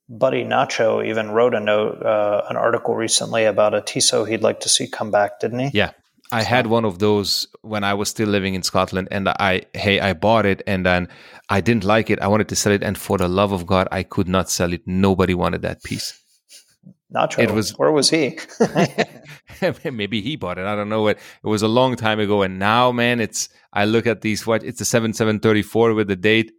buddy 0.08 0.44
Nacho 0.44 1.06
even 1.06 1.30
wrote 1.30 1.54
a 1.54 1.60
note, 1.60 2.02
uh, 2.02 2.42
an 2.48 2.56
article 2.56 2.94
recently 2.94 3.44
about 3.44 3.74
a 3.74 3.80
Tissot 3.80 4.28
he'd 4.28 4.42
like 4.42 4.60
to 4.60 4.68
see 4.68 4.86
come 4.86 5.10
back, 5.10 5.40
didn't 5.40 5.58
he? 5.58 5.70
Yeah, 5.74 5.90
I 6.34 6.42
had 6.42 6.66
one 6.66 6.84
of 6.84 6.98
those 6.98 7.46
when 7.62 7.84
I 7.84 7.94
was 7.94 8.08
still 8.08 8.28
living 8.28 8.54
in 8.54 8.64
Scotland, 8.64 9.06
and 9.12 9.28
I 9.28 9.62
hey 9.72 10.00
I 10.00 10.14
bought 10.14 10.46
it, 10.46 10.62
and 10.66 10.84
then 10.84 11.08
I 11.48 11.60
didn't 11.60 11.84
like 11.84 12.10
it. 12.10 12.18
I 12.20 12.26
wanted 12.26 12.48
to 12.48 12.56
sell 12.56 12.72
it, 12.72 12.82
and 12.82 12.98
for 12.98 13.18
the 13.18 13.28
love 13.28 13.52
of 13.52 13.66
God, 13.66 13.86
I 13.92 14.02
could 14.02 14.26
not 14.26 14.50
sell 14.50 14.72
it. 14.72 14.82
Nobody 14.84 15.32
wanted 15.34 15.62
that 15.62 15.84
piece. 15.84 16.20
Nacho, 17.14 17.38
it 17.38 17.52
was 17.52 17.78
where 17.78 17.92
was 17.92 18.10
he? 18.10 18.40
maybe 19.92 20.20
he 20.22 20.34
bought 20.34 20.58
it. 20.58 20.66
I 20.66 20.74
don't 20.74 20.88
know 20.88 21.02
what. 21.02 21.18
It 21.18 21.46
was 21.46 21.62
a 21.62 21.68
long 21.68 21.94
time 21.94 22.18
ago, 22.18 22.42
and 22.42 22.58
now, 22.58 22.90
man, 22.90 23.20
it's. 23.20 23.48
I 23.72 23.84
look 23.84 24.08
at 24.08 24.22
these. 24.22 24.44
What 24.44 24.64
it's 24.64 24.80
a 24.80 24.84
seven 24.84 25.12
seven 25.12 25.38
thirty 25.38 25.62
four 25.62 25.94
with 25.94 26.08
the 26.08 26.16
date, 26.16 26.50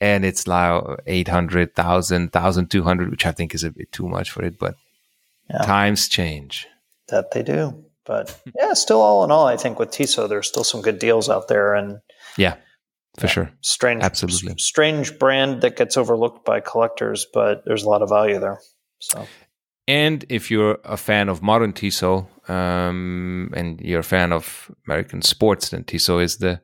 and 0.00 0.24
it's 0.24 0.48
like 0.48 0.82
800, 1.06 1.68
1,000, 1.68 2.30
1,200, 2.32 3.10
which 3.10 3.26
I 3.26 3.30
think 3.30 3.54
is 3.54 3.62
a 3.62 3.70
bit 3.70 3.92
too 3.92 4.08
much 4.08 4.32
for 4.32 4.42
it. 4.42 4.58
But 4.58 4.74
yeah. 5.48 5.58
times 5.58 6.08
change. 6.08 6.66
That 7.10 7.30
they 7.30 7.44
do. 7.44 7.84
But 8.10 8.36
yeah, 8.58 8.72
still 8.72 9.00
all 9.00 9.22
in 9.22 9.30
all, 9.30 9.46
I 9.46 9.56
think 9.56 9.78
with 9.78 9.92
Tissot, 9.92 10.28
there's 10.28 10.48
still 10.48 10.64
some 10.64 10.82
good 10.82 10.98
deals 10.98 11.30
out 11.30 11.46
there. 11.46 11.76
And 11.76 12.00
yeah, 12.36 12.56
for 13.16 13.26
yeah, 13.26 13.32
sure. 13.32 13.50
Strange, 13.60 14.02
absolutely 14.02 14.54
strange 14.58 15.16
brand 15.16 15.60
that 15.60 15.76
gets 15.76 15.96
overlooked 15.96 16.44
by 16.44 16.58
collectors, 16.58 17.24
but 17.32 17.62
there's 17.66 17.84
a 17.84 17.88
lot 17.88 18.02
of 18.02 18.08
value 18.08 18.40
there. 18.40 18.58
So, 18.98 19.28
and 19.86 20.24
if 20.28 20.50
you're 20.50 20.78
a 20.82 20.96
fan 20.96 21.28
of 21.28 21.40
modern 21.40 21.72
Tissot 21.72 22.26
um, 22.48 23.52
and 23.54 23.80
you're 23.80 24.00
a 24.00 24.02
fan 24.16 24.32
of 24.32 24.72
American 24.88 25.22
sports, 25.22 25.68
then 25.68 25.84
Tissot 25.84 26.20
is 26.24 26.38
the 26.38 26.60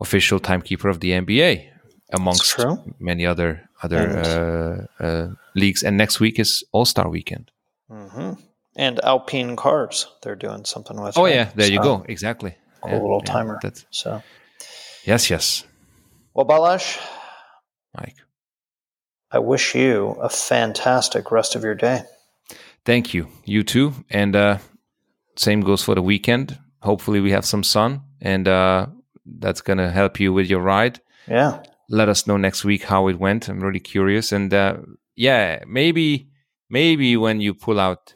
official 0.00 0.40
timekeeper 0.40 0.88
of 0.88 0.98
the 0.98 1.12
NBA 1.12 1.64
amongst 2.12 2.58
many 2.98 3.24
other 3.24 3.70
other 3.84 4.88
uh, 5.00 5.04
uh, 5.04 5.28
leagues. 5.54 5.84
And 5.84 5.96
next 5.96 6.18
week 6.18 6.40
is 6.40 6.64
All 6.72 6.86
Star 6.86 7.08
Weekend. 7.08 7.52
Mm-hmm. 7.88 8.32
And 8.76 9.00
Alpine 9.04 9.56
cars, 9.56 10.06
they're 10.22 10.36
doing 10.36 10.64
something 10.64 11.00
with. 11.00 11.18
Oh 11.18 11.24
right? 11.24 11.34
yeah, 11.34 11.50
there 11.54 11.66
so, 11.66 11.72
you 11.72 11.82
go. 11.82 12.04
Exactly. 12.08 12.56
Cool 12.80 12.92
yeah, 12.92 12.98
little 13.00 13.22
yeah, 13.24 13.32
timer. 13.32 13.58
That's, 13.62 13.84
so. 13.90 14.22
Yes, 15.04 15.30
yes. 15.30 15.64
Well, 16.34 16.46
Balázs, 16.46 17.00
Mike, 17.96 18.16
I 19.30 19.40
wish 19.40 19.74
you 19.74 20.10
a 20.22 20.28
fantastic 20.28 21.30
rest 21.30 21.54
of 21.54 21.62
your 21.64 21.74
day. 21.74 22.02
Thank 22.84 23.12
you. 23.12 23.28
You 23.44 23.62
too. 23.62 23.92
And 24.08 24.34
uh, 24.34 24.58
same 25.36 25.60
goes 25.60 25.82
for 25.82 25.94
the 25.94 26.02
weekend. 26.02 26.58
Hopefully, 26.80 27.20
we 27.20 27.32
have 27.32 27.44
some 27.44 27.62
sun, 27.62 28.02
and 28.20 28.48
uh, 28.48 28.86
that's 29.26 29.60
gonna 29.60 29.90
help 29.90 30.18
you 30.18 30.32
with 30.32 30.48
your 30.48 30.60
ride. 30.60 31.00
Yeah 31.28 31.62
let 31.92 32.08
us 32.08 32.26
know 32.26 32.36
next 32.36 32.64
week 32.64 32.82
how 32.82 33.06
it 33.08 33.18
went. 33.18 33.48
I'm 33.48 33.60
really 33.60 33.78
curious. 33.78 34.32
And 34.32 34.52
uh, 34.52 34.78
yeah, 35.14 35.62
maybe 35.66 36.30
maybe 36.68 37.16
when 37.16 37.40
you 37.40 37.54
pull 37.54 37.78
out 37.78 38.14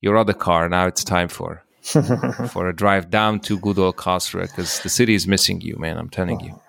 your 0.00 0.16
other 0.16 0.32
car, 0.32 0.68
now 0.68 0.86
it's 0.86 1.04
time 1.04 1.28
for 1.28 1.62
for 2.50 2.68
a 2.68 2.74
drive 2.74 3.10
down 3.10 3.40
to 3.40 3.58
good 3.58 3.78
old 3.78 3.96
Karlsruhe 3.96 4.42
because 4.42 4.80
the 4.80 4.88
city 4.88 5.14
is 5.14 5.26
missing 5.26 5.60
you, 5.60 5.76
man. 5.78 5.98
I'm 5.98 6.10
telling 6.10 6.40
you. 6.40 6.52
Oh, 6.54 6.62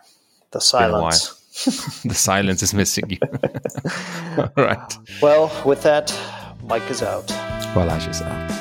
the 0.52 0.62
silence. 0.62 1.34
the 2.04 2.14
silence 2.14 2.62
is 2.62 2.74
missing 2.74 3.10
you. 3.10 3.18
All 4.38 4.64
right. 4.64 4.98
Well, 5.22 5.52
with 5.66 5.82
that, 5.84 6.16
Mike 6.64 6.90
is 6.92 7.02
out. 7.02 7.30
Well, 7.76 7.88
Balázs 7.88 8.10
is 8.10 8.22
out. 8.22 8.57